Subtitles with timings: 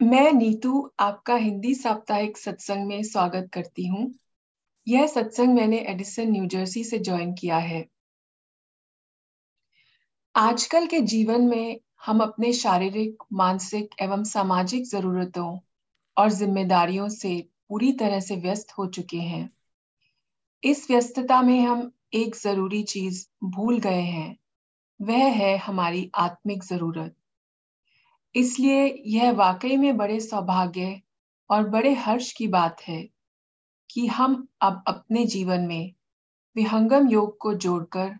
[0.00, 4.14] मैं नीतू आपका हिंदी साप्ताहिक सत्संग में स्वागत करती हूँ।
[4.88, 7.84] यह सत्संग मैंने एडिसन, न्यू जर्सी से ज्वाइन किया है।
[10.34, 15.58] आजकल के जीवन में हम अपने शारीरिक, मानसिक एवं सामाजिक जरूरतों
[16.16, 19.50] और जिम्मेदारियों से पूरी तरह से व्यस्त हो चुके हैं।
[20.62, 24.36] इस व्यस्तता में हम एक ज़रूरी चीज़ भूल गए हैं,
[25.00, 27.16] वह है हमारी आत्मिक ज़रूरत।
[28.34, 31.00] इसलिए यह वाकई में बड़े सौभाग्य
[31.50, 33.08] और बड़े हर्ष की बात है
[33.90, 35.94] कि हम अब अपने जीवन में
[36.56, 38.18] विहंगम योग को जोड़कर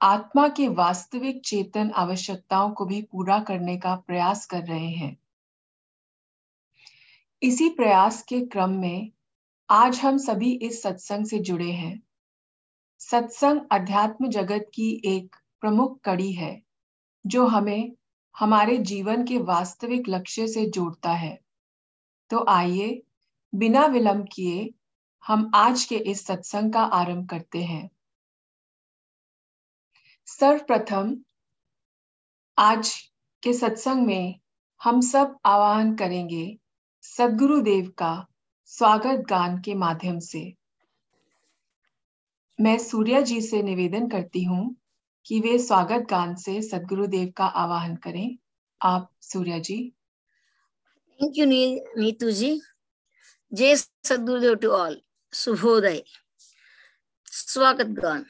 [0.00, 5.16] आत्मा के वास्तविक चेतन आवश्यकताओं को भी पूरा करने का प्रयास कर रहे हैं।
[7.42, 9.10] इसी प्रयास के क्रम में
[9.70, 12.02] आज हम सभी इस सत्संग से जुड़े हैं।
[12.98, 16.62] सत्संग अध्यात्म जगत की एक प्रमुख कड़ी है,
[17.26, 17.92] जो हमें
[18.38, 21.40] हमारे जीवन के वास्तविक लक्ष्य से जोड़ता है।
[22.30, 23.02] तो आइए,
[23.54, 24.74] बिना विलंब किए,
[25.26, 27.90] हम आज के इस सत्संग का आरंभ करते हैं।
[30.26, 31.16] सर्वप्रथम,
[32.58, 33.10] आज
[33.42, 34.40] के सत्संग में
[34.82, 36.58] हम सब आवाहन करेंगे
[37.02, 38.26] सदगुरु देव का
[38.64, 40.54] स्वागत गान के माध्यम से।
[42.60, 44.76] मैं सूर्या जी से निवेदन करती हूँ
[45.28, 48.38] कि वे स्वागत गान से सदगुरु देव का आवाहन करें।
[48.82, 49.94] आप, सूर्या जी।
[51.20, 52.60] थैंक यू नीतू जी
[53.52, 55.00] जय सदगुरुदेव टू ऑल
[55.32, 56.02] शुभोदय
[57.32, 58.24] स्वागत गान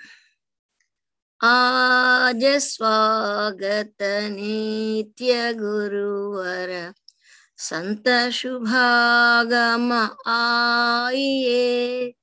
[1.40, 6.94] आज स्वागत नित्य गुरुवर
[7.58, 9.92] संत शुभागम
[10.26, 12.14] आइए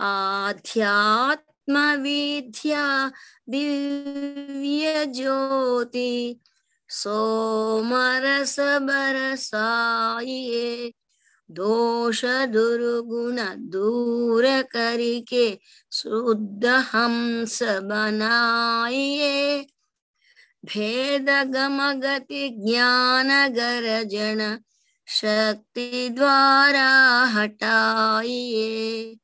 [0.00, 3.12] आध्यात्म विद्या
[3.48, 6.40] दिव्य ज्योति
[6.88, 10.92] सोमरस बरसाइए
[11.50, 13.36] दोष दुर्गुण
[13.70, 15.58] दूर करके
[15.92, 19.66] शुद्ध हंस बनाइए
[20.64, 24.58] भेद गम गति ज्ञान गरजन
[25.08, 26.88] शक्ति द्वारा
[27.34, 29.16] हटाइए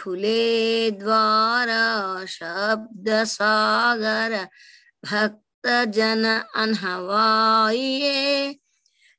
[0.00, 1.84] खुले द्वारा
[2.26, 4.48] शब्द सागर,
[5.04, 5.68] भक्त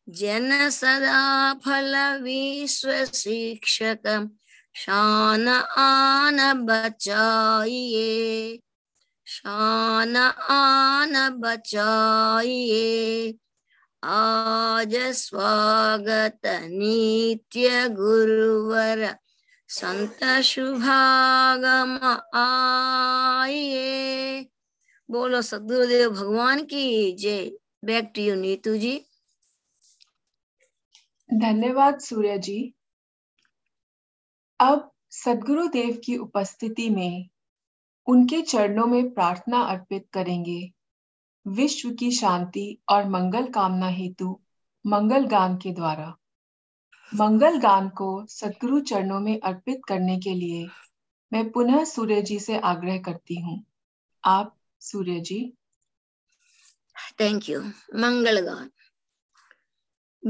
[0.07, 4.29] जन सदा फल विश्व शिक्षक,
[4.75, 5.47] शान
[5.77, 8.59] आन बचाइए।
[9.27, 12.83] शान आन बचाइए।
[14.03, 19.15] आज स्वागत नित्य गुरुवर
[19.73, 21.99] संत शुभागम
[23.43, 24.41] आइए
[25.11, 27.51] बोलो सदगुरुदेव, भगवान की जय।
[27.85, 29.05] Back to you Neetu ji.
[31.33, 32.73] धन्यवाद, सूर्य जी।
[34.59, 37.29] अब सदगुरु देव की उपस्थिति में
[38.07, 40.73] उनके चरणों में प्रार्थना अर्पित करेंगे।
[41.47, 44.41] विश्व की शांति और मंगल कामना हेतु
[44.87, 46.17] मंगल गान के द्वारा।
[47.16, 50.67] मंगल गान को सदगुरु चरणों में अर्पित करने के लिए
[51.33, 53.66] मैं पुनः सूर्य जी से आग्रह करती हूँ।
[54.25, 55.53] आप, सूर्य जी।
[57.19, 57.61] थैंक यू
[57.95, 58.72] मंगल गान।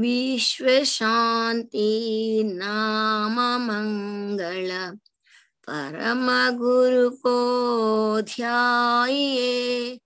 [0.00, 4.96] विश्व शांति नाम मंगल।
[5.70, 10.00] परम गुरु को ध्याये।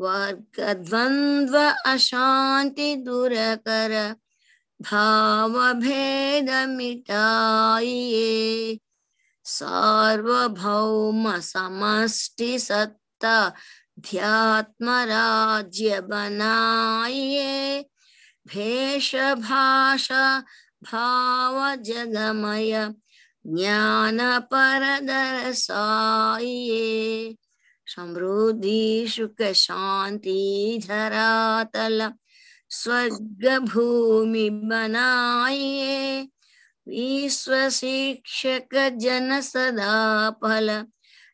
[0.00, 4.16] वर्ग द्वंद्व अशांति दूर कर।
[4.80, 8.78] भाव भेद मिटाइए
[9.44, 13.52] सार्वभौम समष्टि सत्ता
[14.00, 17.84] ध्यात्म राज्य बनाइए
[18.48, 20.44] भेष भाषा
[20.82, 22.92] भाव जगमय
[23.46, 24.18] ज्ञान
[24.52, 26.78] पर दर्शाइए
[27.86, 32.12] समृद्धि, सुख, शांति, धरातल
[32.70, 36.28] स्वर्ग भूमि बनाइए
[36.88, 40.84] विश्व शिक्षक जन सदा फल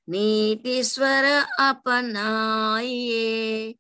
[0.09, 1.25] नीति स्वर
[1.61, 3.75] अपनाइए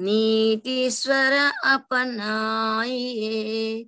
[0.00, 1.32] नीति स्वर
[1.64, 3.84] अपनाइए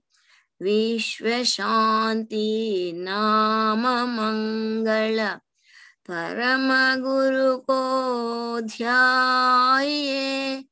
[0.62, 5.28] विश्व शांति नाम मंगल
[6.10, 6.68] परम
[7.02, 10.64] गुरु को ध्याये।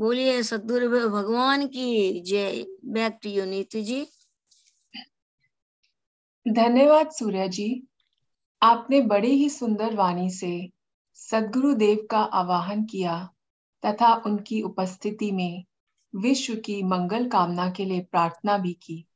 [0.00, 4.06] बोलिए सदगुरु भगवान की जय। बैक टू यू नीति जी
[6.48, 7.88] धन्यवाद सूर्या जी।
[8.62, 10.70] आपने बड़ी ही सुंदर वाणी से
[11.14, 13.28] सदगुरु देव का आवाहन किया
[13.86, 15.64] तथा उनकी उपस्थिति में
[16.14, 19.06] विश्व की मंगल कामना के लिए प्रार्थना भी की।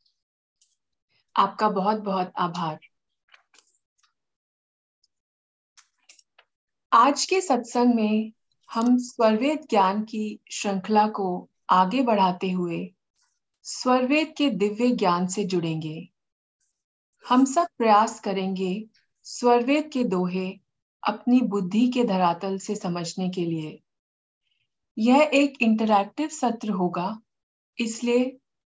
[1.36, 2.78] आपका बहुत बहुत आभार।
[6.92, 8.32] आज के सत्संग में
[8.74, 12.94] हम स्वरवेद ज्ञान की श्रृंखला को आगे बढ़ाते हुए
[13.62, 16.08] स्वरवेद के दिव्य ज्ञान से जुड़ेंगे।
[17.24, 18.88] हम सब प्रयास करेंगे
[19.22, 20.60] स्वरवेद के दोहे
[21.02, 23.78] अपनी बुद्धि के धरातल से समझने के लिए।
[24.98, 27.18] यह एक इंटरैक्टिव सत्र होगा,
[27.78, 28.24] इसलिए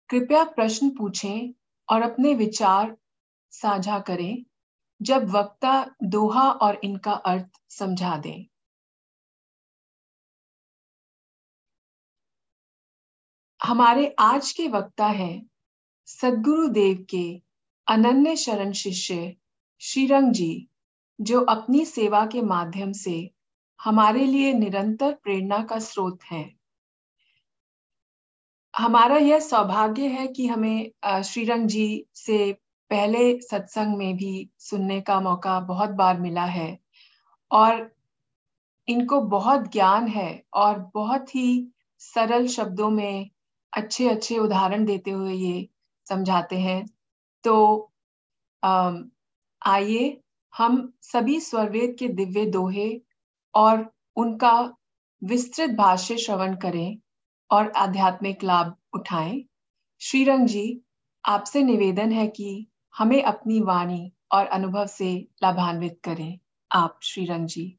[0.08, 1.52] कृपया प्रश्न पूछें
[1.88, 2.96] और अपने विचार
[3.50, 4.44] साझा करें,
[5.02, 8.46] जब वक्ता दोहा और इनका अर्थ समझा दें।
[13.60, 15.50] हमारे आज के वक्ता हैं
[16.06, 17.42] सदगुरु देव के
[17.86, 19.36] अनन्य शरण शिष्य
[19.78, 20.68] श्रीरंग जी,
[21.20, 23.30] जो अपनी सेवा के माध्यम से
[23.82, 26.54] हमारे लिए निरंतर प्रेरणा का स्रोत है।
[28.76, 32.52] हमारा यह सौभाग्य है कि हमें श्रीरंग जी से
[32.90, 36.78] पहले सत्संग में भी सुनने का मौका बहुत बार मिला है
[37.50, 37.90] और
[38.88, 41.68] इनको बहुत ज्ञान है और बहुत ही
[41.98, 43.30] सरल शब्दों में
[43.76, 45.68] अच्छे अच्छे उदाहरण देते हुए ये
[46.08, 46.86] समझाते हैं।
[47.44, 47.84] तो
[49.66, 50.20] आइए
[50.56, 53.00] हम सभी स्वरवेद के दिव्य दोहे
[53.54, 54.76] और उनका
[55.24, 56.98] विस्तृत भाष्य श्रवण करें
[57.50, 59.44] और आध्यात्मिक लाभ उठाएँ।
[60.00, 60.80] श्रीरंग जी,
[61.24, 62.66] आपसे निवेदन है कि
[62.96, 66.38] हमें अपनी वाणी और अनुभव से लाभान्वित करें।
[66.72, 67.78] आप, श्रीरंग जी।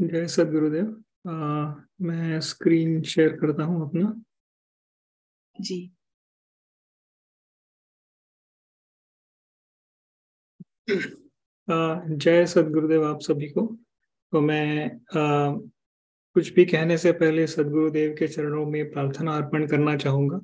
[0.00, 4.12] जय सदगुरुदेव मैं स्क्रीन शेयर करता हूँ अपना।
[5.56, 5.90] जी।
[11.68, 13.66] जय सदगुरुदेव आप सभी को।
[14.32, 14.86] तो मैं
[15.20, 15.52] आ,
[16.36, 20.40] कुछ भी कहने से पहले सदगुरुदेव के चरणों में प्रार्थना अर्पण करना चाहूँगा।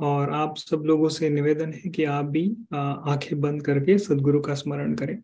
[0.00, 2.44] और आप सब लोगों से निवेदन है कि आप भी
[2.74, 5.18] आँखें बंद करके सदगुरु का स्मरण करें।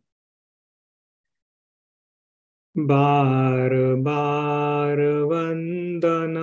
[2.74, 6.34] बार बार वंदन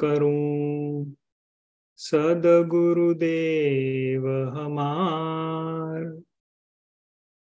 [0.00, 1.14] करूँ।
[2.00, 6.22] सदगुरुदेव हमार,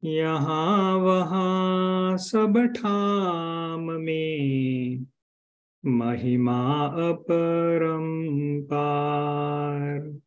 [0.02, 5.06] यहाँ वहाँ सब ठाम में
[5.84, 10.20] महिमा अपरम पार।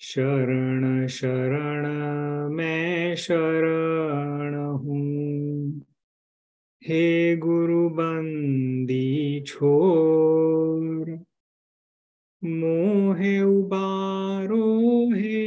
[0.00, 1.86] शरण शरण
[2.54, 5.49] मैं शरण हूँ।
[6.82, 11.08] हे गुरु बंदी छोर,
[12.42, 14.68] मोहे उबारो
[15.10, 15.42] हे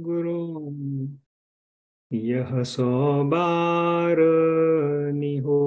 [0.00, 0.40] गुरु।
[2.10, 4.16] यह सौ बार
[5.14, 5.60] निहो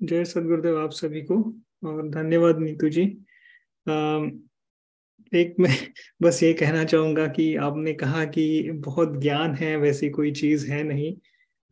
[0.00, 1.36] जय सदगुरुदेव आप सभी को,
[1.84, 3.04] और धन्यवाद नीतू जी।
[5.34, 5.74] एक मैं
[6.22, 10.82] बस ये कहना चाहूँगा कि आपने कहा कि बहुत ज्ञान है वैसी कोई चीज़ है
[10.82, 11.14] नहीं।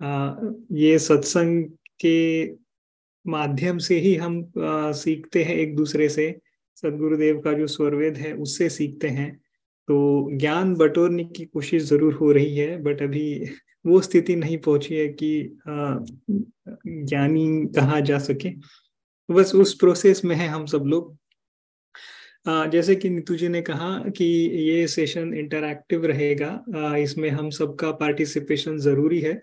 [0.00, 0.34] आ,
[0.72, 1.64] ये सत्संग
[2.00, 2.44] के
[3.26, 6.30] माध्यम से ही हम आ, सीखते हैं एक दूसरे से।
[6.76, 9.30] सदगुरुदेव का जो स्वरवेद है उससे सीखते हैं।
[9.88, 13.24] तो ज्ञान बटोरने की कोशिश ज़रूर हो रही है बट अभी
[13.86, 15.58] वो स्थिति नहीं पहुँची है कि
[16.86, 18.50] ज्ञानी कहा जा सके।
[19.28, 21.16] बस उस प्रोसेस में है हम सब लोग।
[22.46, 24.24] जैसे कि नीतू जी ने कहा कि
[24.60, 29.40] ये सेशन इंटरैक्टिव रहेगा इसमें हम सबका पार्टिसिपेशन ज़रूरी है,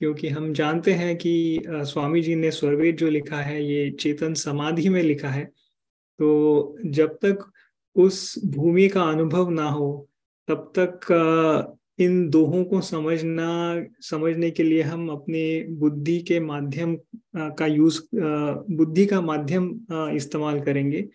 [0.00, 4.88] क्योंकि हम जानते हैं कि स्वामी जी ने स्वरवेद जो लिखा है, ये चेतन समाधि
[4.88, 7.50] में लिखा है। तो जब तक
[7.96, 10.08] उस भूमि का अनुभव ना हो,
[10.48, 16.96] तब तक इन दोहों को समझना, समझने के लिए हम अपने बुद्धि के माध्यम
[17.36, 19.70] का यूज़ बुद्धि का माध्यम
[20.16, 21.08] इस्तेमाल करेंगे।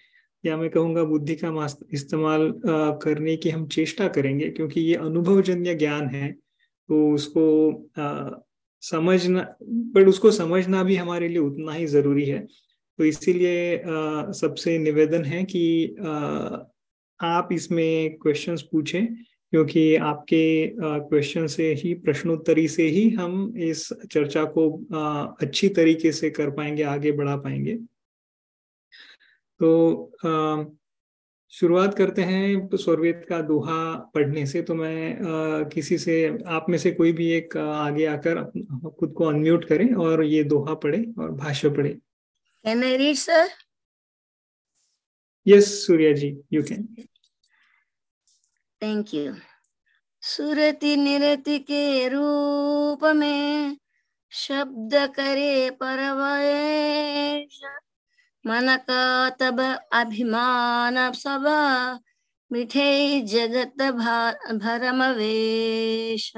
[0.44, 2.52] या मैं कहूँगा बुद्धि का इस्तेमाल
[3.04, 7.46] करने की हम चेष्टा करेंगे, क्योंकि ये अनुभवजन्य ज्ञान है तो उसको
[8.84, 12.40] समझना बट उसको समझना भी हमारे लिए उतना ही ज़रूरी है।
[13.00, 13.82] तो इसीलिए
[14.34, 15.96] सबसे निवेदन है कि
[17.20, 19.06] आप इसमें क्वेश्चंस पूछें,
[19.54, 24.70] क्योंकि आपके क्वेश्चन से ही, प्रश्नोत्तरी से ही हम इस चर्चा को
[25.42, 27.78] अच्छी तरीके से कर पाएँगे, आगे बढ़ा पाएँगे।
[29.64, 29.70] तो
[31.54, 33.82] शुरुआत करते हैं स्वरवेद का दोहा
[34.16, 36.16] पढ़ने से तो मैं आ, किसी से
[36.56, 38.44] आप में से कोई भी एक आगे आकर
[39.00, 41.96] खुद को अनम्यूट करें और ये दोहा पढ़े और भाष्य पढ़े
[42.66, 43.46] Can I read, sir?
[45.46, 46.88] Yes, Surya ji, you can.
[48.82, 49.34] Thank you.
[50.24, 53.78] सुरति निरति के रूप में
[54.32, 57.60] शब्द करे परवेश
[58.46, 59.60] मन का तब
[59.94, 61.46] अभिमान सब
[62.52, 62.90] मिठे
[63.28, 63.82] जगत
[64.62, 66.34] भरम वेश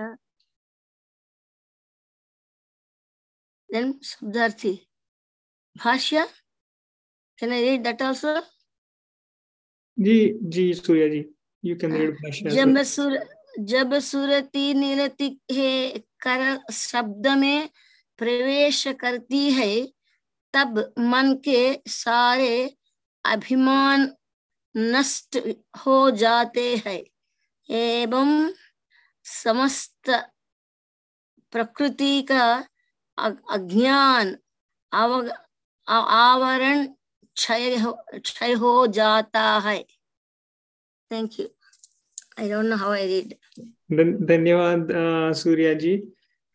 [3.69, 4.73] then subdarthi
[5.75, 6.25] bhashya
[7.39, 8.41] can i read that also?
[9.97, 10.15] जी
[10.53, 11.23] जी Surya ji
[11.63, 13.17] you can read भाष्य जब सुर
[13.71, 16.41] जब सुरति निरति है कर
[16.73, 17.69] शब्द में
[18.19, 19.69] प्रवेश करती है
[20.55, 22.75] तब मन के सारे
[23.25, 24.11] अभिमान
[24.75, 25.37] नष्ट
[25.85, 27.01] हो जाते हैं।
[27.69, 28.29] एवं
[29.25, 30.09] समस्त
[31.53, 32.47] प्रकृति का
[33.17, 34.35] अज्ञान
[35.87, 36.85] आवरण
[37.37, 39.79] क्षय हो क्षय हो जाता है।
[41.11, 41.47] Thank you
[42.39, 43.33] I don't know how I read
[44.27, 44.87] धन्यवाद
[45.35, 45.95] सूर्या जी।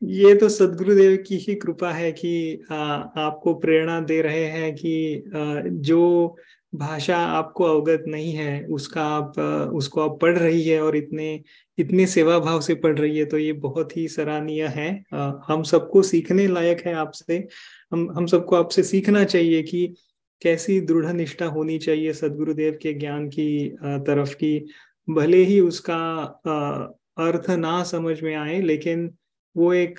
[0.03, 2.77] ये तो सदगुरुदेव की ही कृपा है कि आ,
[3.17, 6.37] आपको प्रेरणा दे रहे हैं कि आ, जो
[6.75, 9.39] भाषा आपको अवगत नहीं है उसका आप
[9.75, 11.43] उसको आप पढ़ रही है और इतने
[11.79, 15.63] इतने सेवा भाव से पढ़ रही है तो ये बहुत ही सराहनीय है। आ, हम
[15.63, 17.49] सबको सीखने लायक है आपसे।
[17.93, 19.95] हम हम सबको आपसे सीखना चाहिए कि
[20.43, 24.67] कैसी दृढ़ निष्ठा होनी चाहिए सदगुरुदेव के ज्ञान की तरफ़ की
[25.11, 26.23] भले ही उसका
[27.19, 29.15] अर्थ ना समझ में आए लेकिन
[29.57, 29.99] वो एक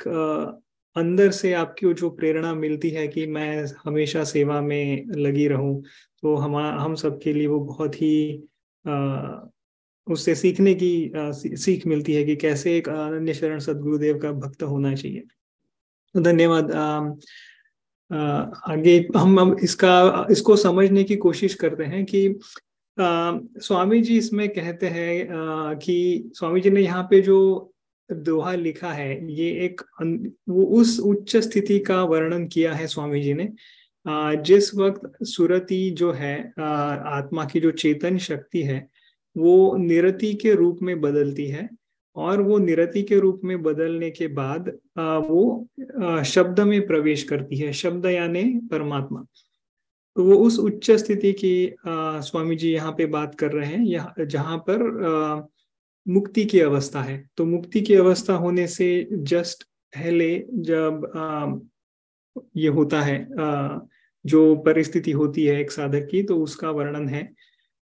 [0.96, 5.82] अंदर से आपकी जो प्रेरणा मिलती है कि मैं हमेशा सेवा में लगी रहूँ
[6.22, 8.44] तो हम हम सबके लिए वो बहुत ही
[10.08, 14.96] उससे सीखने की सीख मिलती है कि कैसे एक अनन्य शरण सदगुरुदेव का भक्त होना
[14.96, 15.20] चाहिए।
[16.16, 16.72] तो धन्यवाद
[18.70, 22.28] आगे हम हम इसका इसको समझने की कोशिश करते हैं कि
[22.98, 27.71] आ, स्वामी जी इसमें कहते हैं कि स्वामी जी ने यहाँ पे जो
[28.14, 29.82] दोहा लिखा है, ये एक
[30.50, 33.50] वो उस उच्च स्थिति का वर्णन किया है स्वामी जी ने
[34.44, 38.88] जिस वक्त सुरति जो है आत्मा की जो चेतन शक्ति है,
[39.36, 41.70] वो निरति के रूप में बदलती है
[42.16, 45.68] और वो निरति के रूप में बदलने के बाद वो
[46.26, 49.26] शब्द में प्रवेश करती है, शब्द यानी परमात्मा।
[50.18, 54.14] तो वो उस उच्च स्थिति की स्वामी जी यहाँ पे बात कर रहे हैं, यहाँ,
[54.20, 55.50] जहाँ पर
[56.08, 61.56] मुक्ति की अवस्था है। तो मुक्ति की अवस्था होने से जस्ट पहले जब आ,
[62.58, 63.80] ये होता है आ,
[64.26, 67.34] जो परिस्थिति होती है एक साधक की तो उसका वर्णन है।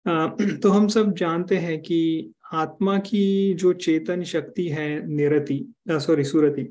[0.08, 6.24] आ, तो हम सब जानते हैं कि आत्मा की जो चेतन शक्ति है निरति सॉरी
[6.24, 6.64] सुरति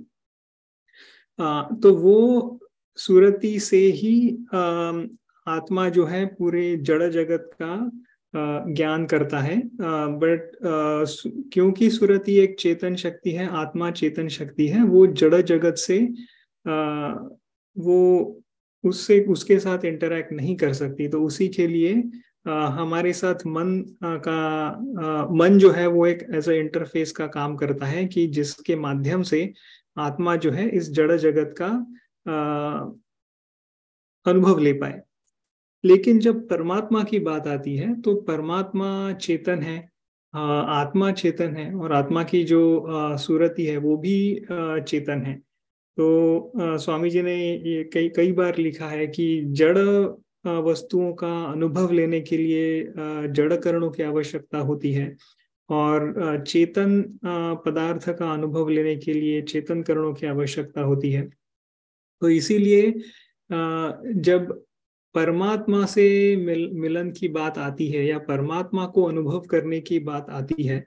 [1.82, 2.60] तो वो
[2.96, 4.58] सुरति से ही आ,
[5.46, 7.90] आत्मा जो है पूरे जड़ जगत का
[8.34, 10.50] ज्ञान करता है। बट
[11.52, 15.98] क्योंकि सुरति एक चेतन शक्ति है, आत्मा चेतन शक्ति है, वो जड़ जगत से
[17.76, 18.36] वो
[18.84, 21.92] उससे, उसके साथ इंटरेक्ट नहीं कर सकती। तो उसी के लिए
[22.46, 23.72] हमारे साथ मन
[24.04, 28.76] का मन जो है, वो एक एज अ इंटरफेस का काम करता है कि जिसके
[28.76, 29.52] माध्यम से
[29.98, 31.68] आत्मा जो है, इस जड़ जगत का
[34.26, 35.00] अनुभव ले पाए।
[35.84, 39.78] लेकिन जब परमात्मा की बात आती है तो परमात्मा चेतन है
[40.34, 42.60] आत्मा चेतन है और आत्मा की जो
[43.18, 45.34] सूरती है वो भी चेतन है।
[45.98, 49.78] तो स्वामी जी ने ये कई कई बार लिखा है कि जड़
[50.46, 52.92] वस्तुओं का अनुभव लेने के लिए
[53.28, 55.14] जड़ करणों की आवश्यकता होती है
[55.70, 57.02] और चेतन
[57.66, 61.28] पदार्थ का अनुभव लेने के लिए चेतन करणों की आवश्यकता होती है।
[62.22, 62.90] तो इसीलिए
[64.20, 64.60] जब
[65.14, 70.26] परमात्मा से मिल, मिलन की बात आती है या परमात्मा को अनुभव करने की बात
[70.30, 70.86] आती है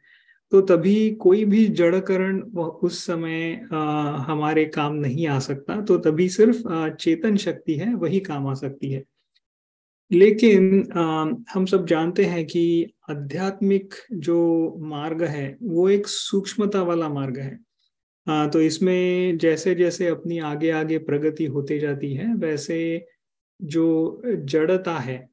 [0.51, 3.77] तो तभी कोई भी जड़करण उस समय आ,
[4.17, 8.53] हमारे काम नहीं आ सकता तो तभी सिर्फ़ आ, चेतन शक्ति है वही काम आ
[8.53, 9.03] सकती है।
[10.11, 17.09] लेकिन आ, हम सब जानते हैं कि आध्यात्मिक जो मार्ग है वो एक सूक्ष्मता वाला
[17.09, 17.59] मार्ग है।
[18.27, 23.05] आ, तो इसमें जैसे जैसे अपनी आगे आगे प्रगति होते जाती है वैसे
[23.63, 25.29] जो जड़ता है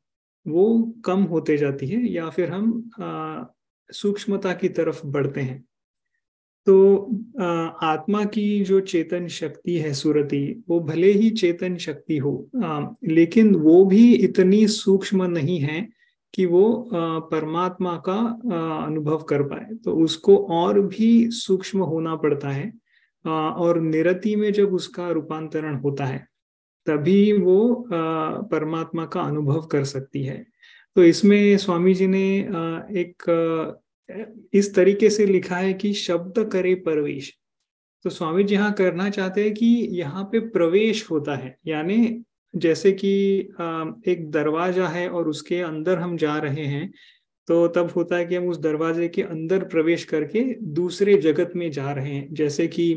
[0.46, 2.90] वो कम होते जाती है या फिर हम
[3.90, 5.64] सूक्ष्मता की तरफ़ बढ़ते हैं।
[6.66, 7.08] तो
[7.40, 7.44] आ,
[7.92, 13.54] आत्मा की जो चेतन शक्ति है सुरति वो भले ही चेतन शक्ति हो आ, लेकिन
[13.54, 15.88] वो भी इतनी सूक्ष्म नहीं है
[16.34, 16.90] कि वो
[17.32, 18.18] परमात्मा का
[18.86, 22.72] अनुभव कर पाए। तो उसको और भी सूक्ष्म होना पड़ता है
[23.24, 26.29] और निरति में जब उसका रूपांतरण होता है
[26.86, 30.44] तभी वो परमात्मा का अनुभव कर सकती है।
[30.96, 32.24] तो इसमें स्वामी जी ने
[33.00, 33.78] एक
[34.54, 37.32] इस तरीके से लिखा है कि शब्द करे प्रवेश।
[38.04, 42.92] तो स्वामी जी यहाँ करना चाहते हैं कि यहाँ पे प्रवेश होता है। यानी जैसे
[42.94, 43.12] कि
[44.08, 46.90] एक दरवाज़ा है और उसके अंदर हम जा रहे हैं
[47.48, 51.70] तो तब होता है कि हम उस दरवाजे के अंदर प्रवेश करके दूसरे जगत में
[51.70, 52.94] जा रहे हैं। जैसे कि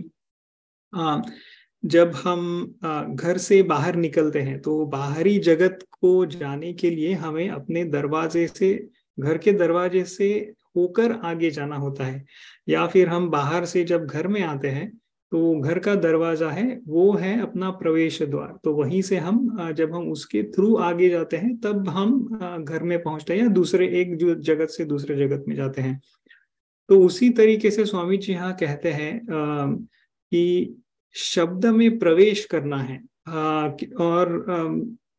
[1.83, 2.75] जब हम
[3.09, 8.47] घर से बाहर निकलते हैं तो बाहरी जगत को जाने के लिए हमें अपने दरवाजे
[8.47, 8.73] से,
[9.17, 10.29] घर के दरवाजे से
[10.75, 12.23] होकर आगे जाना होता है।
[12.69, 14.91] या फिर हम बाहर से जब घर में आते हैं
[15.31, 19.93] तो घर का दरवाज़ा है, वो है अपना प्रवेश द्वार। तो वहीं से हम जब
[19.95, 24.15] हम उसके थ्रू आगे जाते हैं, तब हम घर में पहुँचते हैं या दूसरे, एक
[24.41, 25.99] जगत से दूसरे जगत में जाते हैं।
[26.89, 30.75] तो उसी तरीके से स्वामी जी यहाँ कहते हैं कि
[31.15, 32.97] शब्द में प्रवेश करना है।
[33.99, 34.43] और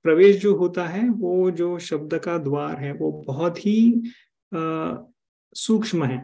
[0.05, 4.03] प्रवेश जो होता है, वो जो शब्द का द्वार है, वो बहुत ही
[5.57, 6.19] सूक्ष्म है।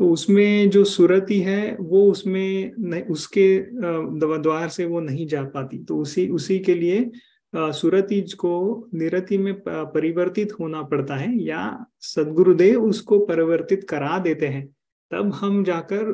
[0.00, 3.58] तो उसमें जो सुरति है, वो उसमें उसके
[4.38, 7.10] द्वार से वो नहीं जा पाती। तो उसी उसी के लिए
[7.52, 14.66] सुरति को निरति में परिवर्तित होना पड़ता है या सदगुरुदेव उसको परिवर्तित करा देते हैं।
[15.10, 16.12] तब हम जाकर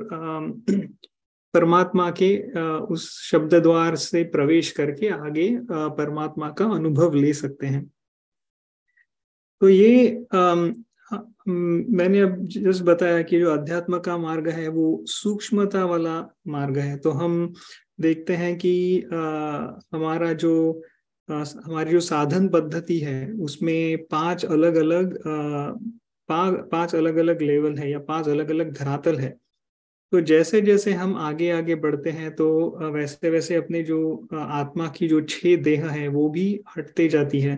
[1.54, 2.36] परमात्मा के
[2.84, 7.84] उस शब्द द्वार से प्रवेश करके आगे परमात्मा का अनुभव ले सकते हैं।
[9.60, 10.26] तो ये
[11.48, 16.18] मैंने अब जस्ट बताया कि जो अध्यात्म का मार्ग है वो सूक्ष्मता वाला
[16.48, 17.52] मार्ग है। तो हम
[18.00, 19.16] देखते हैं कि आ,
[19.92, 20.82] हमारा जो
[21.28, 25.16] आ, हमारी जो साधन पद्धति है उसमें पाँच अलग अलग
[26.28, 29.34] पाँच अलग अलग लेवल है या पाँच अलग अलग धरातल है।
[30.14, 32.46] तो जैसे जैसे हम आगे आगे बढ़ते हैं तो
[32.92, 36.44] वैसे वैसे अपने जो आत्मा की जो छह देह है, वो भी
[36.76, 37.56] हटते जाती है।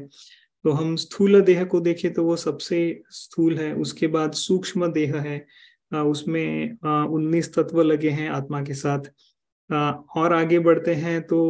[0.64, 2.78] तो हम स्थूल देह को देखें तो वो सबसे
[3.10, 5.38] स्थूल है। उसके बाद सूक्ष्म देह है।
[6.02, 9.12] उसमें उन्नीस तत्व लगे हैं आत्मा के साथ।
[10.16, 11.40] और आगे बढ़ते हैं तो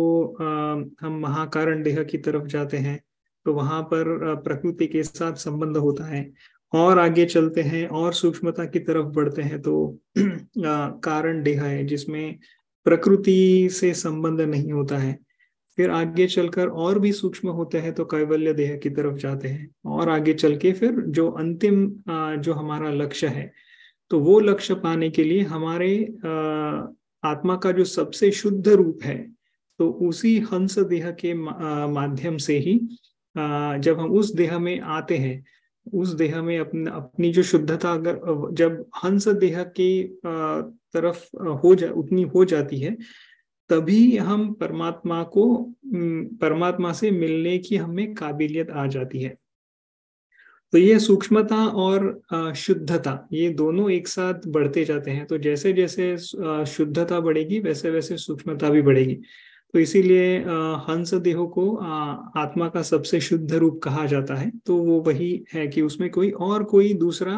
[1.01, 3.01] हम महाकारण देह की तरफ़ जाते हैं।
[3.47, 6.31] तो वहाँ पर प्रकृति के साथ संबंध होता है।
[6.72, 12.38] और आगे चलते हैं, और सूक्ष्मता की तरफ़ बढ़ते हैं तो कारण देह है, जिसमें
[12.87, 15.18] प्रकृति से संबंध नहीं होता है।
[15.79, 19.68] फिर आगे चलकर और भी सूक्ष्म होते हैं तो कैवल्य देह की तरफ़ जाते हैं,
[19.87, 21.87] और आगे चल के फिर जो अंतिम
[22.38, 23.50] जो हमारा लक्ष्य है
[24.11, 25.88] तो वो लक्ष्य पाने के लिए हमारे
[27.22, 29.16] आत्मा का जो सबसे शुद्ध रूप है
[29.81, 32.79] तो उसी हंस देह के माध्यम से ही
[33.37, 35.44] जब हम उस देह में आते हैं
[35.92, 38.20] उस देह में अपने, अपनी जो शुद्धता अगर
[38.53, 42.96] जब हंस देह की तरफ़ हो जा, उतनी हो जाती है,
[43.70, 45.75] तभी हम परमात्मा को
[46.40, 49.37] परमात्मा से मिलने की हमें काबिलियत आ जाती है।
[50.72, 56.16] तो ये सूक्ष्मता और शुद्धता, ये दोनों एक साथ बढ़ते जाते हैं। तो जैसे जैसे
[56.18, 59.18] शुद्धता बढ़ेगी वैसे वैसे सूक्ष्मता भी बढ़ेगी।
[59.77, 60.39] तो इसीलिए
[60.85, 65.67] हंस देह को आत्मा का सबसे शुद्ध रूप कहा जाता है। तो वो वही है
[65.69, 67.35] कि उसमें कोई और कोई दूसरा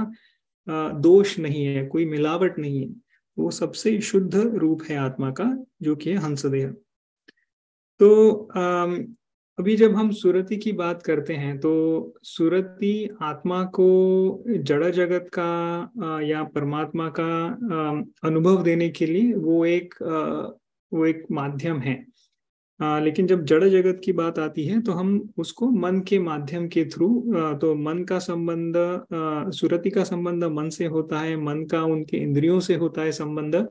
[1.01, 2.89] दोष नहीं है, कोई मिलावट नहीं है।
[3.39, 5.47] वो सबसे शुद्ध रूप है आत्मा का,
[5.83, 6.69] जो कि है हंस देह।
[8.01, 8.35] तो
[9.59, 11.73] अभी जब हम सुरति की बात करते हैं तो
[12.25, 17.31] सुरति आत्मा को जड़ जगत का या परमात्मा का
[18.25, 19.95] अनुभव देने के लिए वो एक
[20.93, 21.97] वो एक माध्यम है।
[22.81, 26.69] आ, लेकिन जब जड़ जगत की बात आती है तो हम उसको मन के माध्यम
[26.69, 28.75] के थ्रू तो मन का संबंध
[29.53, 33.69] सुरति का संबंध मन से होता है मन का उनके इंद्रियों से होता है संबंध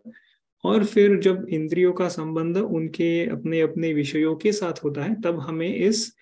[0.63, 5.39] और फिर जब इंद्रियों का संबंध उनके अपने अपने विषयों के साथ होता है तब
[5.39, 6.15] हमें इस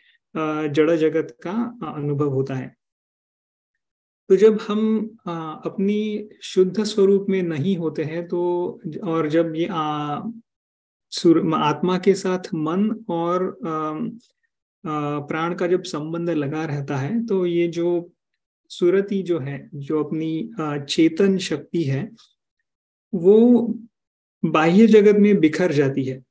[0.67, 2.75] जड़ जगत का अनुभव होता है।
[4.29, 5.09] तो जब हम
[5.65, 8.39] अपनी शुद्ध स्वरूप में नहीं होते हैं तो
[9.03, 9.67] और जब ये
[11.55, 13.57] आत्मा के साथ मन और
[14.83, 18.11] प्राण का जब संबंध लगा रहता है तो ये जो
[18.71, 22.09] सुरति जो है, जो अपनी चेतन शक्ति है,
[23.13, 23.73] वो
[24.43, 26.21] बाह्य जगत में बिखर जाती है।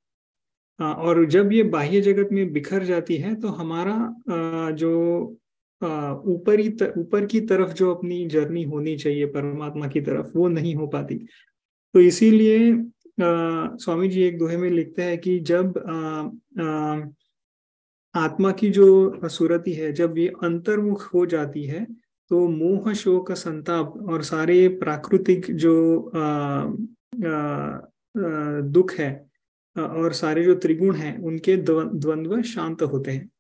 [0.78, 3.96] और जब ये बाह्य जगत में बिखर जाती है तो हमारा
[4.72, 4.92] जो
[5.82, 6.68] ऊपरी
[6.98, 11.14] ऊपर की तरफ़ जो अपनी जर्नी होनी चाहिए परमात्मा की तरफ़, वो नहीं हो पाती।
[11.94, 12.72] तो इसीलिए
[13.20, 17.00] स्वामी जी एक दोहे में लिखते हैं कि जब आ, आ,
[18.24, 21.84] आत्मा की जो सुरति है जब ये अंतर्मुख हो जाती है
[22.30, 27.80] तो मोह शोक संताप और सारे प्राकृतिक जो आ, आ,
[28.60, 29.26] दुख है
[29.78, 33.30] और सारे जो त्रिगुण हैं उनके द्वंद्व शांत होते हैं।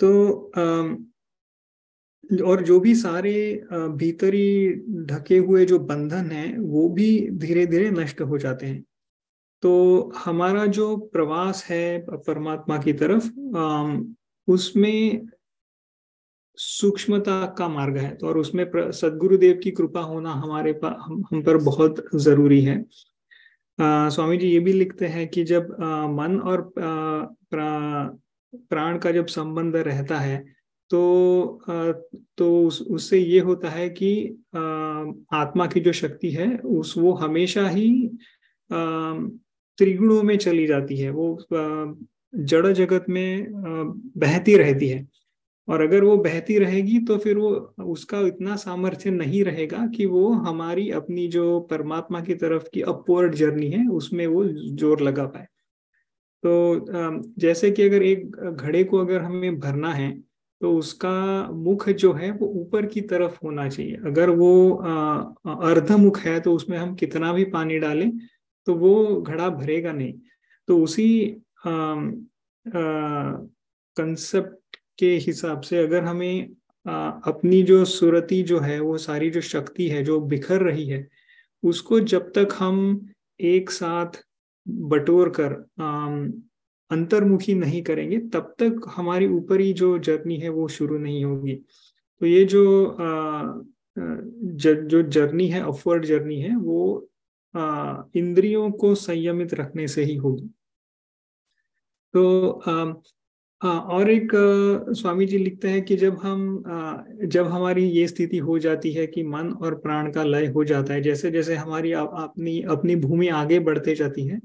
[0.00, 0.94] तो आ,
[2.40, 4.68] और जो भी सारे भीतरी
[5.06, 8.84] ढके हुए जो बंधन हैं वो भी धीरे धीरे नष्ट हो जाते हैं।
[9.62, 13.30] तो हमारा जो प्रवास है परमात्मा की तरफ़
[14.48, 15.26] उसमें
[16.56, 21.56] सूक्ष्मता का मार्ग है तो और उसमें सदगुरुदेव की कृपा होना हमारे पास हम, पर
[21.56, 22.84] बहुत ज़रूरी है।
[23.78, 28.04] आ, स्वामी जी ये भी लिखते हैं कि जब आ, मन और प्रा,
[28.54, 30.53] प्राण का जब संबंध रहता है
[30.94, 31.60] तो
[32.38, 34.10] तो उस, उससे ये होता है कि
[35.34, 37.88] आत्मा की जो शक्ति है उस वो हमेशा ही
[38.70, 41.46] त्रिगुणों में चली जाती है। वो
[42.34, 43.46] जड़ जगत में
[44.18, 45.06] बहती रहती है।
[45.68, 47.50] और अगर वो बहती रहेगी तो फिर वो
[47.84, 53.34] उसका इतना सामर्थ्य नहीं रहेगा कि वो हमारी अपनी जो परमात्मा की तरफ़ की अपवर्ड
[53.34, 55.46] जर्नी है उसमें वो ज़ोर लगा पाए।
[56.42, 56.86] तो
[57.40, 60.10] जैसे कि अगर एक घड़े को अगर हमें भरना है
[60.64, 61.16] तो उसका
[61.52, 64.70] मुख जो है वो ऊपर की तरफ़ होना चाहिए। अगर वो
[65.62, 68.10] अर्ध मुख है तो उसमें हम कितना भी पानी डालें
[68.66, 70.14] तो वो घड़ा भरेगा नहीं।
[70.68, 71.36] तो उसी
[73.96, 76.48] कंसेप्ट के हिसाब से अगर हमें
[76.86, 81.08] आ, अपनी जो सुरती जो है वो सारी जो शक्ति है जो बिखर रही है
[81.62, 83.06] उसको जब तक हम
[83.40, 84.22] एक साथ
[84.66, 85.52] बटोर कर
[86.94, 91.54] अंतर्मुखी नहीं करेंगे तब तक हमारी ऊपरी जो जर्नी है वो शुरू नहीं होगी।
[92.20, 93.62] तो ये जो आ,
[93.96, 97.08] ज, जर्नी है अपवर्ड जर्नी है वो
[98.16, 100.48] इंद्रियों को संयमित रखने से ही होगी।
[102.14, 102.22] तो
[103.60, 104.32] और एक
[104.90, 106.64] स्वामी जी लिखते हैं कि जब हम
[107.24, 110.94] जब हमारी ये स्थिति हो जाती है कि मन और प्राण का लय हो जाता
[110.94, 114.40] है जैसे जैसे हमारी अपनी अपनी भूमि आगे बढ़ते जाती है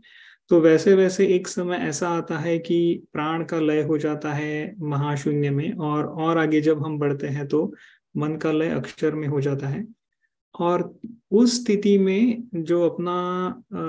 [0.50, 4.76] तो वैसे वैसे एक समय ऐसा आता है कि प्राण का लय हो जाता है
[4.80, 7.74] महाशून्य में और और आगे जब हम बढ़ते हैं तो
[8.18, 9.88] मन का लय अक्षर में हो जाता है।
[10.60, 11.00] और
[11.32, 13.14] उस स्थिति में जो अपना
[13.74, 13.82] आ,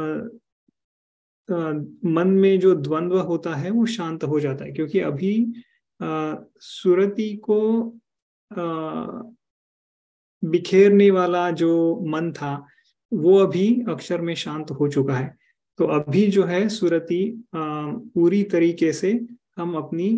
[1.54, 1.72] आ,
[2.04, 5.52] मन में जो द्वंद्व होता है वो शांत हो जाता है क्योंकि अभी
[6.60, 7.88] सुरति को
[8.52, 8.62] आ,
[10.44, 12.66] बिखेरने वाला जो मन था
[13.12, 15.39] वो अभी अक्षर में शांत हो चुका है।
[15.80, 19.12] तो अभी जो है सुरति पूरी तरीके से
[19.58, 20.08] हम अपनी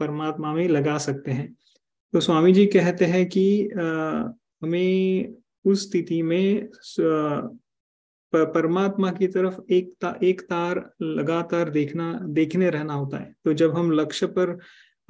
[0.00, 1.52] परमात्मा में लगा सकते हैं।
[2.12, 3.44] तो स्वामी जी कहते हैं कि
[4.62, 6.68] हमें उस स्थिति में
[8.32, 13.76] परमात्मा की तरफ़ एक ता, एक तार लगातार देखना देखने रहना होता है। तो जब
[13.76, 14.58] हम लक्ष्य पर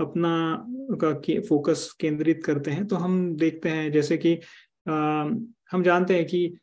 [0.01, 0.67] अपना
[1.01, 4.35] का के, फोकस केंद्रित करते हैं तो हम देखते हैं जैसे कि
[4.89, 5.25] आ,
[5.73, 6.55] हम जानते हैं कि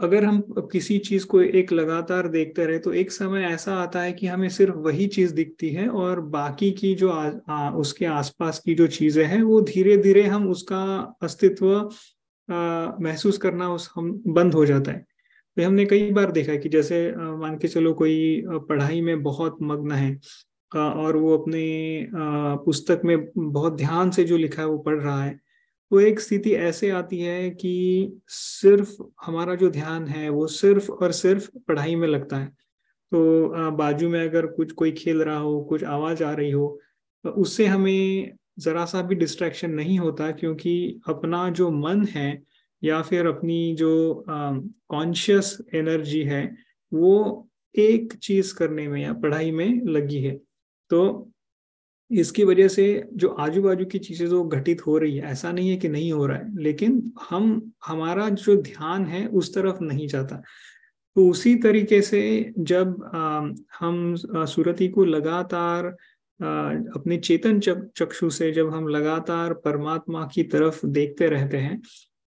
[0.00, 0.40] अगर हम
[0.72, 4.48] किसी चीज़ को एक लगातार देखते रहे तो एक समय ऐसा आता है कि हमें
[4.48, 8.86] सिर्फ़ वही चीज़ दिखती है और बाकी की जो आ, आ, उसके आसपास की जो
[8.86, 10.82] चीज़ें हैं वो धीरे धीरे हम उसका
[11.22, 11.90] अस्तित्व
[13.02, 15.06] महसूस करना उस हम बंद हो जाता है।
[15.56, 19.58] तो हमने कई बार देखा है कि जैसे मान के चलो कोई पढ़ाई में बहुत
[19.62, 20.20] मग्न है
[20.76, 21.62] और वो अपने
[22.64, 25.49] पुस्तक में बहुत ध्यान से जो लिखा है वो पढ़ रहा है
[25.90, 27.72] तो एक स्थिति ऐसे आती है कि
[28.28, 28.90] सिर्फ़
[29.26, 32.46] हमारा जो ध्यान है, वो सिर्फ़ और सिर्फ़ पढ़ाई में लगता है।
[33.12, 36.78] तो बाजू में अगर कुछ, कोई खेल रहा हो, कुछ आवाज़ आ रही हो
[37.24, 42.42] उससे हमें जरा सा भी डिस्ट्रैक्शन नहीं होता क्योंकि अपना जो मन है
[42.82, 46.44] या फिर अपनी जो कॉन्शियस एनर्जी है,
[46.92, 50.36] वो एक चीज़ करने में या पढ़ाई में लगी है।
[50.90, 51.30] तो
[52.10, 55.70] इसकी वजह से जो आजू बाजू की चीज़ें जो घटित हो रही है ऐसा नहीं
[55.70, 60.08] है कि नहीं हो रहा है लेकिन हम हमारा जो ध्यान है उस तरफ़ नहीं
[60.08, 60.42] जाता।
[61.16, 64.14] तो उसी तरीके से जब आ, हम
[64.46, 65.86] सुरति को लगातार
[66.96, 71.82] अपने चेतन चक, चक्षु से जब हम लगातार परमात्मा की तरफ़ देखते रहते हैं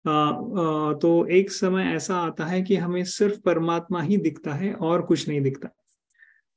[0.08, 4.72] आ, आ, तो एक समय ऐसा आता है कि हमें सिर्फ़ परमात्मा ही दिखता है
[4.74, 5.68] और कुछ नहीं दिखता।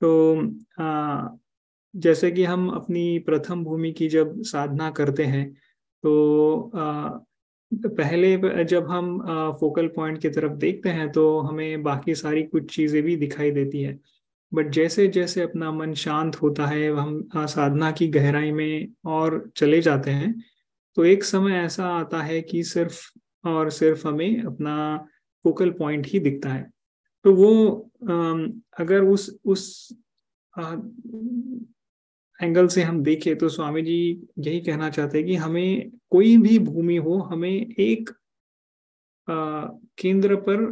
[0.02, 0.36] तो
[1.94, 5.50] जैसे कि हम अपनी प्रथम भूमि की जब साधना करते हैं
[6.04, 6.72] तो
[7.72, 9.18] पहले जब हम
[9.60, 13.82] फोकल पॉइंट की तरफ़ देखते हैं तो हमें बाकी सारी कुछ चीज़ें भी दिखाई देती
[13.82, 13.98] है।
[14.52, 19.82] बट जैसे जैसे अपना मन शांत होता है, हम साधना की गहराई में और चले
[19.82, 20.34] जाते हैं
[20.98, 23.02] तो एक समय ऐसा आता है कि सिर्फ़
[23.46, 24.76] और सिर्फ़ हमें अपना
[25.46, 26.70] फोकल पॉइंट ही दिखता है।
[27.26, 27.92] तो वो
[28.80, 29.90] अगर उस उस
[32.40, 33.98] एंगल से हम देखें तो स्वामी जी
[34.40, 38.10] यही कहना चाहते हैं कि हमें कोई भी भूमि हो हमें एक
[39.28, 39.66] आ,
[39.98, 40.64] केंद्र पर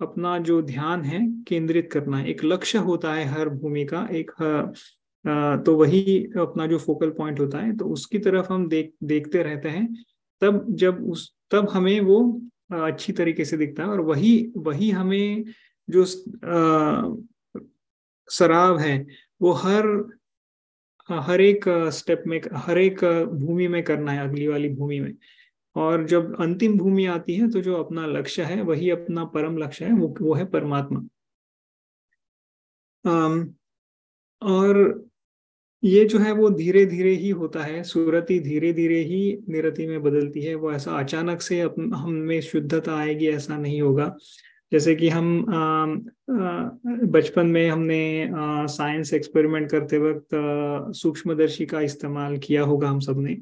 [0.00, 4.30] अपना जो ध्यान है केंद्रित करना है। एक लक्ष्य होता है हर भूमि का एक
[5.24, 9.42] आ, तो वही अपना जो फोकल पॉइंट होता है तो उसकी तरफ़ हम देख देखते
[9.42, 9.86] रहते हैं।
[10.42, 12.20] तब जब उस तब हमें वो
[12.72, 15.44] अच्छी तरीके से दिखता है और वही वही हमें
[15.88, 16.04] जो
[18.28, 19.06] सराव है
[19.42, 19.86] वो हर
[21.08, 25.14] हर एक स्टेप में, हर एक भूमि में करना है, अगली वाली भूमि में।
[25.76, 29.84] और जब अंतिम भूमि आती है तो जो अपना लक्ष्य है, वही अपना परम लक्ष्य
[29.84, 31.00] है, वो वो है परमात्मा।
[34.42, 35.04] और
[35.82, 40.02] ये जो है, वो धीरे धीरे ही होता है, सूरती धीरे धीरे ही निरति में
[40.02, 44.14] बदलती है, वो ऐसा अचानक से हम में शुद्धता आएगी, ऐसा नहीं होगा।
[44.72, 45.44] जैसे कि हम
[47.10, 48.30] बचपन में हमने
[48.68, 50.28] साइंस एक्सपेरिमेंट करते वक्त
[50.96, 53.34] सूक्ष्मदर्शी का इस्तेमाल किया होगा हम सबने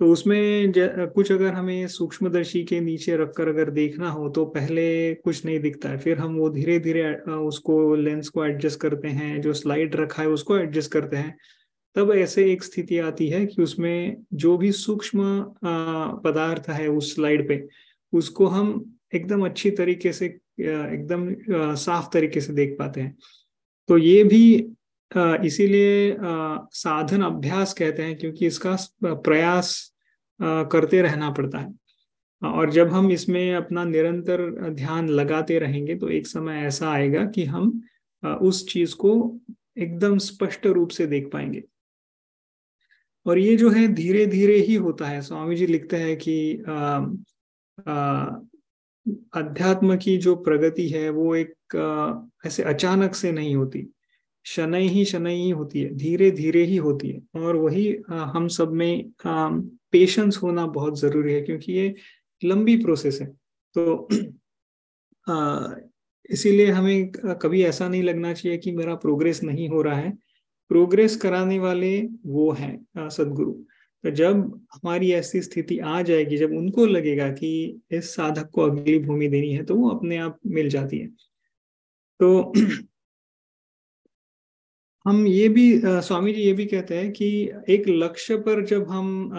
[0.00, 0.72] तो उसमें
[1.14, 5.88] कुछ अगर हमें सूक्ष्मदर्शी के नीचे रखकर अगर देखना हो तो पहले कुछ नहीं दिखता
[5.88, 10.22] है। फिर हम वो धीरे धीरे उसको लेंस को एडजस्ट करते हैं, जो स्लाइड रखा
[10.22, 11.36] है उसको एडजस्ट करते हैं।
[11.96, 15.44] तब ऐसे एक स्थिति आती है कि उसमें जो भी सूक्ष्म
[16.24, 17.66] पदार्थ है उस स्लाइड पे,
[18.12, 23.16] उसको हम एकदम अच्छी तरीके से एकदम साफ़ तरीके से देख पाते हैं।
[23.88, 24.54] तो ये भी
[25.44, 26.16] इसीलिए
[26.74, 29.70] साधन अभ्यास कहते हैं, क्योंकि इसका प्रयास
[30.40, 31.72] करते रहना पड़ता है।
[32.42, 37.44] और जब हम इसमें अपना निरंतर ध्यान लगाते रहेंगे तो एक समय ऐसा आएगा कि
[37.46, 37.80] हम
[38.22, 39.14] उस चीज़ को
[39.78, 41.62] एकदम स्पष्ट रूप से देख पाएँगे।
[43.26, 46.36] और ये जो है धीरे धीरे ही होता है। स्वामी जी लिखते हैं कि
[49.34, 53.86] अध्यात्म की जो प्रगति है, वो एक ऐसे अचानक से नहीं होती।
[54.46, 58.72] शनै ही शनै ही होती है, धीरे धीरे ही होती है। और वही हम सब
[58.72, 59.10] में
[59.92, 61.94] पेशेंस होना बहुत ज़रूरी है, क्योंकि ये
[62.42, 63.26] लंबी प्रोसेस है।
[63.76, 64.08] तो
[66.30, 67.10] इसीलिए हमें
[67.42, 70.10] कभी ऐसा नहीं लगना चाहिए कि मेरा प्रोग्रेस नहीं हो रहा है।
[70.70, 73.54] प्रोग्रेस कराने वाले वो हैं सदगुरु।
[74.04, 78.98] तो जब हमारी ऐसी स्थिति आ जाएगी जब उनको लगेगा कि इस साधक को अगली
[78.98, 81.06] भूमि देनी है तो वो अपने आप मिल जाती है।
[82.20, 82.52] तो
[85.06, 88.90] हम ये भी आ, स्वामी जी ये भी कहते हैं कि एक लक्ष्य पर जब
[88.90, 89.32] हम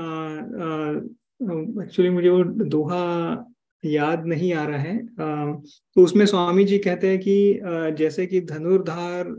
[1.83, 3.45] एक्चुअली मुझे वो दोहा
[3.85, 5.53] याद नहीं आ रहा है आ,
[5.95, 9.29] तो उसमें स्वामी जी कहते हैं कि आ, जैसे कि धनुर्धार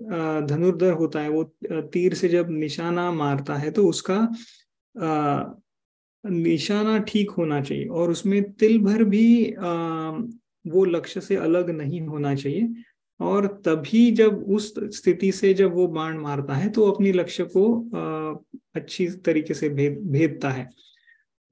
[0.47, 4.29] धनुर्धर होता है वो तीर से जब निशाना मारता है तो उसका
[6.25, 10.11] निशाना ठीक होना चाहिए और उसमें तिल भर भी आ,
[10.65, 12.69] वो लक्ष्य से अलग नहीं होना चाहिए।
[13.21, 17.65] और तभी जब उस स्थिति से जब वो बाण मारता है तो अपनी लक्ष्य को
[17.97, 18.35] आ,
[18.75, 20.69] अच्छी तरीके से भेद भेदता है।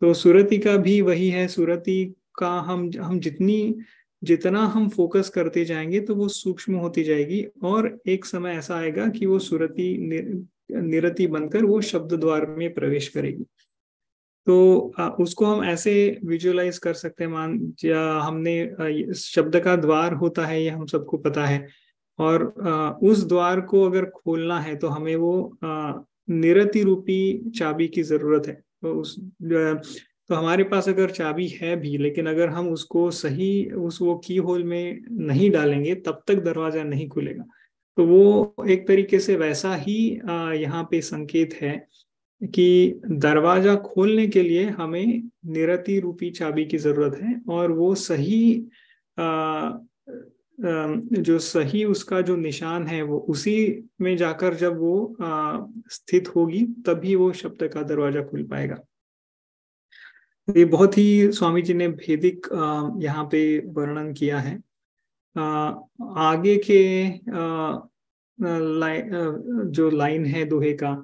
[0.03, 2.05] तो सुरति का भी वही है सुरति
[2.39, 3.75] का हम हम जितनी
[4.23, 9.09] जितना हम फोकस करते जाएँगे तो वो सूक्ष्म होती जाएगी। और एक समय ऐसा आएगा
[9.09, 9.97] कि वो सुरति
[10.71, 13.45] निरति बनकर वो शब्द द्वार में प्रवेश करेगी।
[14.47, 20.47] तो उसको हम ऐसे विजुअलाइज कर सकते हैं, मान, या हमने शब्द का द्वार होता
[20.47, 21.67] है, ये हम सबको पता है।
[22.19, 22.45] और
[23.03, 28.55] उस द्वार को अगर खोलना है तो हमें वो निरति रूपी चाबी की ज़रूरत है।
[28.55, 29.15] तो उस
[30.31, 34.37] तो हमारे पास अगर चाबी है भी, लेकिन अगर हम उसको सही, उस वो की
[34.39, 37.45] होल में नहीं डालेंगे, तब तक दरवाज़ा नहीं खुलेगा।
[37.99, 39.99] तो वो एक तरीके से वैसा ही
[40.63, 41.77] यहाँ पे संकेत है
[42.43, 48.69] कि दरवाज़ा खोलने के लिए हमें निरति रूपी चाबी की ज़रूरत है और वो सही
[49.19, 49.71] आ,
[50.59, 53.57] जो सही उसका जो निशान है वो उसी
[54.01, 55.17] में जाकर जब वो
[55.91, 58.79] स्थित होगी तभी वो शब्द का दरवाज़ा खुल पाएगा।
[60.49, 62.47] ये बहुत ही स्वामी जी ने भेदिक
[63.03, 64.59] यहाँ पे वर्णन किया है।
[65.37, 67.09] आगे के
[68.41, 69.11] लाइन
[69.71, 70.95] जो लाइन है दोहे का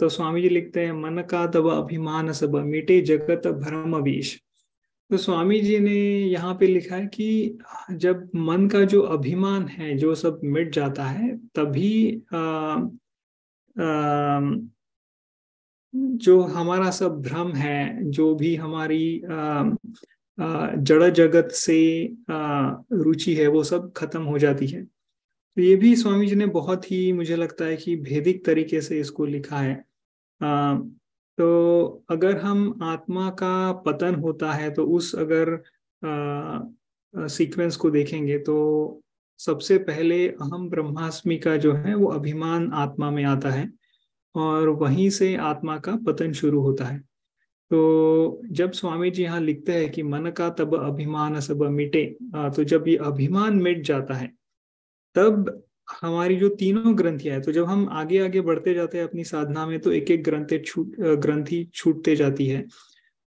[0.00, 4.40] तो स्वामी जी लिखते हैं, मन का तब अभिमान सब, मिटे जगत भ्रम अभीश
[5.10, 5.94] तो स्वामी जी ने
[6.28, 7.58] यहाँ पे लिखा है कि
[7.92, 12.22] जब मन का जो अभिमान है, जो सब मिट जाता है, तभी
[15.94, 19.22] जो हमारा सब भ्रम है, जो भी हमारी
[20.38, 21.78] जड़ जगत से
[22.30, 26.90] रुचि है, वो सब खत्म हो जाती है। तो ये भी स्वामी जी ने बहुत
[26.90, 29.74] ही, मुझे लगता है कि भेदिक तरीके से इसको लिखा है।
[31.38, 35.58] तो अगर हम आत्मा का पतन होता है तो उस अगर
[37.14, 38.56] सीक्वेंस को देखेंगे तो
[39.40, 43.70] सबसे पहले अहम ब्रह्मास्मि का जो है, वो अभिमान आत्मा में आता है,
[44.34, 47.00] और वहीं से आत्मा का पतन शुरू होता है।
[47.70, 52.64] तो जब स्वामी जी यहाँ लिखते हैं कि मन का तब अभिमान सब मिटे तो
[52.64, 54.26] जब ये अभिमान मिट जाता है
[55.16, 55.62] तब
[56.00, 59.66] हमारी जो तीनों ग्रंथियाँ है तो जब हम आगे आगे बढ़ते जाते हैं अपनी साधना
[59.66, 62.62] में तो एक एक ग्रंथि छूट ग्रंथि छूटते जाती है।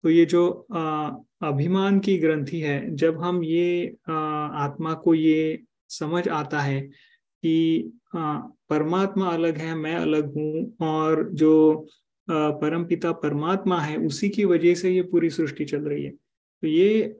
[0.04, 1.10] तो ये जो आ,
[1.42, 7.92] अभिमान की ग्रंथि है जब हम ये आ, आत्मा को ये समझ आता है कि
[8.20, 11.86] परमात्मा अलग है मैं अलग हूँ और जो
[12.28, 16.66] परम पिता परमात्मा है, उसी की वजह से ये पूरी सृष्टि चल रही है। तो
[16.66, 17.16] ये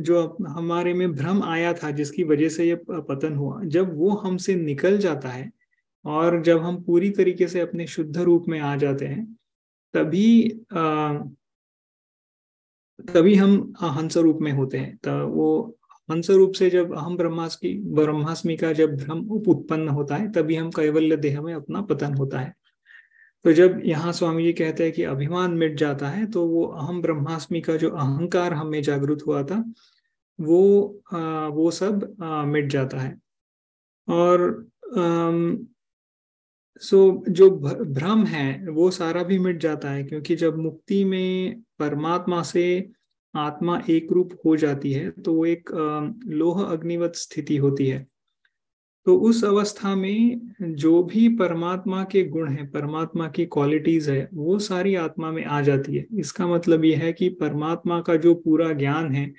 [0.00, 4.54] जो हमारे में भ्रम आया था, जिसकी वजह से ये पतन हुआ, जब वो हमसे
[4.56, 5.50] निकल जाता है
[6.04, 9.24] और जब हम पूरी तरीके से अपने शुद्ध रूप में आ जाते हैं,
[9.94, 10.48] तभी
[13.08, 17.72] तभी हम हंस रूप में होते हैं। तो वो हंस रूप से जब हम ब्रह्मास्मी
[17.94, 22.40] ब्रह्मास्मि का जब भ्रम उत्पन्न होता है, तभी हम कैवल्य देह में अपना पतन होता
[22.40, 22.54] है।
[23.44, 27.00] तो जब यहाँ स्वामी जी कहते हैं कि अभिमान मिट जाता है तो वो अहम
[27.02, 29.64] ब्रह्मास्मि का जो अहंकार हमें जागृत हुआ था
[30.38, 33.16] वो आ, वो सब आ, मिट जाता है।
[34.08, 34.42] और
[34.98, 35.66] आम,
[36.82, 42.42] सो जो भ्रम है वो सारा भी मिट जाता है क्योंकि जब मुक्ति में परमात्मा
[42.42, 42.66] से
[43.34, 45.70] आत्मा एक रूप हो जाती है तो वो एक
[46.26, 48.06] लोह अग्निवत स्थिति होती है।
[49.08, 54.58] तो उस अवस्था में जो भी परमात्मा के गुण है, परमात्मा की क्वालिटीज है, वो
[54.58, 58.72] सारी आत्मा में आ जाती है। इसका मतलब ये है कि परमात्मा का जो पूरा
[58.72, 59.32] ज्ञान है,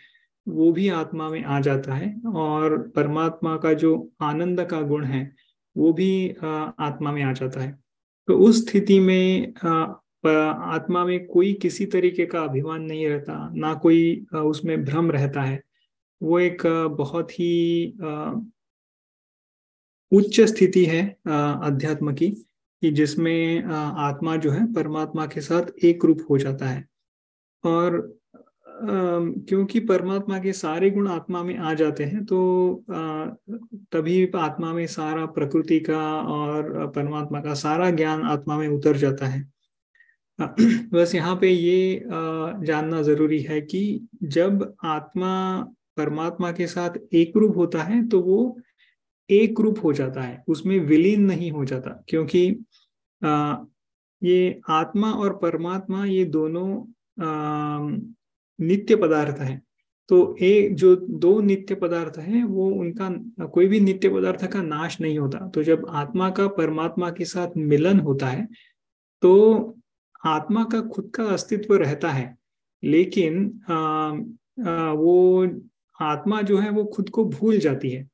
[0.47, 5.31] वो भी आत्मा में आ जाता है और परमात्मा का जो आनंद का गुण है,
[5.75, 7.77] वो भी आत्मा में आ जाता है।
[8.27, 14.25] तो उस स्थिति में आत्मा में कोई किसी तरीके का अभिमान नहीं रहता, ना कोई
[14.35, 15.61] उसमें भ्रम रहता है।
[16.21, 16.65] वो एक
[16.97, 17.93] बहुत ही
[20.11, 22.29] उच्च स्थिति है अध्यात्म की,
[22.83, 26.85] कि जिसमें आत्मा जो है, परमात्मा के साथ एक रूप हो जाता है।
[27.63, 27.97] और
[28.81, 32.37] क्योंकि परमात्मा के सारे गुण आत्मा में आ जाते हैं तो
[33.93, 36.01] तभी आत्मा में सारा प्रकृति का
[36.33, 39.41] और परमात्मा का सारा ज्ञान आत्मा में उतर जाता है।
[40.93, 42.03] बस यहाँ पे ये
[42.65, 43.81] जानना ज़रूरी है कि
[44.23, 45.33] जब आत्मा
[45.97, 48.57] परमात्मा के साथ एक रूप होता है तो वो
[49.31, 52.65] एक रूप हो जाता है उसमें विलीन नहीं हो जाता क्योंकि
[53.25, 53.55] आ,
[54.23, 56.79] ये आत्मा और परमात्मा ये दोनों
[57.23, 57.97] आ,
[58.59, 59.61] नित्य पदार्थ है।
[60.09, 63.09] तो एक जो दो नित्य पदार्थ है वो उनका
[63.47, 67.57] कोई भी नित्य पदार्थ का नाश नहीं होता। तो जब आत्मा का परमात्मा के साथ
[67.57, 68.47] मिलन होता है
[69.21, 69.75] तो
[70.25, 72.37] आत्मा का खुद का अस्तित्व रहता है।
[72.83, 73.75] लेकिन आ,
[74.69, 75.47] आ, वो
[76.01, 78.07] आत्मा जो है वो खुद को भूल जाती है।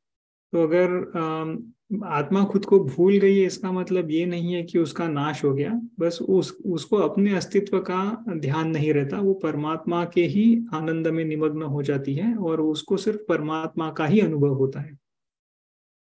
[0.56, 5.08] तो अगर आत्मा खुद को भूल गई है, इसका मतलब ये नहीं है कि उसका
[5.08, 10.22] नाश हो गया। बस उस, उसको अपने अस्तित्व का ध्यान नहीं रहता, वो परमात्मा के
[10.26, 14.80] ही आनंद में निमग्न हो जाती है और उसको सिर्फ़ परमात्मा का ही अनुभव होता
[14.80, 14.98] है।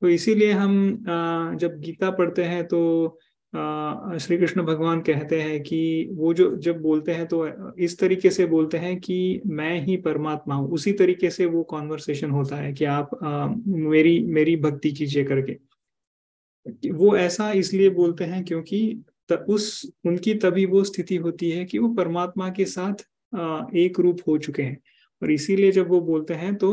[0.02, 1.06] तो इसीलिए हम
[1.60, 2.82] जब गीता पढ़ते हैं तो
[3.54, 8.46] श्री कृष्ण भगवान कहते हैं कि वो जो जब बोलते हैं तो इस तरीके से
[8.46, 12.86] बोलते हैं कि मैं ही परमात्मा हूँ। उसी तरीके से वो कॉन्वर्सेशन होता है कि
[12.86, 15.58] आप आ, मेरी मेरी भक्ति कीजिए करके।
[16.90, 21.80] वो ऐसा इसलिए बोलते हैं क्योंकि त, उस उनकी तभी वो स्थिति होती है कि
[21.80, 24.78] वो परमात्मा के साथ आ, एक रूप हो चुके हैं।
[25.22, 26.72] और इसीलिए जब वो बोलते हैं तो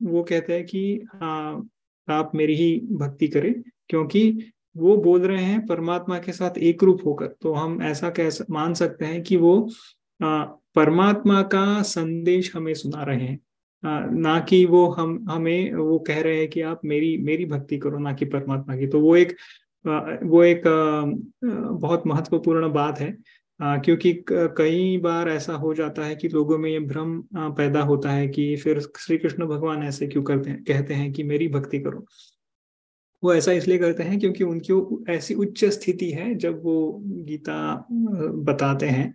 [0.00, 1.60] वो कहते हैं कि आ,
[2.08, 3.54] आप मेरी ही भक्ति करें
[3.88, 8.28] क्योंकि वो बोल रहे हैं परमात्मा के साथ एक रूप होकर। तो हम ऐसा कह
[8.50, 9.56] मान सकते हैं कि वो
[10.20, 13.38] परमात्मा का संदेश हमें सुना रहे हैं।
[14.12, 17.98] ना कि वो हम, हमें वो कह रहे हैं कि आप मेरी मेरी भक्ति करो,
[17.98, 19.36] ना कि परमात्मा की। तो वो एक
[20.24, 20.62] वो एक
[21.44, 23.16] बहुत महत्वपूर्ण बात है।
[23.60, 28.26] क्योंकि कई बार ऐसा हो जाता है कि लोगों में ये भ्रम पैदा होता है
[28.28, 32.04] कि फिर श्री कृष्ण भगवान ऐसे क्यों करते हैं, कहते हैं कि मेरी भक्ति करो।
[33.24, 34.72] वो ऐसा इसलिए करते हैं क्योंकि उनकी
[35.12, 37.86] ऐसी उच्च स्थिति है जब वो गीता
[38.44, 39.14] बताते हैं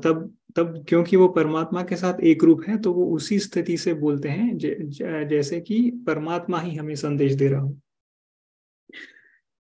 [0.00, 3.94] तब तब क्योंकि वो परमात्मा के साथ एक रूप है तो वो उसी स्थिति से
[3.94, 7.76] बोलते हैं ज, ज, जैसे कि परमात्मा ही हमें संदेश दे रहा हो।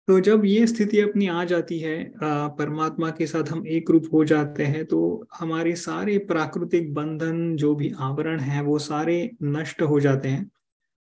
[0.08, 4.24] तो जब ये स्थिति अपनी आ जाती है परमात्मा के साथ हम एक रूप हो
[4.26, 10.00] जाते हैं तो हमारे सारे प्राकृतिक बंधन जो भी आवरण है वो सारे नष्ट हो
[10.00, 10.50] जाते हैं।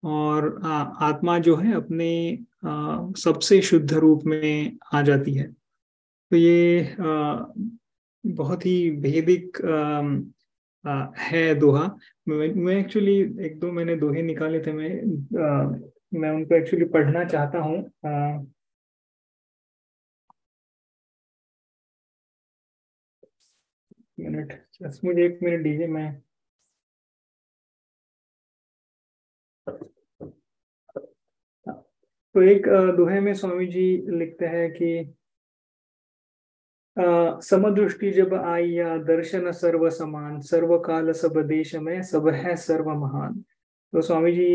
[0.04, 0.60] और
[1.02, 2.10] आत्मा जो है अपने
[3.20, 5.48] सबसे शुद्ध रूप में आ जाती है।
[6.32, 6.96] तो ये
[8.24, 9.58] बहुत ही भेदिक
[11.20, 11.86] है दोहा।
[12.28, 14.90] मैं एक्चुअली एक दो मैंने दोहे निकाले थे, मैं
[16.14, 17.78] मैं उनको एक्चुअली पढ़ना चाहता हूँ।
[24.20, 24.54] मिनट
[25.06, 26.22] मुझे एक मिनट दीजिए, मैं
[32.36, 32.68] तो एक
[32.98, 35.14] दोहे में स्वामी जी लिखते हैं कि
[37.46, 43.44] समदृष्टि जब आइया दर्शन सर्व समान सर्व काल सब देश में सब है सर्व महान
[43.94, 44.46] तो स्वामी जी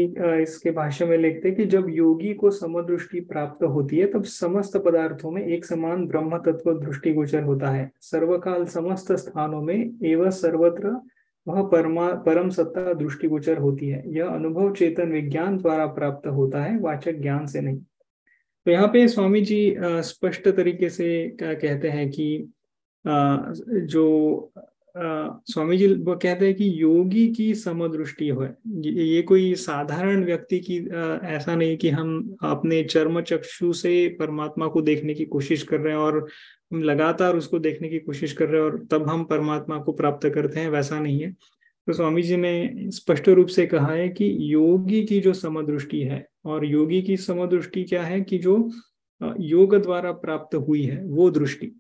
[0.42, 5.30] इसके भाष्य में लिखते कि जब योगी को समदृष्टि प्राप्त होती है, तब समस्त पदार्थों
[5.30, 10.96] में एक समान ब्रह्म तत्व दृष्टि गोचर होता है। सर्वकाल समस्त स्थानों में एवं सर्वत्र
[11.48, 16.78] वह परमा, परम सत्ता दृष्टिगोचर होती है। यह अनुभव चेतन विज्ञान द्वारा प्राप्त होता है,
[16.80, 17.78] वाचक ज्ञान से नहीं।
[18.66, 22.52] तो यहाँ पे स्वामी जी स्पष्ट तरीके से कहते हैं कि
[23.04, 24.52] जो
[24.96, 30.78] स्वामी जी वो कहते हैं कि योगी की समदृष्टि हो, ये कोई साधारण व्यक्ति की
[31.26, 35.92] ऐसा नहीं कि हम अपने चर्म चक्षु से परमात्मा को देखने की कोशिश कर रहे
[35.92, 36.26] हैं और
[36.72, 40.28] हम लगातार उसको देखने की कोशिश कर रहे हैं और तब हम परमात्मा को प्राप्त
[40.28, 44.36] करते हैं, वैसा नहीं है। तो स्वामी जी ने स्पष्ट रूप से कहा है कि
[44.52, 48.56] योगी की जो समदृष्टि है और योगी की समदृष्टि क्या है कि जो
[49.40, 51.72] योग द्वारा प्राप्त हुई है, वो दृष्टि।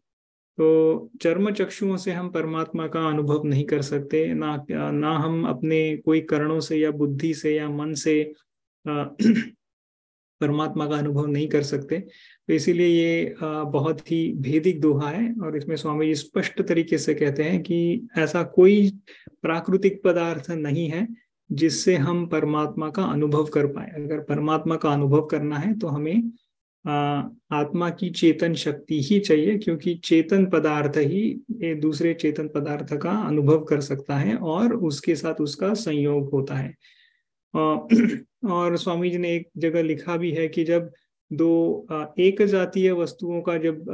[0.58, 5.96] तो चर्म चक्षुओं से हम परमात्मा का अनुभव नहीं कर सकते, ना ना हम अपने
[5.96, 8.22] कोई करणों से या बुद्धि से या मन से
[10.40, 15.56] परमात्मा का अनुभव नहीं कर सकते। तो इसीलिए ये बहुत ही भेदिक दोहा है और
[15.56, 18.90] इसमें स्वामी जी स्पष्ट तरीके से कहते हैं कि ऐसा कोई
[19.42, 21.06] प्राकृतिक पदार्थ नहीं है
[21.50, 26.30] जिससे हम परमात्मा का अनुभव कर पाए। अगर परमात्मा का अनुभव करना है तो हमें
[26.84, 33.64] आत्मा की चेतन शक्ति ही चाहिए, क्योंकि चेतन पदार्थ ही दूसरे चेतन पदार्थ का अनुभव
[33.64, 36.74] कर सकता है और उसके साथ उसका संयोग होता है।
[38.50, 40.90] और स्वामी जी ने एक जगह लिखा भी है कि जब
[41.30, 41.86] दो
[42.20, 43.84] एक जातीय वस्तुओं का जब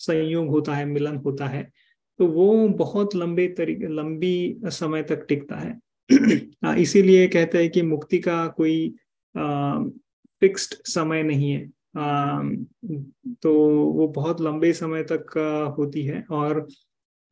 [0.00, 1.70] संयोग होता है, मिलन होता है
[2.18, 5.78] तो वो बहुत लंबे तरीके, लंबी समय तक टिकता है।
[6.82, 8.94] इसीलिए कहते हैं कि मुक्ति का कोई
[10.42, 11.66] फिक्स्ड समय नहीं है।
[13.42, 13.52] तो
[13.92, 15.36] वो बहुत लंबे समय तक
[15.78, 16.66] होती है और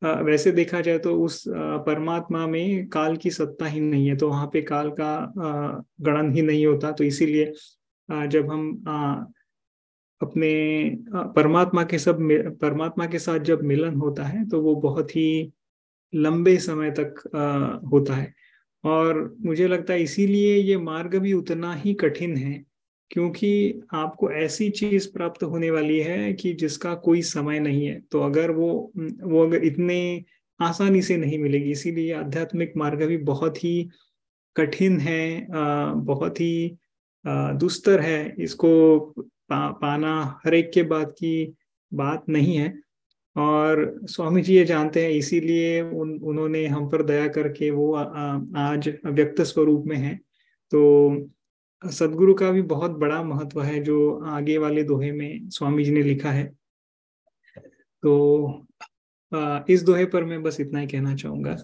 [0.01, 4.47] वैसे देखा जाए तो उस परमात्मा में काल की सत्ता ही नहीं है तो वहाँ
[4.53, 7.53] पे काल का गणन ही नहीं होता। तो इसीलिए
[8.09, 8.69] जब हम
[10.21, 10.51] अपने
[11.35, 12.19] परमात्मा के सब
[12.61, 15.53] परमात्मा के साथ जब मिलन होता है तो वो बहुत ही
[16.13, 17.23] लंबे समय तक
[17.91, 18.33] होता है।
[18.83, 22.63] और मुझे लगता है इसीलिए ये मार्ग भी उतना ही कठिन है
[23.13, 28.19] क्योंकि आपको ऐसी चीज़ प्राप्त होने वाली है कि जिसका कोई समय नहीं है। तो
[28.19, 28.91] अगर वो
[29.23, 30.23] वो अगर इतने
[30.59, 33.89] आसानी से नहीं मिलेगी इसीलिए आध्यात्मिक मार्ग भी बहुत ही
[34.55, 36.77] कठिन है बहुत ही
[37.25, 41.53] दुस्तर है। इसको पा, पाना हर एक के बाद की
[41.91, 42.73] बात नहीं है।
[43.35, 48.03] और स्वामी जी ये जानते हैं इसीलिए उन उन्होंने हम पर दया करके वो आ,
[48.57, 50.15] आज व्यक्त स्वरूप में है।
[50.71, 51.29] तो
[51.83, 56.01] सदगुरु का भी बहुत बड़ा महत्व है, जो आगे वाले दोहे में स्वामी जी ने
[56.03, 56.45] लिखा है।
[58.03, 58.67] तो
[59.69, 61.55] इस दोहे पर मैं बस इतना ही कहना चाहूँगा।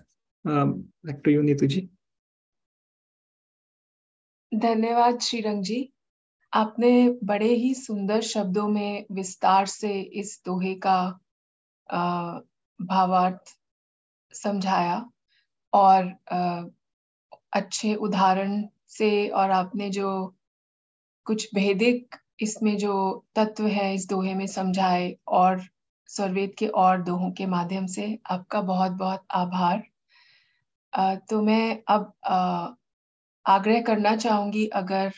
[0.45, 1.89] To you Neetu ji.
[4.51, 5.91] धन्यवाद श्रीरंग जी।
[6.53, 10.99] आपने बड़े ही सुंदर शब्दों में विस्तार से इस दोहे का
[12.79, 13.55] भावार्थ
[14.33, 14.97] समझाया
[15.73, 16.11] और
[17.53, 20.09] अच्छे उदाहरण से और आपने जो
[21.25, 22.93] कुछ भेदिक इसमें जो
[23.35, 25.61] तत्व है इस दोहे में समझाए और
[26.09, 29.83] स्वर्वेद के और दोहों के माध्यम से आपका बहुत बहुत आभार
[31.29, 32.13] तो मैं अब
[33.45, 35.11] आग्रह करना चाहूँगी अगर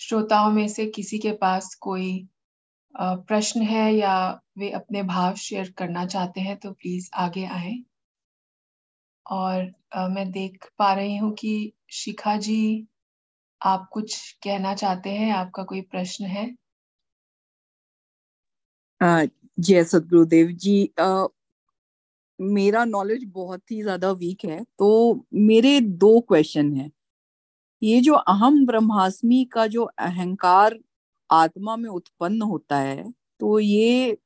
[0.00, 2.28] श्रोताओं में से किसी के पास कोई
[2.94, 4.14] प्रश्न है या
[4.58, 7.74] वे अपने भाव शेयर करना चाहते हैं तो प्लीज़ आगे आए।
[9.26, 9.72] और
[10.10, 12.86] मैं देख पा रही हूँ कि शिखा जी
[13.60, 15.32] आप कुछ कहना चाहते हैं?
[15.32, 16.46] आपका कोई प्रश्न है?
[19.58, 21.26] जय सदगुरुदेव जी आ,
[22.38, 24.88] मेरा नॉलेज बहुत ही ज़्यादा वीक है तो
[25.36, 26.90] मेरे दो क्वेश्चन हैं।
[27.82, 30.78] ये जो अहम ब्रह्मास्मि का जो अहंकार
[31.30, 34.16] आत्मा में उत्पन्न होता है तो ये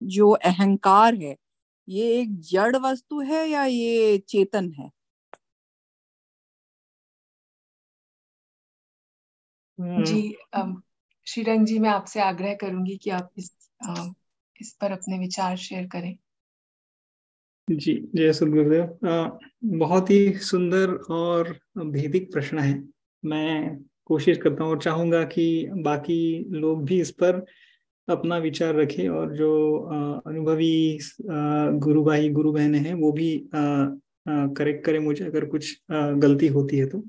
[0.00, 1.36] जो अहंकार है
[1.88, 4.90] ये एक जड़ वस्तु है या ये चेतन है?
[9.78, 10.80] जी हम्म।
[11.26, 13.50] श्रीरंग जी मैं आपसे आग्रह करूँगी कि आप इस
[14.60, 16.16] इस पर अपने विचार शेयर करें।
[17.68, 18.98] जी जय सदगुरुदेव
[19.78, 22.82] बहुत ही सुंदर और भेदिक प्रश्न है।
[23.22, 27.44] मैं कोशिश करता हूँ और चाहूँगा कि बाकी लोग भी इस पर
[28.08, 29.50] अपना विचार रखें और जो
[30.26, 30.98] अनुभवी
[31.78, 36.86] गुरु भाई गुरु बहने हैं वो भी करेक्ट करें मुझे अगर कुछ गलती होती है
[36.86, 37.02] तो।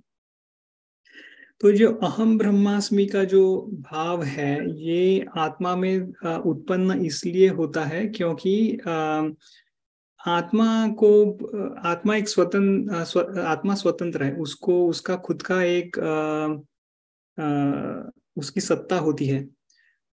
[1.62, 6.00] तो जो अहम ब्रह्मास्मि का जो भाव है ये आत्मा में
[6.46, 8.80] उत्पन्न इसलिए होता है क्योंकि
[10.28, 11.12] आत्मा को
[11.86, 16.48] आत्मा एक स्वतंत्र स्व, आत्मा स्वतंत्र है उसको उसका खुद का एक आ,
[17.44, 19.48] आ, उसकी सत्ता होती है।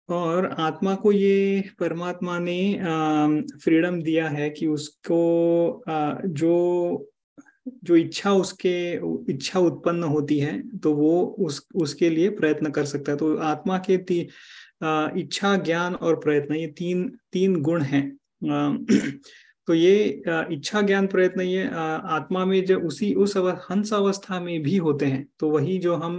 [0.08, 2.78] और आत्मा को ये परमात्मा ने
[3.64, 5.20] फ्रीडम दिया है कि उसको
[6.26, 6.56] जो
[7.66, 8.74] जो इच्छा उसके
[9.32, 13.78] इच्छा उत्पन्न होती है तो वो उस उसके लिए प्रयत्न कर सकता है। तो आत्मा
[13.78, 14.20] के ती,
[15.20, 18.08] इच्छा ज्ञान और प्रयत्न ये तीन तीन गुण हैं।
[19.68, 24.62] तो ये इच्छा ज्ञान प्रयत्न ये आत्मा में जब उसी उस अव, हंस अवस्था में
[24.62, 26.16] भी होते हैं। तो वही जो हम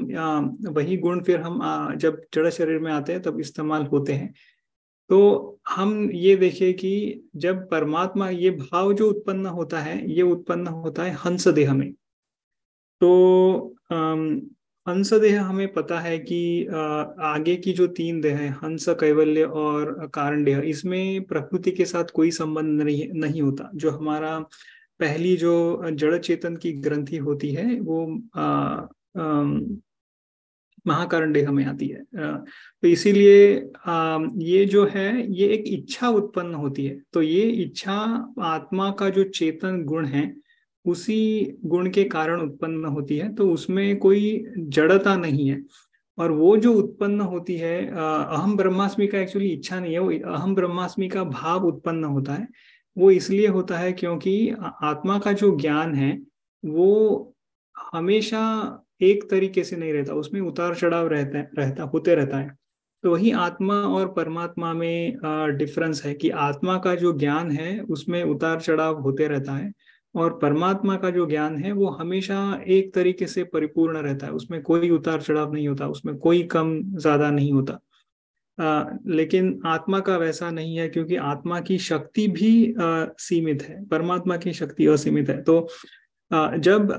[0.70, 1.60] वही गुण फिर हम
[1.98, 4.34] जब जड़ शरीर में आते हैं तब इस्तेमाल होते हैं।
[5.10, 10.68] तो हम ये देखें कि जब परमात्मा, ये भाव जो उत्पन्न होता है, ये उत्पन्न
[10.68, 11.92] होता है हंस देह में।
[13.02, 13.76] तो
[14.88, 20.08] हंस देह हमें पता है कि आगे की जो तीन देह है, हंस, कैवल्य और
[20.14, 24.38] कारण देह इसमें प्रकृति के साथ कोई संबंध नहीं नहीं होता। जो हमारा
[25.00, 28.06] पहली जो जड़ चेतन की ग्रंथि होती है, वो
[30.88, 33.54] महाकारण देह में आती है। तो इसीलिए
[34.46, 37.94] ये जो है, ये एक इच्छा उत्पन्न होती है। तो ये इच्छा
[38.44, 40.34] आत्मा का जो चेतन गुण है,
[40.86, 45.64] उसी गुण के कारण उत्पन्न होती है। तो उसमें कोई जड़ता नहीं है।
[46.18, 50.56] और वो जो उत्पन्न होती है अहम ब्रह्मास्मि का एक्चुअली इच्छा नहीं है, वो अहम
[50.56, 52.48] ब्रह्मास्मि का भाव उत्पन्न होता है।
[52.98, 54.50] वो इसलिए होता है क्योंकि
[54.84, 56.18] आत्मा का जो ज्ञान है,
[56.64, 57.36] वो
[57.76, 58.42] हमेशा
[59.02, 62.56] एक तरीके से नहीं रहता उसमें उतार चढ़ाव रहता है रहता होते रहता है।
[63.04, 65.18] तो वही आत्मा और परमात्मा में
[65.58, 69.72] डिफरेंस है कि आत्मा का जो ज्ञान है उसमें उतार चढ़ाव होते रहता है
[70.16, 72.38] और परमात्मा का जो ज्ञान है वो हमेशा
[72.68, 76.80] एक तरीके से परिपूर्ण रहता है। उसमें कोई उतार चढ़ाव नहीं होता उसमें कोई कम
[76.98, 77.80] ज़्यादा नहीं होता।
[78.58, 83.84] आ, लेकिन आत्मा का वैसा नहीं है क्योंकि आत्मा की शक्ति भी आ, सीमित है
[83.86, 85.68] परमात्मा की शक्ति असीमित है। तो
[86.32, 86.92] आ, जब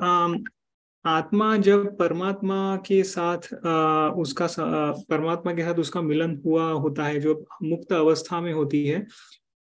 [1.06, 3.48] आत्मा जब परमात्मा के साथ
[4.18, 4.46] उसका
[5.10, 9.06] परमात्मा के साथ उसका मिलन हुआ होता है, जो मुक्त अवस्था में होती है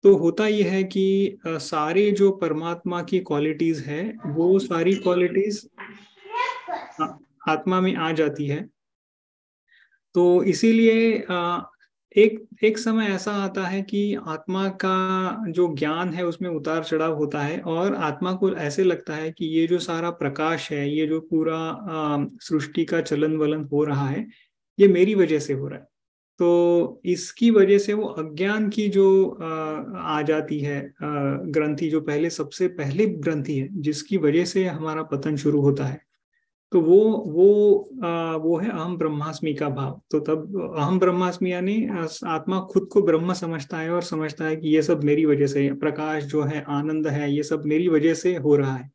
[0.05, 5.69] तो होता यह है कि सारे जो परमात्मा की क्वालिटीज है, वो सारी क्वालिटीज
[7.49, 8.63] आत्मा में आ जाती है।
[10.15, 11.25] तो इसीलिए
[12.17, 17.15] एक एक समय ऐसा आता है कि आत्मा का जो ज्ञान है उसमें उतार चढ़ाव
[17.17, 21.07] होता है और आत्मा को ऐसे लगता है कि ये जो सारा प्रकाश है, ये
[21.07, 21.59] जो पूरा
[22.43, 24.27] सृष्टि का चलन वलन हो रहा है,
[24.79, 25.87] ये मेरी वजह से हो रहा है।
[26.41, 29.07] तो इसकी वजह से वो अज्ञान की जो
[29.99, 35.37] आ जाती है ग्रंथि जो पहले, सबसे पहले ग्रंथि है, जिसकी वजह से हमारा पतन
[35.37, 36.01] शुरू होता है।
[36.73, 37.47] तो वो वो
[38.05, 41.77] आ, वो है अहम ब्रह्मास्मि का भाव। तो तब अहम ब्रह्मास्मि यानी
[42.27, 45.69] आत्मा खुद को ब्रह्म समझता है और समझता है कि ये सब मेरी वजह से
[45.81, 48.91] प्रकाश जो है आनंद है ये सब मेरी वजह से हो रहा है।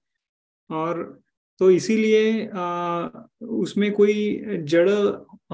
[0.69, 1.03] और
[1.59, 2.47] तो इसीलिए
[3.55, 4.89] उसमें कोई जड़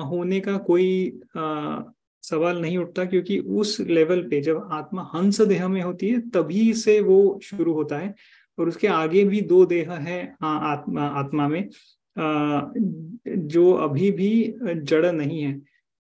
[0.05, 1.79] होने का कोई आ,
[2.23, 6.73] सवाल नहीं उठता क्योंकि उस लेवल पे जब आत्मा हंस देह में होती है तभी
[6.73, 8.13] से वो शुरू होता है।
[8.57, 11.69] और उसके आगे भी दो देह है आ, आत्मा आत्मा में।
[12.15, 14.31] जो अभी भी
[14.61, 15.53] जड़ नहीं है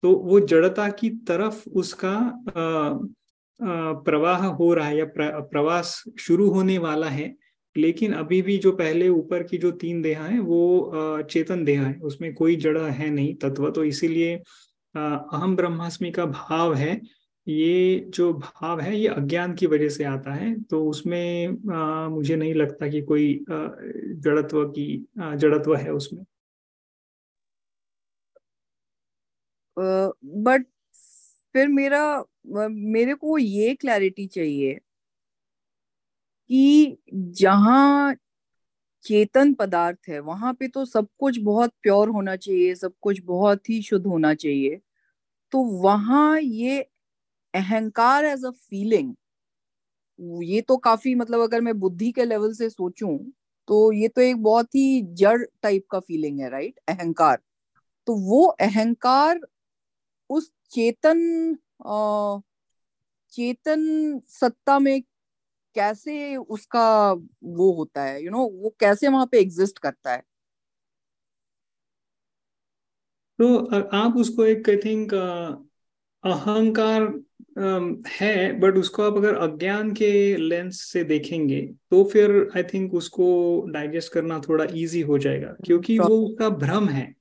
[0.03, 2.15] तो वो जड़ता की तरफ़ उसका
[4.05, 7.33] प्रवाह हो रहा है या प्रवास शुरू होने वाला है,
[7.75, 11.97] लेकिन अभी भी जो पहले ऊपर की जो तीन देहा है, वो चेतन देहा है,
[11.99, 14.35] उसमें कोई जड़ है नहीं, तत्व तो इसीलिए
[14.95, 16.99] अहम ब्रह्मास्मि का भाव है
[17.47, 22.35] ये जो भाव है ये अज्ञान की वजह से आता है तो उसमें आ, मुझे
[22.35, 23.45] नहीं लगता कि कोई
[24.15, 26.23] जड़त्व की जड़त्व है उसमें।
[30.23, 30.67] बट uh,
[31.53, 32.23] फिर मेरा
[32.67, 34.79] मेरे को ये क्लैरिटी चाहिए
[36.49, 38.15] कि जहाँ
[39.03, 43.69] चेतन पदार्थ है वहाँ पे तो सब कुछ बहुत प्योर होना चाहिए सब कुछ बहुत
[43.69, 44.81] ही शुद्ध होना चाहिए
[45.51, 46.89] तो वहाँ ये
[47.57, 49.15] अहंकार एज अ फीलिंग
[50.43, 53.17] ये तो काफ़ी मतलब अगर मैं बुद्धि के लेवल से सोचूं
[53.67, 57.39] तो ये तो एक बहुत ही जड़ टाइप का फीलिंग है राइट अहंकार।
[58.07, 59.39] तो वो अहंकार
[60.29, 62.39] उस चेतन आ,
[63.31, 63.81] चेतन
[64.27, 65.01] सत्ता में
[65.75, 67.11] कैसे उसका
[67.43, 70.23] वो होता है यू you नो know, वो कैसे वहाँ पे एग्जिस्ट करता है?
[73.41, 75.13] तो आप उसको एक आई थिंक
[76.23, 77.23] अहंकार
[77.57, 83.29] है बट उसको आप अगर अज्ञान के लेंस से देखेंगे तो फिर आई थिंक उसको
[83.69, 87.15] डाइजेस्ट करना थोड़ा इजी हो जाएगा क्योंकि वो उसका भ्रम है।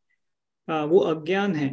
[0.68, 1.68] वो अज्ञान है।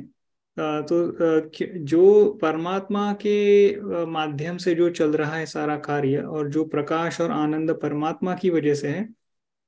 [0.57, 1.49] तो
[1.79, 7.31] जो परमात्मा के माध्यम से जो चल रहा है सारा कार्य और जो प्रकाश और
[7.31, 9.03] आनंद परमात्मा की वजह से है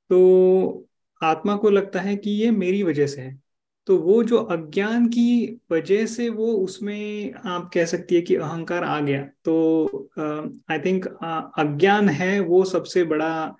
[0.09, 0.87] तो
[1.21, 3.44] आत्मा को लगता है कि ये मेरी वजह से है।
[3.87, 8.83] तो वो जो अज्ञान की वजह से वो उसमें आप कह सकती है कि अहंकार
[8.83, 10.09] आ गया। तो
[10.71, 11.07] आई थिंक
[11.59, 13.55] अज्ञान है वो सबसे बड़ा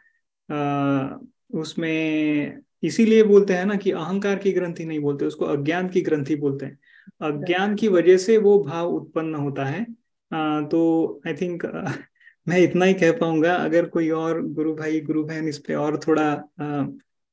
[0.51, 1.17] आ,
[1.59, 6.35] उसमें इसीलिए बोलते हैं ना कि अहंकार की ग्रंथि नहीं बोलते उसको अज्ञान की ग्रंथि
[6.35, 6.79] बोलते हैं।
[7.21, 9.85] अज्ञान की वजह से वो भाव उत्पन्न होता है।
[10.33, 11.65] आ, तो आई थिंक
[12.47, 15.99] मैं इतना ही कह पाऊँगा। अगर कोई और गुरु भाई गुरु बहन इस पे और
[16.07, 16.85] थोड़ा आ,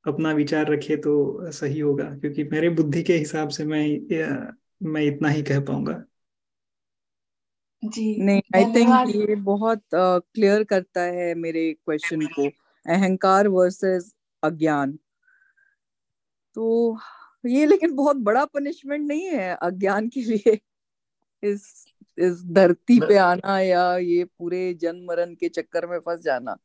[0.04, 3.82] अपना विचार रखे तो सही होगा क्योंकि मेरे बुद्धि के हिसाब से मैं
[4.82, 6.02] मैं इतना ही कह पाऊँगा।
[7.82, 12.48] जी नहीं आई थिंक ये बहुत क्लियर uh, करता है मेरे क्वेश्चन को।
[12.86, 14.98] अहंकार वर्सेस अज्ञान।
[16.56, 16.98] तो
[17.46, 20.58] ये लेकिन बहुत बड़ा पनिशमेंट नहीं है अज्ञान के लिए।
[21.42, 21.86] इस
[22.18, 26.56] इस धरती पे आना या ये पूरे जन्म मरण के चक्कर में फंस जाना।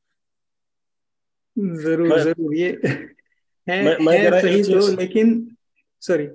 [1.58, 2.72] ज़रूर ज़रूर ये
[3.70, 5.58] है, मैं, मैं है सही तो लेकिन
[6.02, 6.28] सॉरी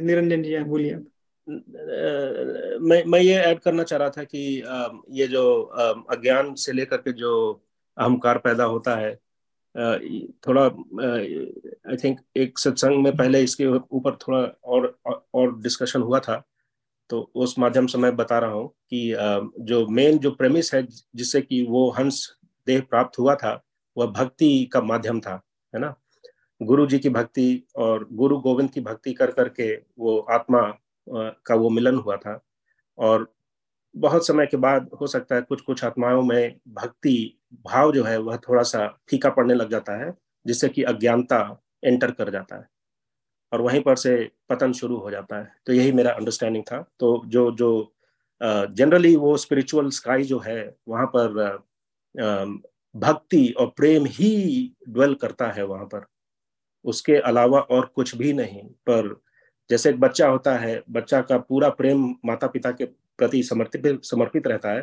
[0.00, 1.06] निरंजन जी बोलिए आप।
[2.82, 4.62] मैं मैं ये ऐड करना चाह रहा था कि
[5.10, 5.62] ये जो
[6.10, 7.62] अज्ञान से लेकर के जो
[7.98, 9.14] अहंकार पैदा होता है
[10.46, 10.64] थोड़ा
[11.90, 14.98] आई थिंक एक सत्संग में पहले इसके ऊपर थोड़ा और
[15.34, 16.42] और डिस्कशन हुआ था
[17.10, 19.14] तो उस माध्यम से मैं बता रहा हूँ कि
[19.64, 22.36] जो मेन जो प्रेमिस है जिससे कि वो हंस
[22.66, 23.64] देह प्राप्त हुआ था
[23.96, 25.42] वह भक्ति का माध्यम था
[25.74, 25.94] है ना?
[26.60, 30.60] गुरु जी की भक्ति और गुरु गोविंद की भक्ति कर करके वो आत्मा
[31.46, 32.40] का वो मिलन हुआ था।
[32.98, 33.32] और
[33.94, 38.18] बहुत समय के बाद हो सकता है कुछ कुछ आत्माओं में भक्ति भाव जो है
[38.18, 40.12] वह थोड़ा सा फीका पड़ने लग जाता है,
[40.46, 41.40] जिससे कि अज्ञानता
[41.82, 42.68] एंटर कर जाता है
[43.52, 44.16] और वहीं पर से
[44.48, 47.92] पतन शुरू हो जाता है। तो यही मेरा अंडरस्टैंडिंग था। तो जो जो
[48.40, 51.58] जनरली वो स्पिरिचुअल स्काई जो है, वहाँ पर
[52.94, 56.06] भक्ति और प्रेम ही ड्वेल करता है वहाँ पर।
[56.84, 59.20] उसके अलावा और कुछ भी नहीं। पर
[59.70, 64.46] जैसे एक बच्चा होता है, बच्चा का पूरा प्रेम माता पिता के प्रति समर्पित समर्पित
[64.46, 64.82] रहता है,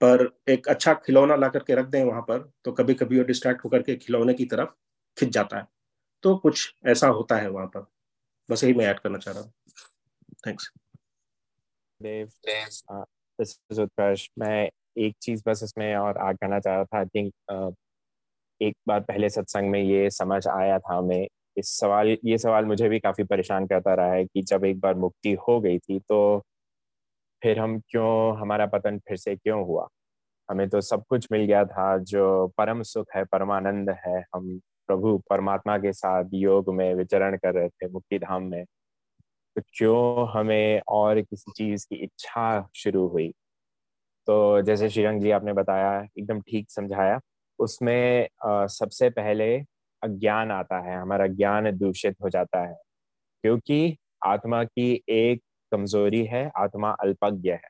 [0.00, 3.64] पर एक अच्छा खिलौना ला करके रख दें वहाँ पर तो कभी कभी वो डिस्ट्रैक्ट
[3.64, 4.68] होकर के खिलौने की तरफ़
[5.18, 5.66] खिंच जाता है।
[6.22, 7.86] तो कुछ ऐसा होता है वहाँ पर।
[8.50, 9.52] बस यही मैं ऐड करना चाह रहा हूँ।
[10.46, 10.70] थैंक्स
[13.78, 17.32] उत्कर्ष मैं एक चीज़ बस इसमें और ऐड करना चाह रहा था आई थिंक
[18.60, 21.26] एक बार पहले सत्संग में ये समझ आया था हमें
[21.56, 24.94] इस सवाल, ये सवाल मुझे भी काफ़ी परेशान करता रहा है कि जब एक बार
[24.94, 26.42] मुक्ति हो गई थी तो
[27.42, 29.86] फिर हम क्यों, हमारा पतन फिर से क्यों हुआ?
[30.50, 35.18] हमें तो सब कुछ मिल गया था, जो परम सुख है, परमानंद है। हम प्रभु,
[35.30, 38.64] परमात्मा के साथ योग में विचरण कर रहे थे, मुक्ति धाम में।
[39.56, 43.28] तो क्यों हमें और किसी चीज़ की इच्छा शुरू हुई?
[44.26, 47.20] तो जैसे श्रीरंग जी आपने बताया, एकदम ठीक समझाया।
[47.58, 49.56] उसमें सबसे पहले
[50.02, 52.74] अज्ञान आता है, हमारा ज्ञान दूषित हो जाता है,
[53.44, 53.96] क्योंकि
[54.26, 55.42] आत्मा की एक
[55.72, 57.68] कमज़ोरी है, आत्मा अल्पज्ञ है।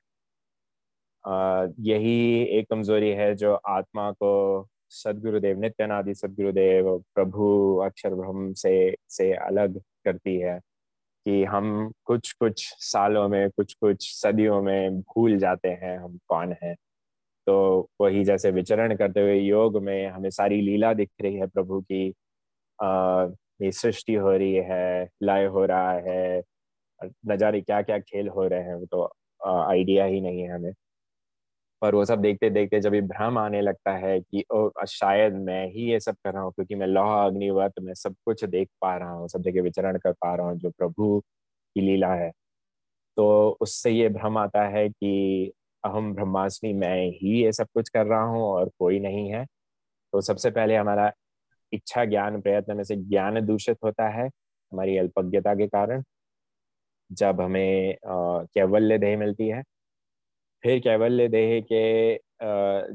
[1.81, 9.33] यही एक कमज़ोरी है जो आत्मा को सदगुरुदेव, नित्यानादि सदगुरुदेव, प्रभु अक्षर ब्रह्म से से
[9.37, 10.59] अलग करती है
[11.27, 16.55] कि हम कुछ कुछ सालों में कुछ कुछ सदियों में भूल जाते हैं, हम कौन
[16.63, 16.77] हैं।
[17.47, 21.81] तो वही जैसे विचरण करते हुए योग में हमें सारी लीला दिख रही है प्रभु
[21.83, 22.09] की।
[22.79, 23.27] आ,
[23.63, 26.43] ये सृष्टि हो रही है लय हो रहा है
[27.27, 29.05] न जाने क्या क्या खेल हो रहे हैं तो
[29.63, 30.73] आइडिया ही नहीं है हमें।
[31.83, 35.91] पर वो सब देखते देखते जब भ्रम आने लगता है कि ओ शायद मैं ही
[35.91, 39.11] ये सब कर रहा हूँ क्योंकि मैं लौह अग्निवत मैं सब कुछ देख पा रहा
[39.13, 41.19] हूँ सब जगह विचरण कर पा रहा हूँ जो प्रभु
[41.77, 42.31] की लीला है।
[43.17, 43.27] तो
[43.61, 45.53] उससे ये भ्रम आता है कि
[45.87, 49.45] अहम ब्रह्मास्मि मैं ही ये सब कुछ कर रहा हूँ और कोई नहीं है।
[50.13, 51.11] तो सबसे पहले हमारा
[51.73, 56.03] इच्छा ज्ञान प्रयत्न में से ज्ञान दूषित होता है हमारी अल्पज्ञता के कारण।
[57.11, 59.63] जब हमें कैवल्य देह मिलती है,
[60.65, 62.15] फिर कैवल्य देह के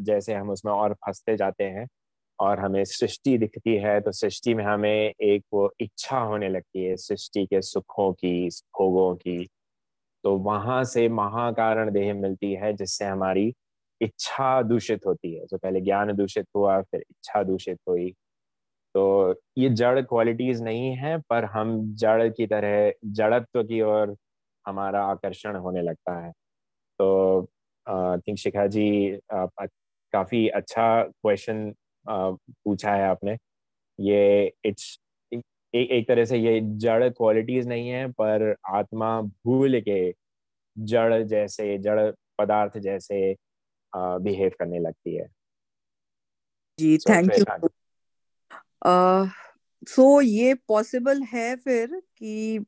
[0.04, 1.88] जैसे हम उसमें और फंसते जाते हैं
[2.40, 6.96] और हमें सृष्टि दिखती है तो सृष्टि में हमें एक वो इच्छा होने लगती है,
[6.98, 9.48] सृष्टि के सुखों की, भोगों की
[10.24, 13.54] तो वहाँ से महाकारण देह मिलती है जिससे हमारी
[14.02, 18.12] इच्छा दूषित होती है। तो पहले ज्ञान दूषित हुआ फिर इच्छा दूषित हुई।
[18.96, 24.16] तो ये जड़ क्वालिटीज नहीं है पर हम जड़ की तरह जड़त्व की ओर
[24.66, 26.32] हमारा आकर्षण होने लगता है।
[27.00, 27.48] तो
[28.20, 29.46] थिंक शिखा जी आ,
[30.14, 31.74] काफ़ी अच्छा क्वेश्चन
[32.06, 33.38] पूछा है आपने।
[34.00, 34.98] ये इट्स
[35.76, 40.16] एक एक तरह से ये जड़ क्वालिटीज नहीं है पर आत्मा भूल के
[40.78, 43.36] जड़ जैसे जड़ पदार्थ जैसे
[43.96, 45.28] बिहेव करने लगती है।
[46.80, 47.46] जी थैंक यू
[49.88, 52.60] सो ये पॉसिबल है फिर कि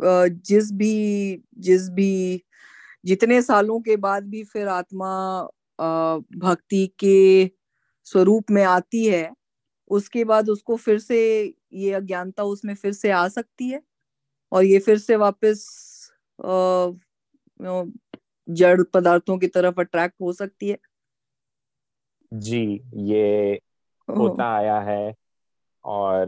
[0.00, 2.44] uh, जिस भी जिस भी
[3.04, 5.42] जितने सालों के बाद भी फिर आत्मा
[5.80, 7.50] uh, भक्ति के
[8.04, 9.34] स्वरूप में आती है
[9.88, 13.82] उसके बाद उसको फिर से ये अज्ञानता उसमें फिर से आ सकती है
[14.52, 15.66] और ये फिर से वापस
[18.48, 20.78] जड़ पदार्थों की तरफ़ अट्रैक्ट हो सकती है।
[22.32, 23.60] जी ये
[24.08, 25.14] होता आया है
[25.84, 26.26] और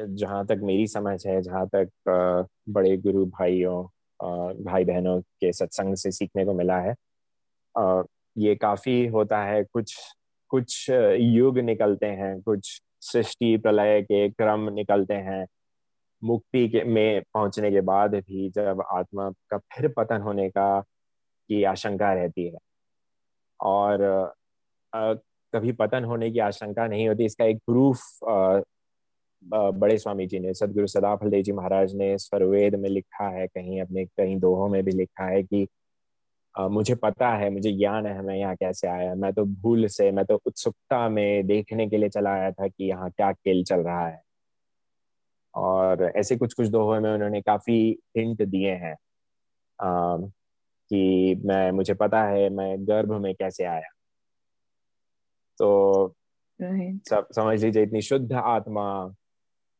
[0.00, 1.90] जहाँ तक मेरी समझ है जहाँ तक
[2.68, 3.84] बड़े गुरु भाइयों
[4.64, 6.94] भाई बहनों के सत्संग से सीखने को मिला है
[8.38, 9.96] ये काफ़ी होता है कुछ
[10.50, 15.46] कुछ युग निकलते हैं कुछ सृष्टि प्रलय के क्रम निकलते हैं।
[16.22, 20.80] मुक्ति के में पहुँचने के बाद भी जब आत्मा का फिर पतन होने का
[21.50, 22.58] की आशंका रहती है।
[23.60, 24.02] और
[24.94, 25.14] आ,
[25.54, 28.60] कभी पतन होने की आशंका नहीं होती इसका एक प्रूफ आ,
[29.52, 33.80] बड़े स्वामी जी ने सदगुरु सदाफल देव जी महाराज ने स्वरवेद में लिखा है कहीं
[33.80, 35.68] अपने कहीं दोहों में भी लिखा है कि
[36.58, 40.24] मुझे पता है मुझे ज्ञान है मैं यहाँ कैसे आया। मैं तो भूल से मैं
[40.24, 44.06] तो उत्सुकता में देखने के लिए चला आया था कि यहाँ क्या खेल चल रहा
[44.08, 44.20] है।
[45.54, 47.74] और ऐसे कुछ कुछ दोहों में उन्होंने काफ़ी
[48.16, 48.94] हिंट दिए हैं
[50.90, 53.88] कि मैं मुझे पता है मैं गर्भ में कैसे आया।
[55.58, 56.14] तो
[57.10, 58.84] सब समझ लीजिए इतनी शुद्ध आत्मा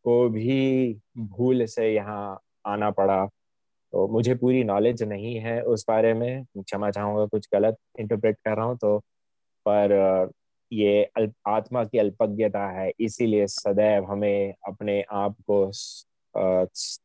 [0.05, 3.24] को भी भूल से यहाँ आना पड़ा।
[3.93, 8.57] तो मुझे पूरी नॉलेज नहीं है उस बारे में, क्षमा चाहूँगा कुछ गलत इंटरप्रेट कर
[8.57, 8.99] रहा हूँ तो
[9.66, 10.30] पर,
[10.72, 11.09] ये
[11.49, 15.70] आत्मा की अल्पज्ञता है, इसीलिए सदैव हमें अपने आप को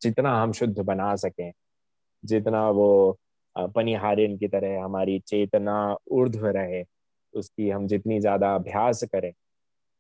[0.04, 1.52] जितना हम शुद्ध बना सकें,
[2.24, 3.18] जितना वो
[3.76, 5.76] पनिहारिन की तरह हमारी चेतना
[6.12, 6.84] ऊर्ध्व रहे,
[7.34, 9.32] उसकी हम जितनी ज़्यादा अभ्यास करें,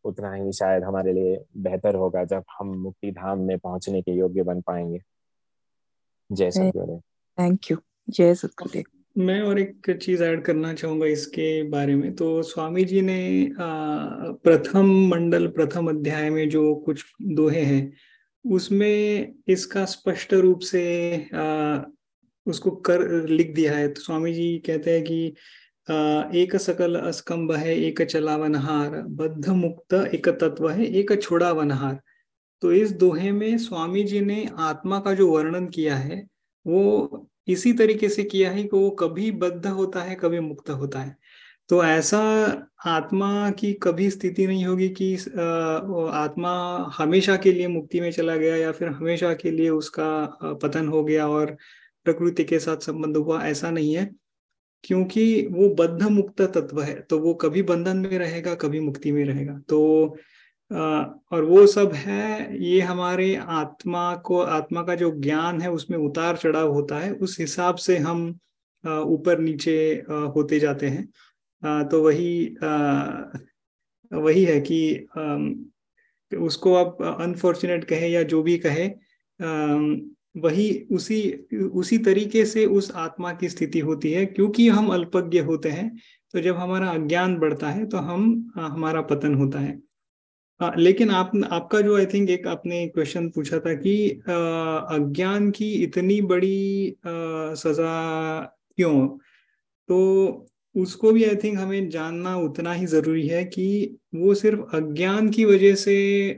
[0.06, 4.44] उतना ही शायद हमारे लिए बेहतर होगा जब हम मुक्ति धाम में पहुँचने के योग्य
[4.44, 5.00] बन पाएँगे।
[6.34, 7.00] जय सतगुरु
[7.38, 7.78] थैंक यू
[8.10, 8.84] जय सतगुरुदेव
[9.16, 14.86] मैं और एक चीज़ ऐड करना चाहूँगा इसके बारे में। तो स्वामी जी ने प्रथम
[15.10, 17.94] मंडल प्रथम अध्याय में जो कुछ दोहे हैं
[18.46, 20.84] उसमें इसका स्पष्ट रूप से
[21.34, 21.82] आ,
[22.46, 25.34] उसको कर लिख दिया है। तो स्वामी जी कहते हैं कि
[25.88, 32.00] आ, एक सकल अस्कंब है एक चलावनहार बद्ध मुक्त एक तत्व है एक छोड़ा वनहार
[32.64, 36.22] तो इस दोहे में स्वामी जी ने आत्मा का जो वर्णन किया है,
[36.66, 41.00] वो इसी तरीके से किया है कि वो कभी बद्ध होता है, कभी मुक्त होता
[41.00, 41.16] है।
[41.70, 42.20] तो ऐसा
[42.86, 46.54] आत्मा की कभी स्थिति नहीं होगी कि आत्मा
[46.98, 51.04] हमेशा के लिए मुक्ति में चला गया या फिर हमेशा के लिए उसका पतन हो
[51.04, 51.56] गया और
[52.06, 54.10] प्रकृति के साथ संबंध हुआ, ऐसा नहीं है।
[54.84, 59.24] क्योंकि वो बद्ध मुक्त तत्व है तो वो कभी बंधन में रहेगा, कभी मुक्ति में
[59.26, 60.18] रहेगा। तो
[60.74, 66.38] और वो सब है, ये हमारे आत्मा को, आत्मा का जो ज्ञान है, उसमें उतार
[66.38, 68.28] चढ़ाव होता है। उस हिसाब से हम
[68.84, 69.76] ऊपर नीचे
[70.36, 72.58] होते जाते हैं। तो वही
[74.12, 75.08] वही है कि
[76.32, 78.88] उसको आप अनफॉर्चुनेट कहे या जो भी कहे
[80.36, 81.22] वही उसी
[81.74, 85.90] उसी तरीके से उस आत्मा की स्थिति होती है। क्योंकि हम अल्पज्ञ होते हैं
[86.34, 89.80] तो जब हमारा अज्ञान बढ़ता है तो हम हमारा पतन होता है।
[90.62, 94.10] हाँ लेकिन आप आपका जो आई थिंक एक आपने क्वेश्चन पूछा था कि
[94.96, 98.42] अज्ञान की इतनी बड़ी आ, सजा
[98.78, 99.08] क्यों?
[99.90, 105.30] तो उसको भी आई थिंक हमें जानना उतना ही ज़रूरी है कि वो सिर्फ़ अज्ञान
[105.30, 105.96] की वजह से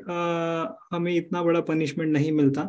[0.10, 2.64] आ, हमें इतना बड़ा पनिशमेंट नहीं मिलता।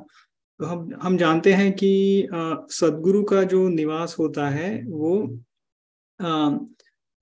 [0.60, 2.28] तो हम हम जानते हैं कि
[2.70, 5.38] सदगुरु का जो निवास होता है वो
[6.20, 6.26] आ,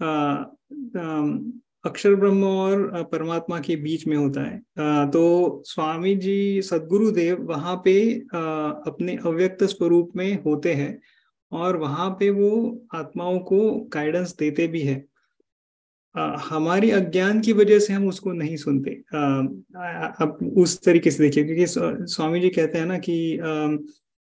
[0.01, 0.09] आ,
[0.99, 1.27] आ,
[1.85, 4.59] अक्षर ब्रह्म और परमात्मा के बीच में होता है।
[5.11, 8.13] तो स्वामी जी, सदगुरु देव वहाँ पे
[8.87, 10.99] अपने अव्यक्त स्वरूप में होते हैं
[11.53, 12.53] और वहाँ पे वो
[12.95, 13.59] आत्माओं को
[13.95, 15.05] गाइडेंस देते भी है।
[16.15, 21.67] हमारी अज्ञान की वजह से हम उसको नहीं सुनते। अब उस तरीके से देखिए, क्योंकि
[22.13, 23.39] स्वामी जी कहते हैं ना कि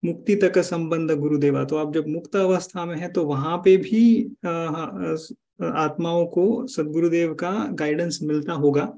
[0.03, 3.75] मुक्ति तक का संबंध गुरुदेवा तो आप जब मुक्त अवस्था में है तो वहाँ पे
[3.77, 4.03] भी
[5.61, 8.93] आत्माओं को सदगुरुदेव का गाइडेंस मिलता होगा।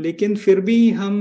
[0.00, 1.14] लेकिन फिर भी हम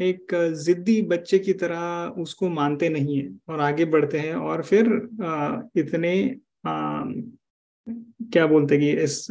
[0.00, 0.26] एक
[0.64, 4.86] जिद्दी बच्चे की तरह उसको मानते नहीं है और आगे बढ़ते हैं और फिर
[5.76, 7.02] इतने आ,
[8.32, 9.26] क्या बोलते कि इस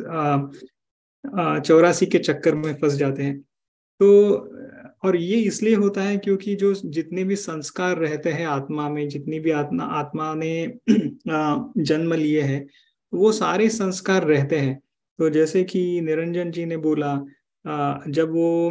[1.66, 3.40] चौरासी के चक्कर में फंस जाते हैं।
[4.00, 4.34] तो
[5.04, 9.40] और ये इसलिए होता है क्योंकि जो जितने भी संस्कार रहते हैं आत्मा में जितनी
[9.40, 10.74] भी आत्मा आत्मा ने
[11.84, 12.68] जन्म लिए हैं
[13.14, 14.80] वो सारे संस्कार रहते हैं।
[15.20, 17.16] तो जैसे कि निरंजन जी ने बोला
[18.10, 18.70] जब वो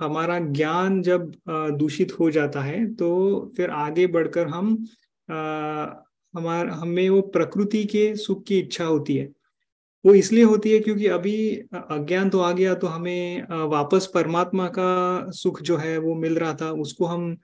[0.00, 1.32] हमारा ज्ञान जब
[1.78, 3.08] दूषित हो जाता है तो
[3.56, 4.76] फिर आगे बढ़कर हम
[5.28, 9.28] हमार, हमें वो प्रकृति के सुख की इच्छा होती है।
[10.04, 11.34] वो इसलिए होती है क्योंकि अभी
[11.74, 16.54] अज्ञान तो आ गया तो हमें वापस परमात्मा का सुख जो है वो मिल रहा
[16.54, 17.36] था, उसको हम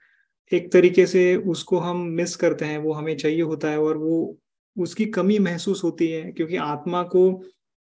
[0.51, 4.37] एक तरीके से, उसको हम मिस करते हैं, वो हमें चाहिए होता है और वो
[4.75, 7.29] उसकी कमी महसूस होती है, क्योंकि आत्मा को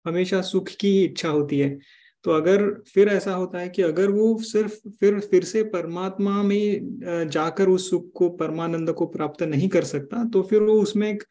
[0.05, 1.77] हमेशा सुख की ही इच्छा होती है।
[2.25, 2.63] तो अगर
[2.93, 7.89] फिर ऐसा होता है कि अगर वो सिर्फ़, फिर फिर से परमात्मा में जाकर उस
[7.89, 11.23] सुख को, परमानंद को प्राप्त नहीं कर सकता तो फिर वो उसमें एक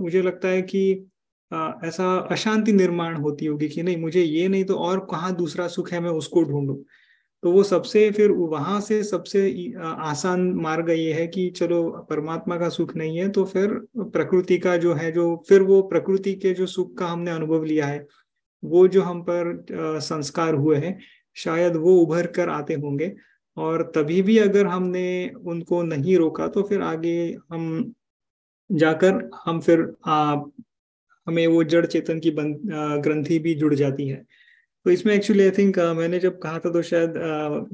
[0.00, 0.82] मुझे लगता है कि
[1.84, 5.92] ऐसा अशांति निर्माण होती होगी कि नहीं, मुझे ये नहीं तो और कहाँ दूसरा सुख
[5.92, 6.76] है, मैं उसको ढूंढूं।
[7.42, 9.40] तो वो सबसे फिर वहाँ से सबसे
[9.82, 13.68] आसान मार्ग ये है कि चलो परमात्मा का सुख नहीं है तो फिर
[13.98, 17.86] प्रकृति का जो है जो फिर वो प्रकृति के जो सुख का हमने अनुभव लिया
[17.86, 18.06] है
[18.62, 19.64] वो जो हम पर
[20.00, 20.98] संस्कार हुए हैं
[21.36, 23.12] शायद वो उभर कर आते होंगे।
[23.56, 27.16] और तभी भी अगर हमने उनको नहीं रोका तो फिर आगे
[27.52, 27.92] हम
[28.70, 30.34] जाकर हम फिर आ,
[31.26, 34.24] हमें वो जड़ चेतन की ग्रंथि भी जुड़ जाती है।
[34.86, 37.14] तो इसमें एक्चुअली आई थिंक मैंने जब कहा था तो शायद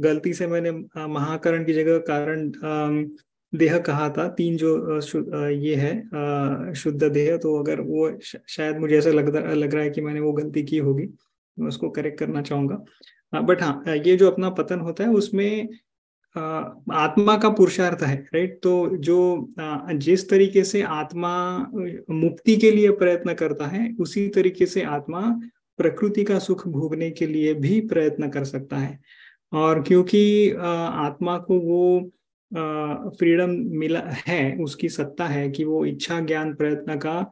[0.00, 0.70] गलती से मैंने
[1.08, 2.50] महाकरण की जगह कारण
[3.52, 5.00] देह कहा था। तीन जो
[5.48, 10.00] ये है शुद्ध देह तो अगर वो शायद मुझे ऐसा लग लग रहा है कि
[10.00, 11.06] मैंने वो गलती की होगी,
[11.56, 15.68] मैं उसको करेक्ट करना चाहूँगा। बट हाँ ये जो अपना पतन होता है, उसमें
[16.36, 19.48] आत्मा का पुरुषार्थ है राइट तो जो
[19.94, 21.30] जिस तरीके से आत्मा
[22.10, 25.20] मुक्ति के लिए प्रयत्न करता है, उसी तरीके से आत्मा
[25.78, 28.98] प्रकृति का सुख भोगने के लिए भी प्रयत्न कर सकता है।
[29.52, 32.10] और क्योंकि आत्मा को वो
[33.18, 37.30] फ्रीडम मिला है, उसकी सत्ता है कि वो इच्छा ज्ञान प्रयत्न का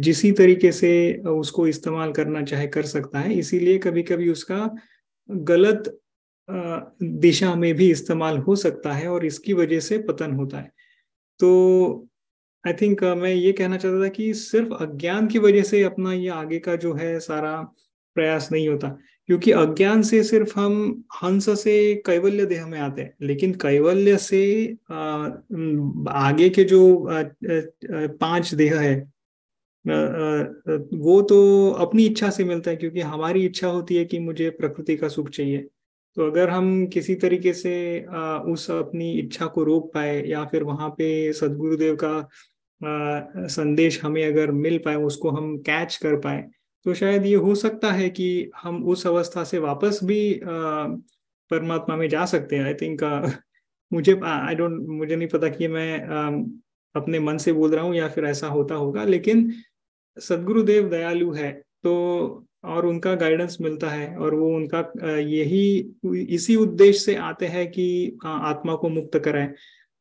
[0.00, 0.92] जिसी तरीके से
[1.28, 4.70] उसको इस्तेमाल करना चाहे कर सकता है, इसीलिए कभी कभी उसका
[5.28, 5.98] गलत
[7.02, 10.72] दिशा में भी इस्तेमाल हो सकता है और इसकी वजह से पतन होता है।
[11.40, 12.08] तो
[12.66, 16.12] आई थिंक uh, मैं ये कहना चाहता था कि सिर्फ़ अज्ञान की वजह से अपना
[16.12, 17.60] ये आगे का जो है सारा
[18.14, 23.14] प्रयास नहीं होता क्योंकि अज्ञान से सिर्फ़ हम हंस से कैवल्य देह में आते हैं
[23.22, 24.72] लेकिन कैवल्य से
[26.12, 27.08] आगे के जो
[28.08, 29.12] पाँच देह है
[30.92, 34.96] वो तो अपनी इच्छा से मिलता है क्योंकि हमारी इच्छा होती है कि मुझे प्रकृति
[34.96, 35.58] का सुख चाहिए।
[36.14, 38.00] तो अगर हम किसी तरीके से
[38.52, 42.28] उस अपनी इच्छा को रोक पाए या फिर वहाँ पे सदगुरुदेव का
[42.82, 46.44] संदेश हमें अगर मिल पाए, उसको हम कैच कर पाए
[46.86, 52.08] तो शायद ये हो सकता है कि हम उस अवस्था से वापस भी परमात्मा में
[52.08, 53.02] जा सकते हैं। आई थिंक
[53.92, 55.98] मुझे आई डोंट मुझे नहीं पता कि मैं
[56.94, 59.52] अपने मन से बोल रहा हूँ या फिर ऐसा होता होगा, लेकिन
[60.16, 61.52] सदगुरुदेव दयालु है
[61.84, 65.94] तो और उनका गाइडेंस मिलता है, और वो उनका यही
[66.28, 69.48] इसी उद्देश्य से आते हैं कि आत्मा को मुक्त कराएँ।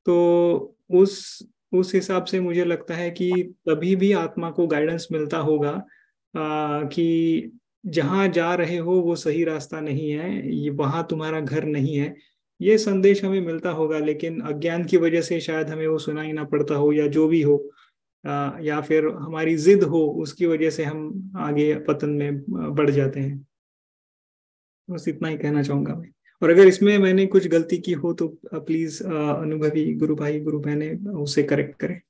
[0.06, 1.40] तो उस
[1.74, 6.84] उस हिसाब से मुझे लगता है कि तभी भी आत्मा को गाइडेंस मिलता होगा आ,
[6.84, 7.52] कि
[7.86, 12.16] जहाँ जा रहे हो वो सही रास्ता नहीं है ये वहाँ तुम्हारा घर नहीं है।
[12.62, 16.44] ये संदेश हमें मिलता होगा लेकिन अज्ञान की वजह से शायद हमें वो सुनाई ना
[16.44, 17.72] पड़ता हो या जो भी हो
[18.26, 22.44] आ, या फिर हमारी जिद हो उसकी वजह से हम आगे पतन में
[22.76, 23.48] बढ़ जाते हैं।
[24.90, 26.12] बस इतना ही कहना चाहूँगा मैं।
[26.42, 30.90] और अगर इसमें मैंने कुछ गलती की हो तो प्लीज़ अनुभवी गुरु भाई गुरु बहने
[31.12, 32.02] उसे करेक्ट करें।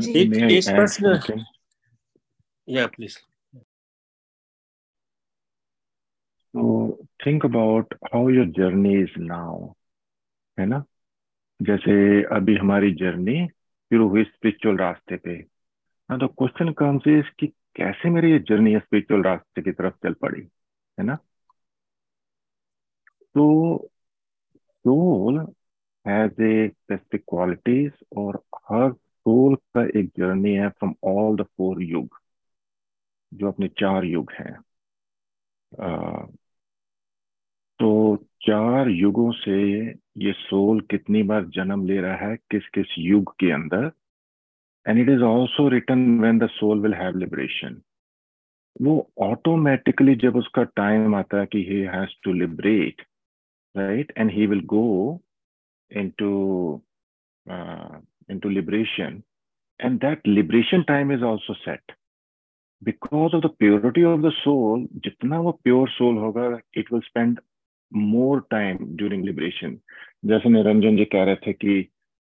[0.00, 1.44] एक एक प्रश्न
[2.68, 3.18] या please
[6.54, 6.62] So
[7.24, 9.74] think about how your journey is now,
[10.58, 10.84] है ना?
[11.60, 15.30] जैसे अभी हमारी जर्नी शुरू हुई स्पिरिचुअल रास्ते पे।
[16.10, 17.46] हाँ तो क्वेश्चन कम्स इज़ कि
[17.76, 20.40] कैसे मेरी ये जर्नी स्पिरिचुअल रास्ते की तरफ़ चल पड़ी
[20.98, 21.18] है ना?
[23.36, 23.46] तो
[24.84, 25.38] सोल
[26.06, 32.20] हैज़ स्पेसिफिक क्वालिटीज और हर सोल का एक जर्नी है फ्रॉम ऑल द फोर युग
[33.32, 34.56] जो अपने चार युग हैं।
[37.80, 39.56] तो चार युगों से
[40.24, 43.90] ये सोल कितनी बार जन्म ले रहा है किस किस युग के अंदर?
[44.86, 47.80] And it is also return when the soul will have liberation
[48.82, 53.02] वो ऑटोमेटिकली जब उसका टाइम आता है कि he has to liberate
[53.75, 54.87] right and he will go
[55.91, 56.81] into
[57.45, 57.97] uh,
[58.29, 59.23] into liberation
[59.79, 61.97] and that liberation time is also set
[62.81, 66.45] because of the purity of the soul जितना वो pure soul होगा
[66.77, 67.39] it will spend
[67.91, 69.77] more time during liberation
[70.25, 71.75] जैसे निरंजन जी कह रहे थे कि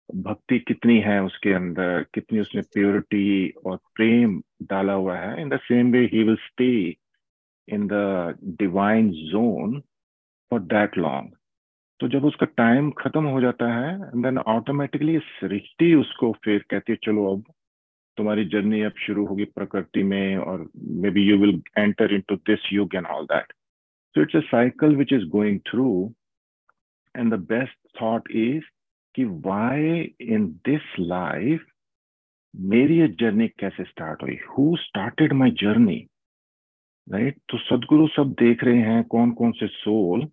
[0.09, 5.59] भक्ति कितनी है उसके अंदर कितनी उसने प्योरिटी और प्रेम डाला हुआ है in the
[5.61, 6.73] same way he will stay
[7.67, 8.03] in the
[8.59, 9.81] divine zone
[10.50, 11.36] For that long
[12.00, 16.98] तो जब उसका टाइम खत्म हो जाता है देन ऑटोमेटिकली सृष्टि उसको फिर कहती है,
[17.04, 17.42] चलो अब
[18.16, 20.70] तुम्हारी जर्नी अब शुरू होगी प्रकृति में, और
[21.10, 23.52] maybe you will enter into this युग and all that
[24.14, 26.14] so it's a cycle which is going through
[27.16, 28.64] and the best thought is
[29.14, 31.66] कि वाई इन दिस लाइफ
[32.56, 34.38] मेरी ये जर्नी कैसे स्टार्ट हुई?
[34.50, 36.06] Who started my journey
[37.08, 40.28] right तो सदगुरु सब देख रहे हैं कौन कौन से सोल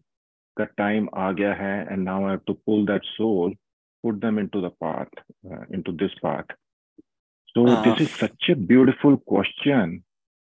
[0.58, 3.54] का टाइम आ गया है and now I to pull that soul
[4.04, 5.22] put them into the path
[5.74, 6.56] into this path
[7.50, 10.00] so this is such a beautiful question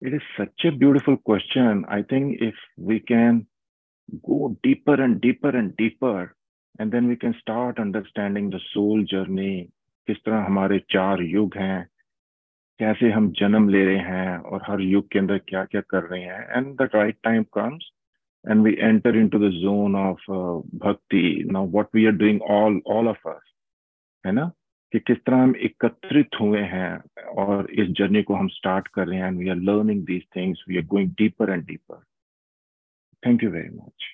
[0.01, 3.45] it is such a beautiful question I think if we can
[4.26, 6.34] go deeper and deeper and deeper
[6.82, 9.51] and then we can start understanding the soul journey
[10.08, 11.86] किस तरह हमारे चार युग हैं
[12.80, 16.22] कैसे हम जन्म ले रहे हैं और हर युग के अंदर क्या क्या कर रहे
[16.22, 17.91] हैं and the right time comes
[18.46, 21.43] and we enter into the zone of uh, bhakti.
[21.43, 23.43] Now what we are doing all all of us
[24.26, 24.52] है ना?
[24.91, 29.20] कि किस तरह हम एकत्रित हुए हैं और इस जर्नी को हम स्टार्ट कर रहे
[29.20, 32.04] हैं and we are learning these things we are going deeper and deeper
[33.26, 34.06] thank you very much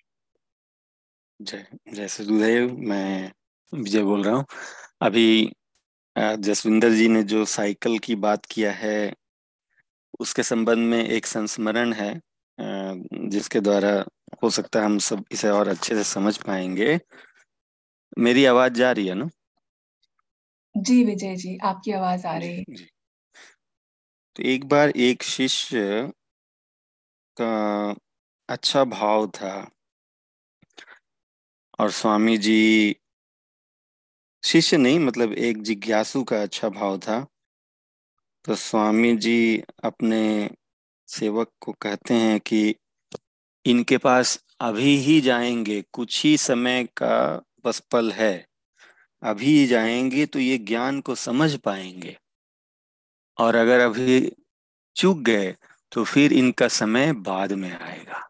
[1.42, 3.32] जय जय सदुदेव मैं
[3.74, 4.46] विजय बोल रहा हूँ।
[5.02, 5.54] अभी
[6.18, 9.14] जसविंदर जी ने जो साइकिल की बात किया है
[10.20, 12.22] उसके संबंध में एक संस्मरण है
[13.30, 14.06] जिसके द्वारा
[14.44, 17.00] हो सकता है हम सब इसे और अच्छे से समझ पाएँगे।
[18.18, 19.30] मेरी आवाज़ जा रही है ना?
[20.76, 22.64] जी विजय जी आपकी आवाज़ आ रही है।
[24.36, 26.12] तो एक बार एक शिष्य
[27.38, 27.50] का
[28.50, 29.54] अच्छा भाव था
[31.80, 32.60] और स्वामी जी
[34.44, 37.26] शिष्य नहीं मतलब एक जिज्ञासु का अच्छा भाव था।
[38.46, 40.22] तो स्वामी जी अपने
[41.08, 42.76] सेवक को कहते हैं कि
[43.66, 48.34] इनके पास अभी ही जाएँगे, कुछ ही समय का बस पल है।
[49.24, 52.18] अभी जाएँगे तो ये ज्ञान को समझ पाएँगे।
[53.38, 54.32] और अगर अभी
[54.96, 55.56] चूक गए
[55.92, 58.28] तो फिर इनका समय बाद में आएगा।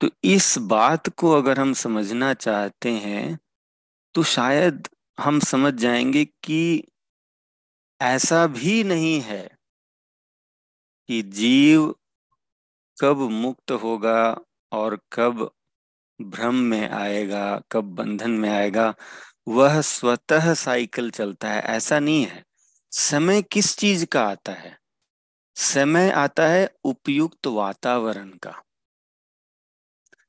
[0.00, 3.38] तो इस बात को अगर हम समझना चाहते हैं
[4.14, 4.88] तो शायद
[5.18, 6.84] हम समझ जाएँगे कि
[8.00, 9.46] ऐसा भी नहीं है
[11.08, 11.94] कि जीव
[13.00, 14.38] कब मुक्त होगा
[14.72, 15.50] और कब
[16.22, 18.94] भ्रम में आएगा, कब बंधन में आएगा,
[19.48, 22.44] वह स्वतः साइकिल चलता है। ऐसा नहीं है।
[22.90, 24.78] समय किस चीज़ का आता है?
[25.56, 28.62] समय आता है उपयुक्त वातावरण का।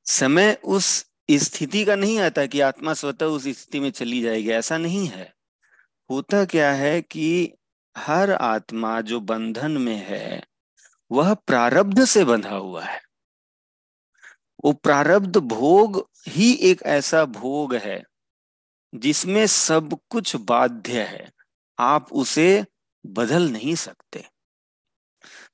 [0.05, 4.77] समय उस स्थिति का नहीं आता कि आत्मा स्वतः उस स्थिति में चली जाएगी। ऐसा
[4.77, 5.33] नहीं है।
[6.09, 7.53] होता क्या है कि
[7.97, 10.43] हर आत्मा जो बंधन में है
[11.11, 13.01] वह प्रारब्ध से बंधा हुआ है।
[14.63, 18.03] वो प्रारब्ध भोग ही एक ऐसा भोग है,
[18.93, 21.29] जिसमें सब कुछ बाध्य है।
[21.77, 22.65] आप उसे
[23.05, 24.23] बदल नहीं सकते।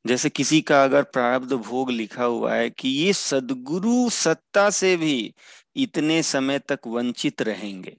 [0.08, 5.34] जैसे किसी का अगर प्रारब्ध भोग लिखा हुआ है कि ये सदगुरु सत्ता से भी
[5.76, 7.96] इतने समय तक वंचित रहेंगे,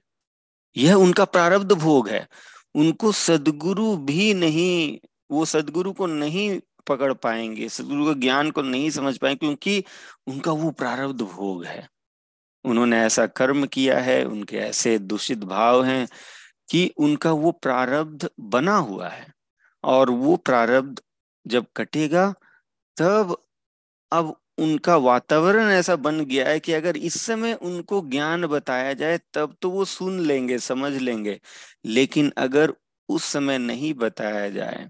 [0.75, 2.27] यह उनका प्रारब्ध भोग है।
[2.75, 4.99] उनको सदगुरु भी नहीं,
[5.31, 9.83] वो सदगुरु को नहीं पकड़ पाएँगे, सदगुरु के ज्ञान को नहीं समझ पाएँगे क्योंकि
[10.27, 11.87] उनका वो प्रारब्ध भोग है।
[12.65, 16.07] उन्होंने ऐसा कर्म किया है, उनके ऐसे दूषित भाव हैं
[16.69, 19.33] कि उनका वो प्रारब्ध बना हुआ है
[19.83, 21.01] और वो प्रारब्ध
[21.47, 22.33] जब कटेगा,
[22.97, 23.37] तब
[24.11, 29.19] अब उनका वातावरण ऐसा बन गया है कि अगर इस समय उनको ज्ञान बताया जाए,
[29.33, 31.39] तब तो वो सुन लेंगे, समझ लेंगे।
[31.85, 32.73] लेकिन अगर
[33.09, 34.89] उस समय नहीं बताया जाए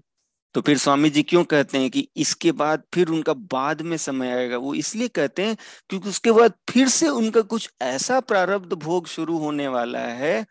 [0.56, 4.30] तो फिर स्वामी जी क्यों कहते हैं कि इसके बाद फिर उनका बाद में समय
[4.32, 4.56] आएगा?
[4.56, 5.56] वो इसलिए कहते हैं
[5.90, 10.46] क्योंकि उसके बाद फिर से उनका कुछ ऐसा प्रारब्ध भोग शुरू होने वाला है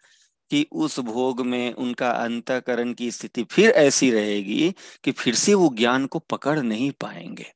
[0.51, 5.69] कि उस भोग में उनका अंतकरण की स्थिति फिर ऐसी रहेगी कि फिर से वो
[5.77, 7.51] ज्ञान को पकड़ नहीं पाएँगे।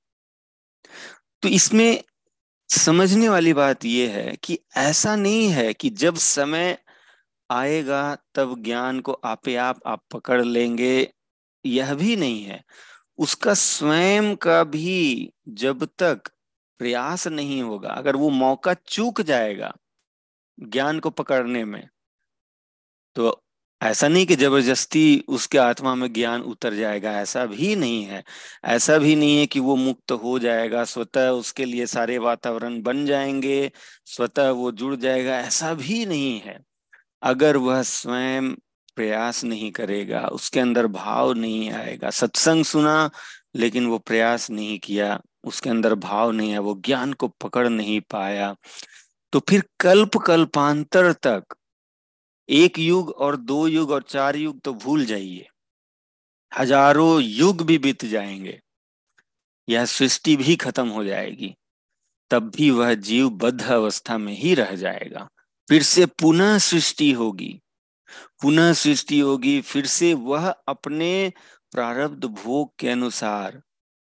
[1.43, 2.04] तो इसमें
[2.70, 6.78] समझने वाली बात यह है कि ऐसा नहीं है कि जब समय
[7.50, 8.04] आएगा
[8.36, 11.14] तब ज्ञान को आपे आप आप पकड़ लेंगे।
[11.66, 12.64] यह भी नहीं है।
[13.18, 16.22] उसका स्वयं का भी जब तक
[16.80, 19.74] प्रयास नहीं होगा, अगर वो मौका चूक जाएगा
[20.60, 21.89] ज्ञान को पकड़ने में
[23.16, 23.41] तो
[23.82, 28.24] ऐसा नहीं कि ज़बरदस्ती उसके आत्मा में ज्ञान उतर जाएगा, ऐसा भी नहीं है।
[28.66, 33.05] ऐसा भी नहीं है कि वो मुक्त हो जाएगा, स्वतः उसके लिए सारे वातावरण बन
[33.05, 33.72] जाएँगे,
[34.05, 36.60] स्वतः वो जुड़ जाएगा, ऐसा भी नहीं है।
[37.22, 38.55] अगर वह स्वयं
[39.00, 43.10] प्रयास नहीं करेगा, उसके अंदर भाव नहीं आएगा। सत्संग सुना,
[43.56, 48.00] लेकिन वो प्रयास नहीं किया, उसके अंदर भाव नहीं है, वो ज्ञान को पकड़ नहीं
[48.12, 48.56] पाया।
[49.34, 51.56] तो फिर कल्प कल्पांतर तक,
[52.50, 55.47] एक युग और दो युग और चार युग तो भूल जाइए।
[56.52, 58.60] हज़ारों युग भी बीत जाएँगे,
[59.68, 61.54] यह सृष्टि भी खत्म हो जाएगी,
[62.32, 65.28] तब भी वह जीव बद्ध अवस्था में ही रह जाएगा।
[65.68, 67.60] फिर से पुनः सृष्टि होगी।
[68.41, 71.34] पुनः सृष्टि होगी, फिर से वह अपने
[71.72, 73.62] प्रारब्ध भोग के अनुसार,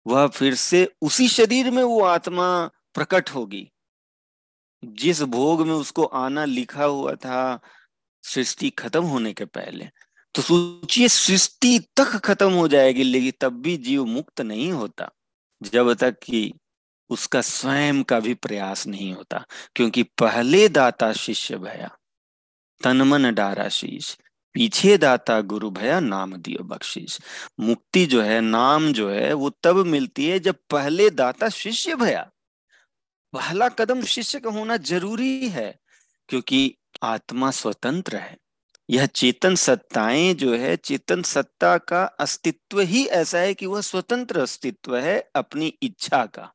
[0.08, 3.72] वह फिर से उसी शरीर में वो आत्मा प्रकट होगी।
[4.86, 7.60] जिस भोग में उसको आना लिखा हुआ था,
[8.24, 9.90] सृष्टि खत्म होने के पहले।
[10.36, 15.12] तो सोचिए, सृष्टि तक खत्म हो जाएगी, लेकिन तब भी जीव मुक्त नहीं होता,
[15.64, 16.54] जब तक कि
[17.10, 19.46] उसका स्वयं का भी प्रयास नहीं होता,
[19.76, 21.99] क्योंकि पहले दाता शिष्य भया।
[22.84, 24.18] तनमन डारा शीश।
[24.54, 27.20] पीछे दाता गुरु भया नाम दियो बख्शीश।
[27.60, 32.32] मुक्ति जो है, नाम जो है, वो तब मिलती है जब पहले दाता शिष्य भया।
[33.34, 35.80] पहला कदम शिष्य का होना ज़रूरी है,
[36.30, 38.38] क्योंकि आत्मा स्वतंत्र है।
[38.90, 44.40] यह चेतन सत्ताएँ जो है, चेतन सत्ता का अस्तित्व ही ऐसा है कि वह स्वतंत्र
[44.40, 46.54] अस्तित्व है अपनी इच्छा का।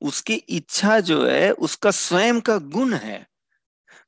[0.00, 3.31] उसकी इच्छा जो है, उसका स्वयं का गुण है।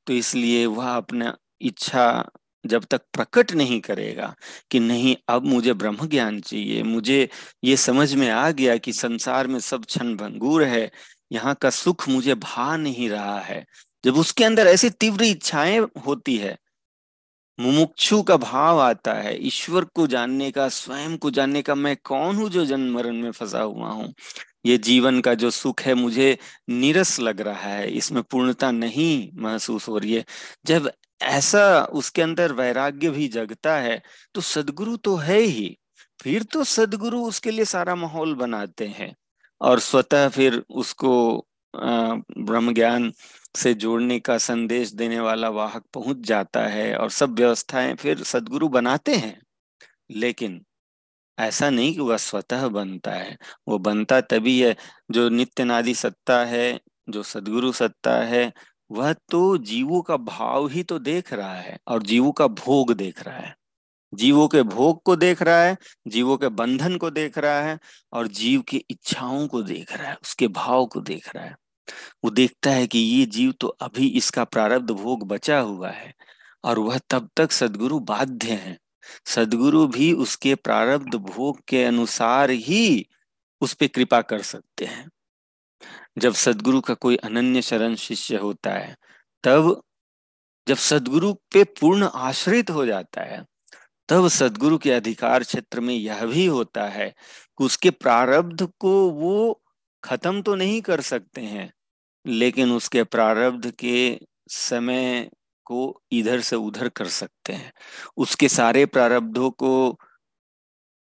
[0.07, 2.29] तो इसलिए वह अपना इच्छा
[2.65, 4.33] जब तक प्रकट नहीं करेगा
[4.71, 7.29] कि नहीं, अब मुझे ब्रह्म ज्ञान चाहिए, मुझे
[7.63, 10.91] ये समझ में आ गया कि संसार में सब क्षण भंगूर है,
[11.31, 13.65] यहाँ का सुख मुझे भा नहीं रहा है।
[14.03, 16.57] जब उसके अंदर ऐसी तीव्र इच्छाएँ होती है
[17.59, 22.35] मुमुक्षु का भाव आता है। ईश्वर को जानने का, स्वयं को जानने का मैं कौन
[22.35, 24.13] हूँ जो जन्म मरण में फंसा हुआ हूँ?
[24.65, 26.37] ये जीवन का जो सुख है मुझे
[26.71, 30.23] निरस लग रहा है, इसमें पूर्णता नहीं महसूस हो रही है।
[30.65, 30.91] जब
[31.21, 34.01] ऐसा उसके अंदर वैराग्य भी जगता है
[34.35, 35.77] तो सदगुरु तो है ही।
[36.19, 39.13] फिर तो सदगुरु उसके लिए सारा माहौल बनाते हैं
[39.61, 41.13] और स्वतः फिर उसको
[41.73, 43.11] ब्रह्म ज्ञान
[43.55, 48.67] से जोड़ने का संदेश देने वाला वाहक पहुँच जाता है और सब व्यवस्थाएँ फिर सदगुरु
[48.69, 49.39] बनाते हैं।
[50.11, 50.65] लेकिन
[51.39, 53.37] ऐसा नहीं कि वह स्वतः बनता है।
[53.67, 54.75] वो बनता तभी है
[55.11, 56.79] जो नित्य नादि सत्ता है,
[57.09, 58.53] जो सदगुरु सत्ता है,
[58.91, 63.23] वह तो जीवों का भाव ही तो देख रहा है और जीवों का भोग देख
[63.23, 63.55] रहा है।
[64.13, 65.77] जीवों के भोग को देख रहा है,
[66.07, 67.79] जीवों के बंधन को देख रहा है
[68.13, 71.55] और जीव की इच्छाओं को देख रहा है, उसके भाव को देख रहा है।
[72.23, 76.13] वो देखता है कि ये जीव तो अभी इसका प्रारब्ध भोग बचा हुआ है
[76.63, 78.77] और वह तब तक सदगुरु बाध्य है।
[79.25, 83.07] सदगुरु भी उसके प्रारब्ध भोग के अनुसार ही
[83.61, 85.09] उस पर कृपा कर सकते हैं।
[86.17, 88.95] जब सदगुरु का कोई अनन्य शरण शिष्य होता है,
[89.43, 89.81] तब
[90.67, 93.45] जब सदगुरु पे पूर्ण आश्रित हो जाता है,
[94.09, 97.09] तब सदगुरु के अधिकार क्षेत्र में यह भी होता है
[97.57, 99.63] कि उसके प्रारब्ध को वो
[100.03, 101.73] खत्म तो नहीं कर सकते हैं
[102.25, 105.29] लेकिन उसके प्रारब्ध के समय
[105.65, 107.73] को इधर से उधर कर सकते हैं।
[108.17, 109.99] उसके सारे प्रारब्धों को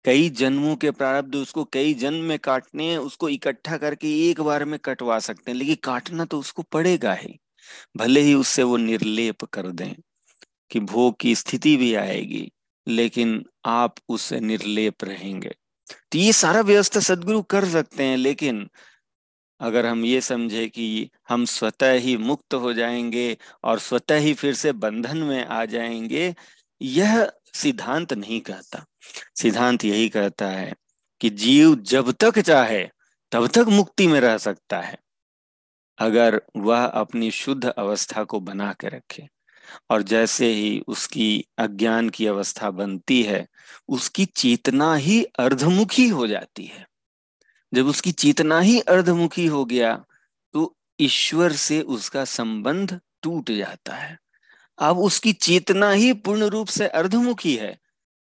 [0.05, 4.65] कई जन्मों के प्रारब्ध, उसको कई जन्म में काटने हैं, उसको इकट्ठा करके एक बार
[4.65, 7.39] में कटवा सकते हैं, लेकिन काटना तो उसको पड़ेगा ही।
[7.97, 9.93] भले ही उससे वो निर्लेप कर दें
[10.71, 12.51] कि भोग की स्थिति भी आएगी,
[12.87, 15.55] लेकिन आप उससे निर्लेप रहेंगे।
[16.11, 18.69] तो ये सारा व्यवस्था सदगुरु कर सकते हैं, लेकिन
[19.61, 24.53] अगर हम ये समझे कि हम स्वतः ही मुक्त हो जाएँगे और स्वतः ही फिर
[24.53, 26.35] से बंधन में आ जाएँगे,
[26.81, 28.85] यह सिद्धांत नहीं कहता।
[29.35, 30.73] सिद्धांत यही कहता है
[31.21, 32.89] कि जीव जब तक चाहे,
[33.31, 34.97] तब तक मुक्ति में रह सकता है,
[35.97, 39.27] अगर वह अपनी शुद्ध अवस्था को बना के रखे।
[39.89, 43.47] और जैसे ही उसकी अज्ञान की अवस्था बनती है,
[43.87, 46.90] उसकी चेतना ही अर्धमुखी हो जाती है।
[47.71, 49.93] जब उसकी चेतना ही अर्धमुखी हो गया
[50.53, 54.17] तो ईश्वर से उसका संबंध टूट जाता है।
[54.79, 57.77] अब उसकी चेतना ही पूर्ण रूप से अर्धमुखी है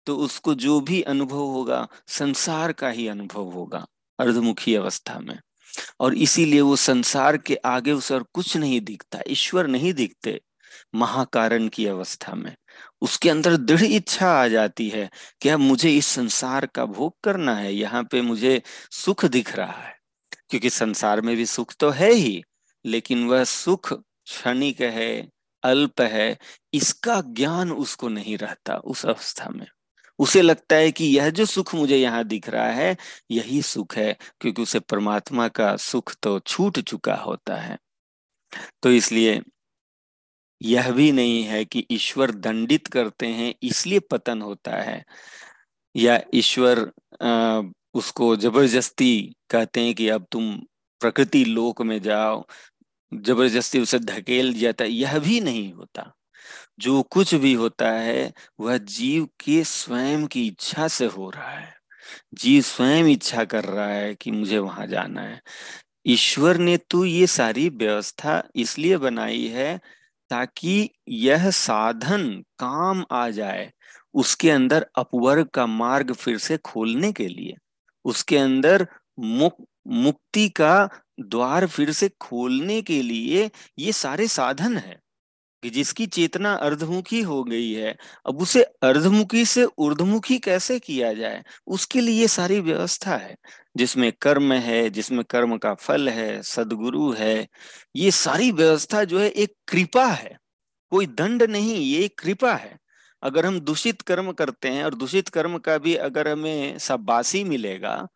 [0.06, 3.86] तो उसको जो भी अनुभव होगा, संसार का ही अनुभव होगा,
[4.18, 5.38] अर्धमुखी अवस्था में।
[6.00, 10.40] और इसीलिए वो संसार के आगे उसे और कुछ नहीं दिखता, ईश्वर नहीं दिखते
[10.94, 12.54] महाकारण की अवस्था में।
[13.02, 15.10] उसके अंदर दृढ़ इच्छा आ जाती है
[15.42, 19.82] कि अब मुझे इस संसार का भोग करना है, यहाँ पे मुझे सुख दिख रहा
[19.82, 19.96] है।
[20.50, 22.44] क्योंकि संसार में भी सुख तो है ही,
[22.84, 25.28] लेकिन वह सुख क्षणिक है,
[25.62, 26.38] अल्प है,
[26.74, 29.66] इसका ज्ञान उसको नहीं रहता उस अवस्था में।
[30.18, 32.96] उसे लगता है कि यह जो सुख मुझे यहाँ दिख रहा है,
[33.30, 37.78] यही सुख है, क्योंकि उसे परमात्मा का सुख तो छूट चुका होता है।
[38.82, 39.42] तो इसलिए
[40.60, 45.04] यह भी नहीं है कि ईश्वर दंडित करते हैं, इसलिए पतन होता है।
[45.94, 46.80] या ईश्वर
[47.94, 50.54] उसको ज़बरदस्ती कहते हैं कि अब तुम
[51.00, 52.44] प्रकृति लोक में जाओ,
[53.12, 56.12] ज़बरदस्ती उसे धकेल जाता यह भी नहीं होता।
[56.80, 61.74] जो कुछ भी होता है, वह जीव के स्वयं की इच्छा से हो रहा है।
[62.34, 65.40] जीव स्वयं इच्छा कर रहा है कि मुझे वहाँ जाना है।
[66.06, 69.80] ईश्वर ने तो ये सारी व्यवस्था इसलिए बनाई है
[70.30, 73.70] ताकि यह साधन काम आ जाए
[74.14, 77.54] उसके अंदर अपवर्ग का मार्ग फिर से खोलने के लिए।
[78.04, 78.86] उसके अंदर
[79.20, 79.56] मुक,
[79.88, 80.88] मुक्ति का
[81.20, 85.00] द्वार फिर से खोलने के लिए ये सारे साधन है।
[85.62, 87.96] कि जिसकी चेतना अर्धमुखी हो गई है,
[88.26, 91.42] अब उसे अर्धमुखी से ऊर्धमुखी कैसे किया जाए?
[91.66, 93.36] उसके लिए सारी व्यवस्था है,
[93.76, 97.48] जिसमें कर्म है, जिसमें कर्म का फल है, सदगुरु है,
[97.96, 100.36] ये सारी व्यवस्था जो है एक कृपा है।
[100.90, 102.78] कोई दंड नहीं, ये एक कृपा है।
[103.22, 108.08] अगर हम दूषित कर्म करते हैं और दूषित कर्म का भी अगर हमें सबासी मिलेगा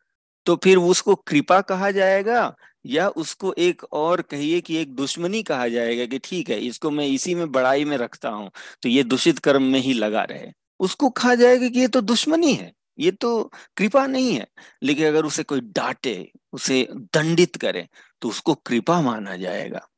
[0.47, 2.55] तो फिर उसको कृपा कहा जाएगा
[2.85, 7.07] या उसको एक और कहिए कि एक दुश्मनी कहा जाएगा कि ठीक है, इसको मैं
[7.07, 8.51] इसी में बड़ाई में रखता हूँ
[8.83, 12.55] तो ये दूषित कर्म में ही लगा रहे। उसको कहा जाएगा कि ये तो दुश्मनी
[12.55, 14.47] है, ये तो कृपा नहीं है,
[14.83, 17.87] लेकिन अगर उसे कोई डांटे, उसे दंडित करे
[18.23, 19.89] तो उसको कृपा माना जाएगा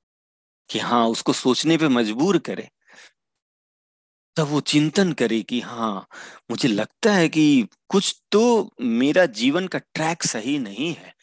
[0.70, 2.68] कि हाँ उसको सोचने पे मजबूर करे।
[4.36, 6.06] तब वो चिंतन करे कि हाँ
[6.50, 11.14] मुझे लगता है कि कुछ तो मेरा जीवन का ट्रैक सही नहीं है।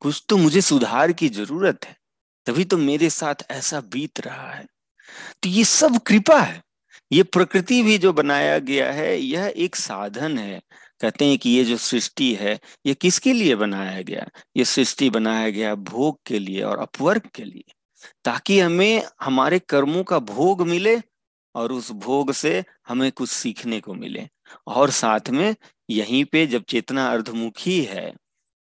[0.00, 1.96] कुछ तो मुझे सुधार की ज़रूरत है।
[2.46, 4.66] तभी तो मेरे साथ ऐसा बीत रहा है।
[5.42, 6.62] तो ये सब कृपा है।
[7.12, 10.62] ये प्रकृति भी जो बनाया गया है, यह एक साधन है।
[11.00, 14.28] कहते हैं कि ये जो सृष्टि है, ये किसके लिए बनाया गया?
[14.56, 17.72] ये सृष्टि बनाया गया भोग के लिए और अपवर्ग के लिए।
[18.24, 21.02] ताकि हमें हमारे कर्मों का भोग मिले
[21.54, 24.28] और उस भोग से हमें कुछ सीखने को मिले।
[24.66, 25.56] और साथ में
[25.90, 28.14] यहीं पे जब चेतना अर्धमुखी है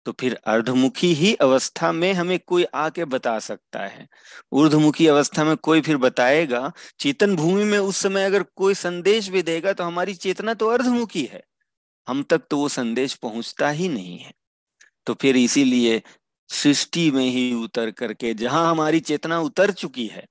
[0.06, 4.06] तो फिर अर्धमुखी ही अवस्था में हमें कोई आके बता सकता है।
[4.52, 9.42] ऊर्धमुखी अवस्था में कोई फिर बताएगा, चेतन भूमि में उस समय अगर कोई संदेश भी
[9.42, 11.42] देगा तो हमारी चेतना तो अर्धमुखी है।
[12.08, 14.32] हम तक तो वो संदेश पहुँचता ही नहीं है।
[15.06, 16.02] तो फिर इसीलिए
[16.50, 20.26] सृष्टि में ही उतर करके जहाँ हमारी चेतना उतर चुकी है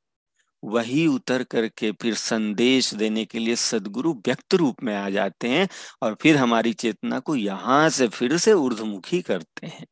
[0.65, 5.67] वही उतर करके फिर संदेश देने के लिए सदगुरु व्यक्त रूप में आ जाते हैं
[6.01, 9.85] और फिर हमारी चेतना को यहाँ से फिर से ऊर्धमुखी करते हैं।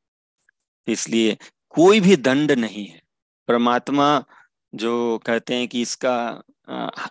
[0.88, 1.38] इसलिए
[1.70, 3.02] कोई भी दंड नहीं है।
[3.48, 4.24] परमात्मा
[4.76, 6.44] जो कहते हैं कि इसका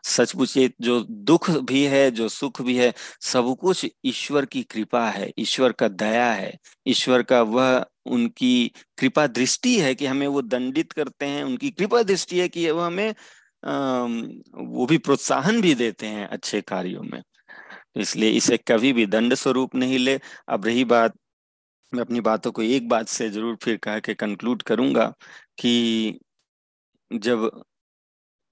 [0.05, 5.33] सचमुच जो दुख भी है, जो सुख भी है, सब कुछ ईश्वर की कृपा है,
[5.39, 10.93] ईश्वर का दया है। ईश्वर का वह उनकी कृपा दृष्टि है कि हमें वो दंडित
[10.93, 13.15] करते हैं, उनकी कृपा दृष्टि है कि वह हमें
[13.63, 17.23] वो भी प्रोत्साहन भी देते हैं अच्छे कार्यों में।
[17.99, 20.19] इसलिए इसे कभी भी दंड स्वरूप नहीं ले।
[20.49, 21.15] अब रही बात,
[21.93, 25.13] मैं अपनी बातों को एक बात से ज़रूर फिर कह के कंक्लूड करूँगा
[25.59, 26.21] कि
[27.11, 27.51] जब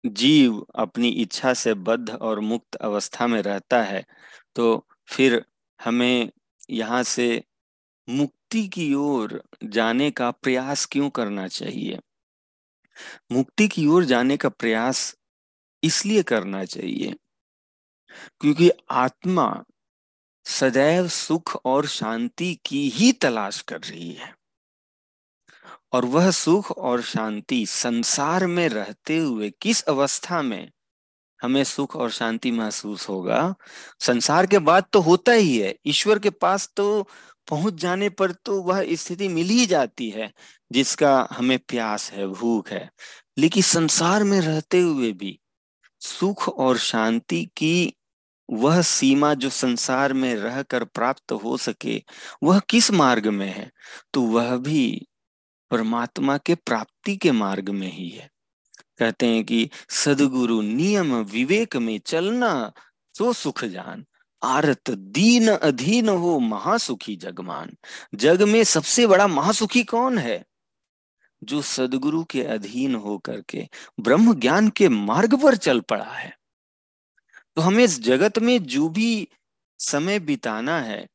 [0.05, 4.05] जीव अपनी इच्छा से बद्ध और मुक्त अवस्था में रहता है
[4.57, 5.43] तो फिर
[5.81, 6.31] हमें
[6.71, 7.43] यहाँ से
[8.09, 11.99] मुक्ति की ओर जाने का प्रयास क्यों करना चाहिए?
[13.33, 15.15] मुक्ति की ओर जाने का प्रयास
[15.83, 17.15] इसलिए करना चाहिए,
[18.41, 19.65] क्योंकि आत्मा
[20.47, 24.35] सदैव सुख और शांति की ही तलाश कर रही है।
[25.93, 30.71] और वह सुख और शांति संसार में रहते हुए किस अवस्था में
[31.41, 33.55] हमें सुख और शांति महसूस होगा?
[34.01, 37.09] संसार के बाद तो होता ही है, ईश्वर के पास तो
[37.49, 40.33] पहुँच जाने पर तो वह स्थिति मिल ही जाती है,
[40.73, 42.91] जिसका हमें प्यास है, भूख है।
[43.39, 45.41] लेकिन संसार में रहते हुए भी
[46.01, 47.95] सुख और शांति की
[48.51, 52.03] वह सीमा जो संसार में रहकर प्राप्त हो सके,
[52.43, 53.71] वह किस मार्ग में है?
[54.15, 55.07] तो वह भी
[55.71, 58.31] परमात्मा के प्राप्ति के मार्ग में ही है।
[58.99, 62.73] कहते हैं कि सदगुरु नियम विवेक में चलना
[63.19, 64.07] तो सुख जान।
[64.43, 67.77] आरत दीन अधीन हो महासुखी जगमान।
[68.15, 70.45] जग में सबसे बड़ा महासुखी कौन है?
[71.43, 73.69] जो सदगुरु के अधीन हो करके
[74.01, 76.37] ब्रह्म ज्ञान के मार्ग पर चल पड़ा है।
[77.57, 79.29] तो हमें इस जगत में जो भी
[79.81, 81.07] समय बिताना है,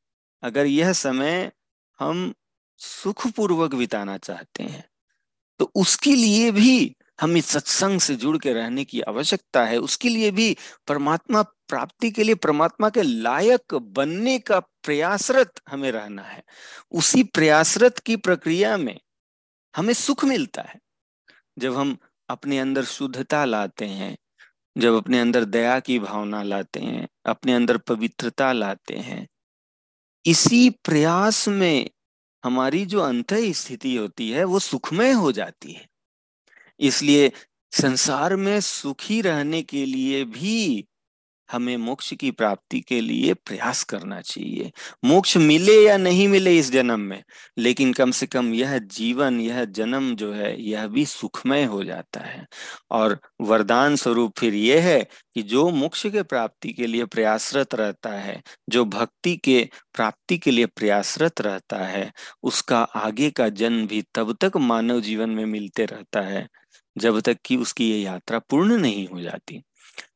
[0.43, 1.51] अगर यह समय
[1.99, 2.33] हम
[2.77, 4.83] सुखपूर्वक बिताना चाहते हैं
[5.59, 10.31] तो उसके लिए भी हमें सत्संग से जुड़ के रहने की आवश्यकता है। उसके लिए
[10.31, 10.55] भी
[10.87, 16.43] परमात्मा प्राप्ति के लिए परमात्मा के लायक बनने का प्रयासरत हमें रहना है।
[16.91, 18.99] उसी प्रयासरत की प्रक्रिया में
[19.75, 20.79] हमें सुख मिलता है।
[21.59, 21.97] जब हम
[22.29, 24.17] अपने अंदर शुद्धता लाते हैं,
[24.77, 29.27] जब अपने अंदर दया की भावना लाते हैं, अपने अंदर पवित्रता लाते हैं,
[30.25, 31.89] इसी प्रयास में
[32.45, 35.87] हमारी जो अंत स्थिति होती है, वो सुखमय हो जाती है।
[36.79, 37.31] इसलिए
[37.71, 40.87] संसार में सुखी रहने के लिए भी
[41.51, 44.71] हमें मोक्ष की प्राप्ति के लिए प्रयास करना चाहिए।
[45.05, 47.23] मोक्ष मिले या नहीं मिले इस जन्म में,
[47.57, 52.19] लेकिन कम से कम यह जीवन, यह जन्म जो है, यह भी सुखमय हो जाता
[52.19, 52.45] है।
[52.91, 58.09] और वरदान स्वरूप फिर यह है कि जो मोक्ष के प्राप्ति के लिए प्रयासरत रहता
[58.09, 62.11] है, जो भक्ति के प्राप्ति के लिए प्रयासरत रहता है,
[62.43, 66.47] उसका आगे का जन्म भी तब तक मानव जीवन में मिलते रहता है,
[66.97, 69.61] जब तक कि उसकी ये यात्रा पूर्ण नहीं हो जाती।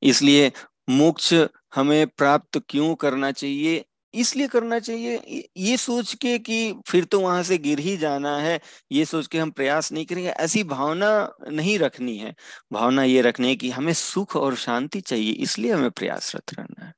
[0.04, 0.52] इसलिए
[0.90, 1.34] मोक्ष
[1.76, 3.86] हमें प्राप्त क्यों करना चाहिए?
[4.14, 8.60] इसलिए करना चाहिए। ये सोच के कि फिर तो वहाँ से गिर ही जाना है
[8.92, 12.36] ये सोच के हम प्रयास नहीं करेंगे ऐसी भावना नहीं रखनी है।
[12.74, 16.94] भावना ये रखनी है कि हमें सुख और शांति चाहिए इसलिए हमें प्रयासरत रहना है।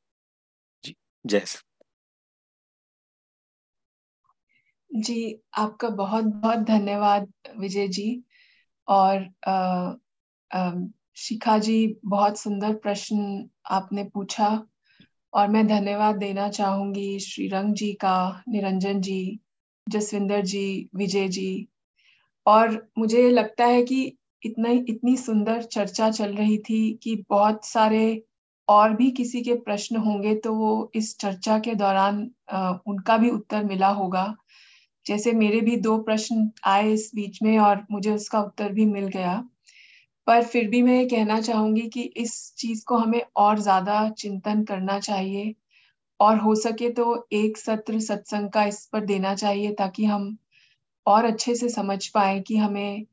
[0.84, 0.96] जी
[1.26, 1.44] जय
[4.96, 8.24] जी आपका बहुत बहुत धन्यवाद विजय जी
[8.88, 9.54] और आ,
[10.52, 10.72] आ,
[11.22, 14.48] शिखा जी, बहुत सुंदर प्रश्न आपने पूछा
[15.34, 19.40] और मैं धन्यवाद देना चाहूँगी श्रीरंग जी का, निरंजन जी,
[19.88, 21.68] जसविंदर जी, विजय जी।
[22.46, 24.02] और मुझे लगता है कि
[24.44, 28.24] इतना इतनी सुंदर चर्चा चल रही थी कि बहुत सारे
[28.68, 32.20] और भी किसी के प्रश्न होंगे तो वो इस चर्चा के दौरान
[32.88, 34.36] उनका भी उत्तर मिला होगा।
[35.06, 39.08] जैसे मेरे भी दो प्रश्न आए इस बीच में और मुझे उसका उत्तर भी मिल
[39.08, 39.44] गया।
[40.28, 44.64] पर फिर भी मैं ये कहना चाहूँगी कि इस चीज़ को हमें और ज़्यादा चिंतन
[44.64, 45.54] करना चाहिए
[46.20, 50.38] और हो सके तो एक सत्र सत्संग का इस पर देना चाहिए ताकि हम
[51.06, 53.06] और अच्छे से समझ पाए कि हमें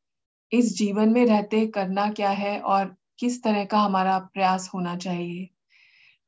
[0.53, 5.49] इस जीवन में रहते करना क्या है और किस तरह का हमारा प्रयास होना चाहिए।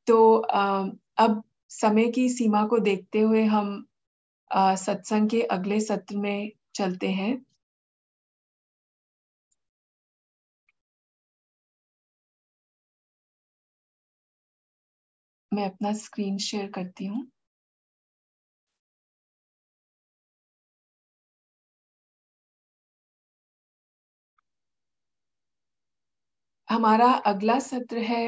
[0.07, 3.85] तो अब समय की सीमा को देखते हुए हम
[4.77, 7.33] सत्संग के अगले सत्र में चलते हैं।
[15.51, 17.25] मैं अपना स्क्रीन शेयर करती हूँ।
[26.67, 28.23] हमारा अगला सत्र है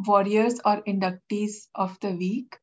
[0.00, 2.56] वॉरियर्स और इंडक्टीज ऑफ़ द वीक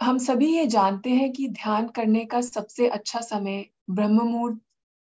[0.00, 4.60] हम सभी ये जानते हैं कि ध्यान करने का सबसे अच्छा समय ब्रह्म मुहूर्त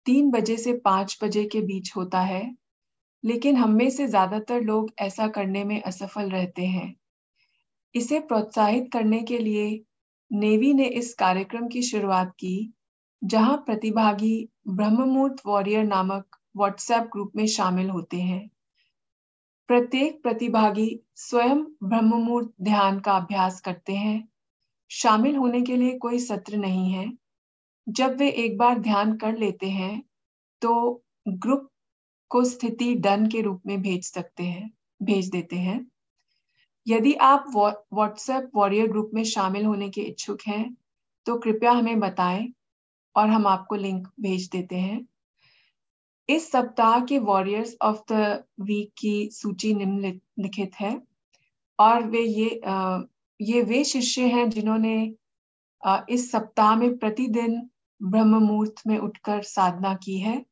[0.06, 2.42] तीन बजे से पाँच बजे के बीच होता है।
[3.24, 6.94] लेकिन हम में से ज़्यादातर लोग ऐसा करने में असफल रहते हैं।
[7.94, 9.84] इसे प्रोत्साहित करने के लिए
[10.30, 12.72] नेवी ने इस कार्यक्रम की शुरुआत की,
[13.22, 18.48] जहाँ प्रतिभागी ब्रह्ममूर्त वॉरियर नामक व्हाट्सएप ग्रुप में शामिल होते हैं।
[19.68, 24.28] प्रत्येक प्रतिभागी स्वयं ब्रह्ममूर्त ध्यान का अभ्यास करते हैं।
[24.90, 27.06] शामिल होने के लिए कोई सत्र नहीं है।
[27.86, 30.02] जब वे एक बार ध्यान कर लेते हैं
[30.62, 31.68] तो ग्रुप
[32.34, 34.70] को स्थिति डन के रूप में भेज सकते हैं
[35.00, 35.86] भेज देते हैं।
[36.86, 40.76] यदि आप व्हाट्सएप वॉरियर ग्रुप में शामिल होने के इच्छुक हैं
[41.26, 42.52] तो कृपया हमें बताएँ
[43.16, 45.06] और हम आपको लिंक भेज देते हैं।
[46.28, 51.00] इस सप्ताह के वॉरियर्स ऑफ़ द वीक की सूची निम्नलिखित है
[51.78, 53.00] और वे ये आ,
[53.40, 54.96] ये वे शिष्य हैं जिन्होंने
[56.10, 57.60] इस सप्ताह में प्रतिदिन
[58.00, 60.44] ब्रह्म मुहूर्त में उठकर साधना की है।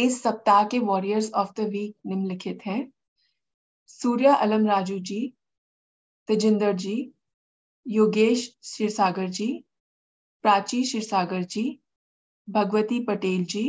[0.00, 2.80] इस सप्ताह के वॉरियर्स ऑफ़ द वीक निम्नलिखित हैं।
[3.88, 5.20] सूर्या अलम राजू जी,
[6.28, 6.96] तेजिंदर जी,
[7.86, 9.52] योगेश क्षीरसागर जी,
[10.44, 11.64] प्राची क्षीरसागर जी,
[12.48, 13.64] भगवती पटेल जी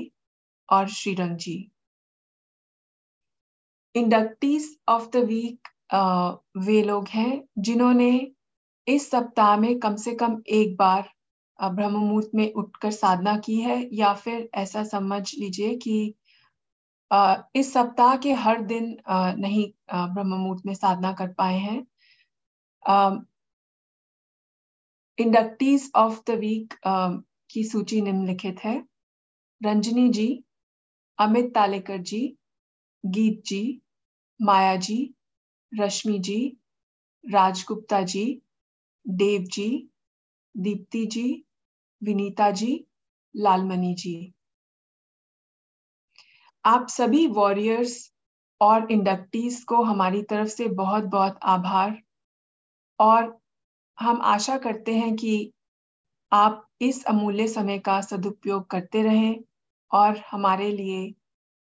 [0.70, 1.58] और Shrirang ji.
[3.96, 5.68] Inductees of the week
[6.58, 8.12] वे लोग हैं जिन्होंने
[8.88, 11.10] इस सप्ताह में कम से कम एक बार
[11.60, 16.14] ब्रह्म मुहूर्त में उठकर साधना की है या फिर ऐसा समझ लीजिए कि
[17.56, 18.96] इस सप्ताह के हर दिन
[19.40, 21.80] नहीं ब्रह्म मुहूर्त में साधना कर पाए हैं।
[25.18, 26.74] इंडक्टीज ऑफ़ द वीक
[27.52, 28.78] की सूची निम्नलिखित है।
[29.62, 30.28] रंजनी जी,
[31.20, 32.22] अमित तालेकर जी,
[33.04, 33.82] गीत जी,
[34.40, 35.00] माया जी,
[35.72, 36.40] रश्मि जी,
[37.24, 38.26] राजगुप्ता जी,
[39.06, 39.70] देव जी,
[40.56, 41.28] दीप्ति जी,
[42.02, 42.74] विनीता जी,
[43.36, 44.16] लालमणि जी।
[46.66, 48.12] आप सभी वॉरियर्स
[48.62, 51.98] और इंडक्टीज को हमारी तरफ़ से बहुत बहुत आभार।
[53.00, 53.38] और
[53.98, 55.54] हम आशा करते हैं कि
[56.32, 59.36] आप इस अमूल्य समय का सदुपयोग करते रहें
[59.92, 61.12] और हमारे लिए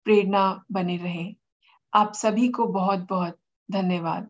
[0.05, 1.35] प्रेरणा बने रहें।
[1.93, 3.39] आप सभी को बहुत बहुत
[3.71, 4.29] धन्यवाद।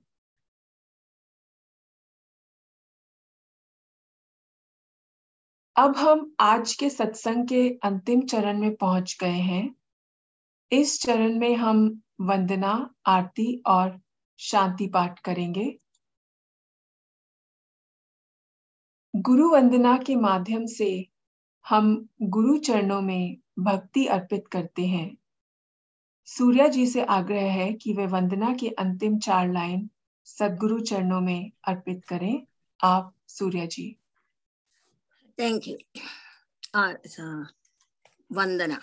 [5.75, 9.78] अब हम आज के सत्संग के अंतिम चरण में पहुँच गए हैं।
[10.71, 14.01] इस चरण में हम वंदना, आरती और
[14.37, 15.79] शांति पाठ करेंगे।
[19.15, 21.07] गुरु वंदना के माध्यम से
[21.69, 25.17] हम गुरु चरणों में भक्ति अर्पित करते हैं।
[26.25, 29.89] सूर्या जी से आग्रह है कि वे वंदना के अंतिम चार लाइन
[30.25, 32.47] सदगुरु चरणों में अर्पित करें।
[32.83, 33.95] आप, सूर्या जी।
[35.39, 35.75] Thank you
[38.31, 38.79] Vandana.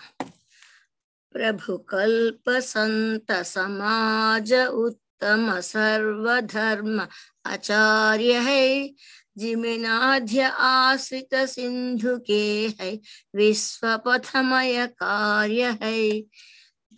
[1.36, 7.00] प्रभु कल्प संत समाज उत्तम सर्वधर्म
[7.46, 8.94] आचार्य है
[9.38, 12.42] जिमिनाध्य आश्रित सिंधु के
[12.80, 12.90] है
[13.36, 16.20] विश्व पथमय कार्य है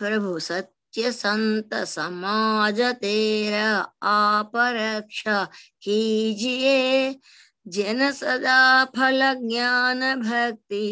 [0.00, 3.68] प्रभु सत्य संत समाज तेरा
[4.08, 5.44] आप रक्षा
[5.82, 7.14] कीजिए
[7.68, 10.84] जन सदा फल ज्ञान भक्ति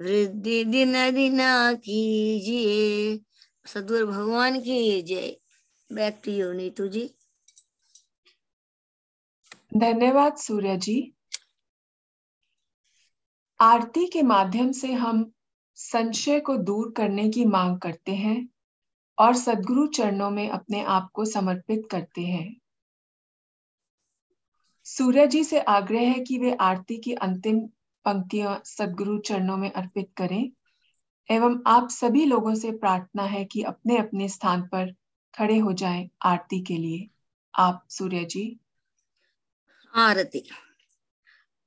[0.00, 1.38] वृद्धि दिन दिन
[1.76, 3.20] कीजिए।
[3.66, 5.36] सदगुरु भगवान की जय।
[5.92, 7.14] Back to you Neetu ji.
[9.76, 11.14] धन्यवाद सूर्य जी।
[13.60, 15.32] आरती के माध्यम से हम
[15.74, 18.48] संशय को दूर करने की मांग करते हैं
[19.18, 22.60] और सदगुरु चरणों में अपने आप को समर्पित करते हैं।
[24.84, 27.68] सूर्य जी से आग्रह है कि वे आरती की अंतिम
[28.04, 30.50] पंक्तियाँ सदगुरु चरणों में अर्पित करें।
[31.30, 34.94] एवं आप सभी लोगों से प्रार्थना है कि अपने अपने स्थान पर
[35.38, 37.08] खड़े हो जाएँ आरती के लिए।
[37.54, 38.60] आप, सूर्य जी।
[39.94, 40.50] आरती।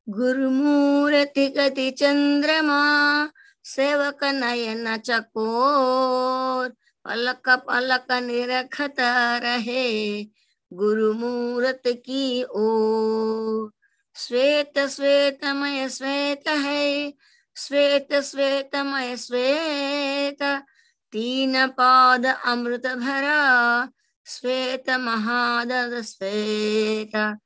[0.10, 3.30] गुरुमूर्ति गति चंद्रमा,
[3.64, 6.70] सेवक नयन चकोर,
[7.06, 8.96] पलक पलक निरखत
[9.44, 10.24] रहे
[10.74, 12.68] गुरुमूर्त की ओ
[14.18, 17.14] श्वेत श्वेतमय श्वेत है।
[17.58, 20.66] श्वेत श्वेतमय श्वेत।
[21.12, 23.90] तीन पाद अमृत भरा।
[24.26, 27.38] श्वेत महादद श्वेत।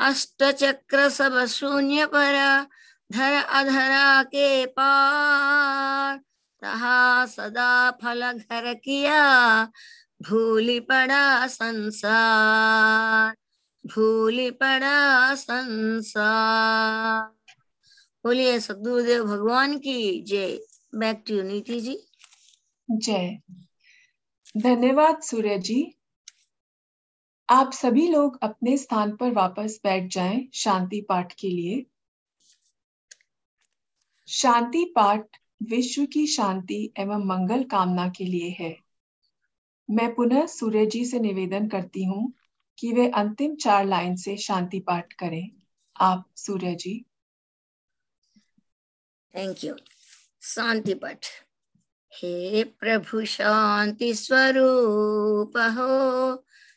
[0.00, 2.66] अष्ट चक्र सब शून्य पर।
[3.12, 6.20] धर अधरा के पार।
[6.62, 9.68] तहा सदा फल घर किया।
[10.22, 13.45] भूली पड़ा संसार।
[13.86, 17.36] भूली पड़ा संसार।
[18.24, 20.60] बोलिए सदगुरुदेव, भगवान की जय।
[20.94, 21.98] बैक टू नीति जी।
[22.90, 23.38] जय।
[24.56, 25.94] धन्यवाद, सूर्य जी।
[27.50, 31.86] आप सभी लोग अपने स्थान पर वापस बैठ जाएँ शांति पाठ के लिए।
[34.28, 35.26] शांति पाठ
[35.62, 38.76] विश्व की शांति एवं मंगल कामना के लिए है।
[39.90, 42.32] मैं पुनः सूर्य जी से निवेदन करती हूँ
[42.78, 45.50] कि वे अंतिम चार लाइन से शांति पाठ करें।
[46.00, 47.06] आप, सूर्य जी।
[49.36, 49.74] थैंक यू
[50.42, 51.26] शांति पाठ।
[52.14, 56.36] हे प्रभु, शांति स्वरूप हो।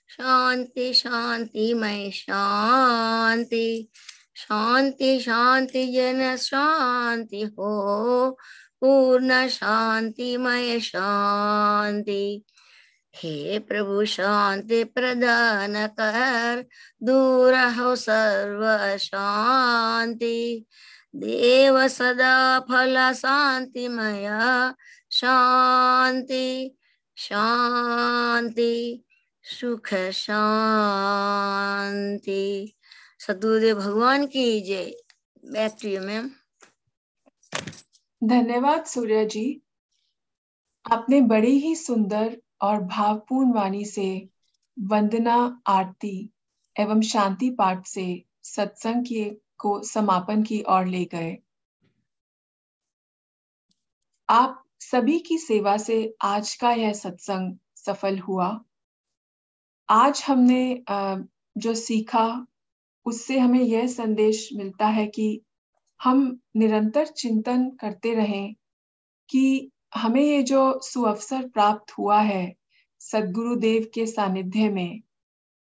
[0.09, 3.89] शांति शांति मय शांति।
[4.35, 8.31] शांति शांति जन शांति हो।
[8.81, 12.43] पूर्ण शांतिमय शांति।
[13.19, 16.65] हे प्रभु, शांति प्रदान कर।
[17.03, 20.65] दूर हो सर्व शांति।
[21.15, 24.73] देव सदा फल शांतिमय।
[25.11, 26.77] शांति
[27.17, 29.03] शांति,
[29.43, 32.75] सुख शांति।
[33.19, 34.93] सदगुरुदेव भगवान की जय।
[35.45, 36.31] Back to you, ma'am.
[38.23, 39.61] धन्यवाद सूर्य जी।
[40.91, 44.29] आपने बड़ी ही सुंदर और भावपूर्ण वाणी से
[44.77, 45.35] वंदना
[45.67, 46.29] आरती
[46.75, 48.05] एवं शांति पाठ से
[48.43, 51.37] सत्संग के को समापन की ओर ले गए।
[54.29, 58.47] आप सभी की सेवा से आज का यह सत्संग सफल हुआ।
[59.89, 60.83] आज हमने
[61.57, 62.45] जो सीखा,
[63.05, 65.41] उससे हमें यह संदेश मिलता है कि
[65.99, 68.53] हम निरंतर चिंतन करते रहें
[69.29, 72.55] कि हमें ये जो सुअवसर प्राप्त हुआ है
[72.99, 75.01] सदगुरुदेव के सानिध्य में,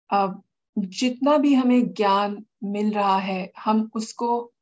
[0.10, 0.44] अब
[0.78, 4.54] जितना भी हमें ज्ञान मिल रहा है, हम उसको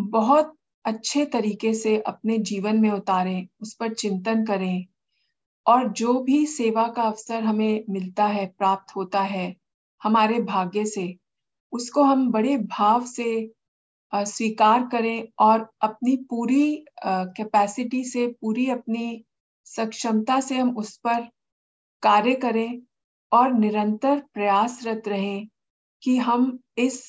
[0.00, 4.86] बहुत अच्छे तरीके से अपने जीवन में उतारें, उस पर चिंतन करें,
[5.66, 9.56] और जो भी सेवा का अवसर हमें मिलता है, प्राप्त होता है,
[10.02, 11.16] हमारे भाग्य से,
[11.72, 13.54] उसको हम बड़े भाव से
[14.12, 19.24] स्वीकार करें और अपनी पूरी कैपेसिटी से, पूरी अपनी
[19.66, 21.20] सक्षमता से हम उस पर
[22.02, 22.80] कार्य करें
[23.32, 25.46] और निरंतर प्रयासरत रहें
[26.02, 27.02] कि हम इस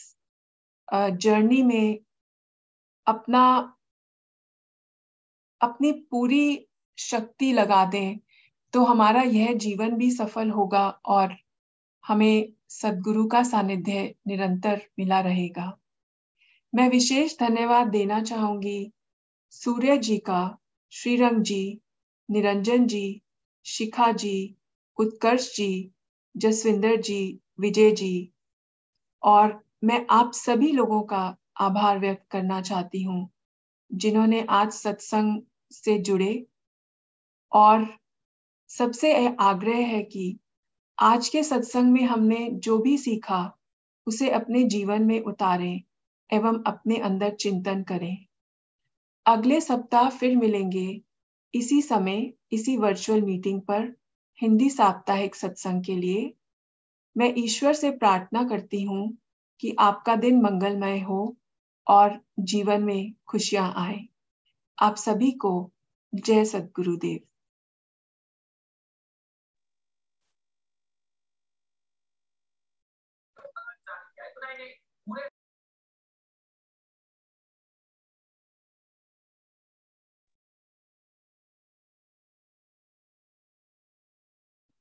[0.94, 2.00] जर्नी में
[3.08, 3.44] अपना,
[5.62, 6.68] अपनी पूरी
[6.98, 8.18] शक्ति लगा दें
[8.74, 11.36] तो हमारा यह जीवन भी सफल होगा और
[12.04, 15.72] हमें सदगुरु का सानिध्य निरंतर मिला रहेगा।
[16.76, 18.92] मैं विशेष धन्यवाद देना चाहूँगी।
[19.50, 20.58] सूर्य जी का,
[20.90, 21.82] श्रीरंग जी,
[22.32, 23.22] निरंजन जी,
[23.66, 24.56] शिखा जी,
[24.98, 25.92] उत्कर्ष जी,
[26.38, 28.32] जसविंदर जी, विजय जी।
[29.24, 33.30] और मैं आप सभी लोगों का आभार व्यक्त करना चाहती हूँ,
[33.94, 35.42] जिन्होंने आज सत्संग
[35.72, 36.46] से जुड़े।
[37.52, 37.98] और
[38.68, 40.40] सबसे आग्रह है कि
[41.00, 43.58] आज के सत्संग में हमने जो भी सीखा,
[44.08, 45.82] उसे अपने जीवन में उतारें।
[46.34, 48.26] एवं अपने अंदर चिंतन करें।
[49.26, 51.02] अगले सप्ताह फिर मिलेंगे।
[51.54, 53.96] इसी समय, इसी वर्चुअल मीटिंग पर
[54.42, 56.34] हिंदी साप्ताहिक सत्संग के लिए।
[57.18, 59.18] मैं ईश्वर से प्रार्थना करती हूँ
[59.60, 61.38] कि आपका दिन मंगलमय हो
[61.88, 64.00] और जीवन में खुशियाँ आए।
[64.82, 65.72] आप सभी को
[66.16, 67.20] जय सदगुरुदेव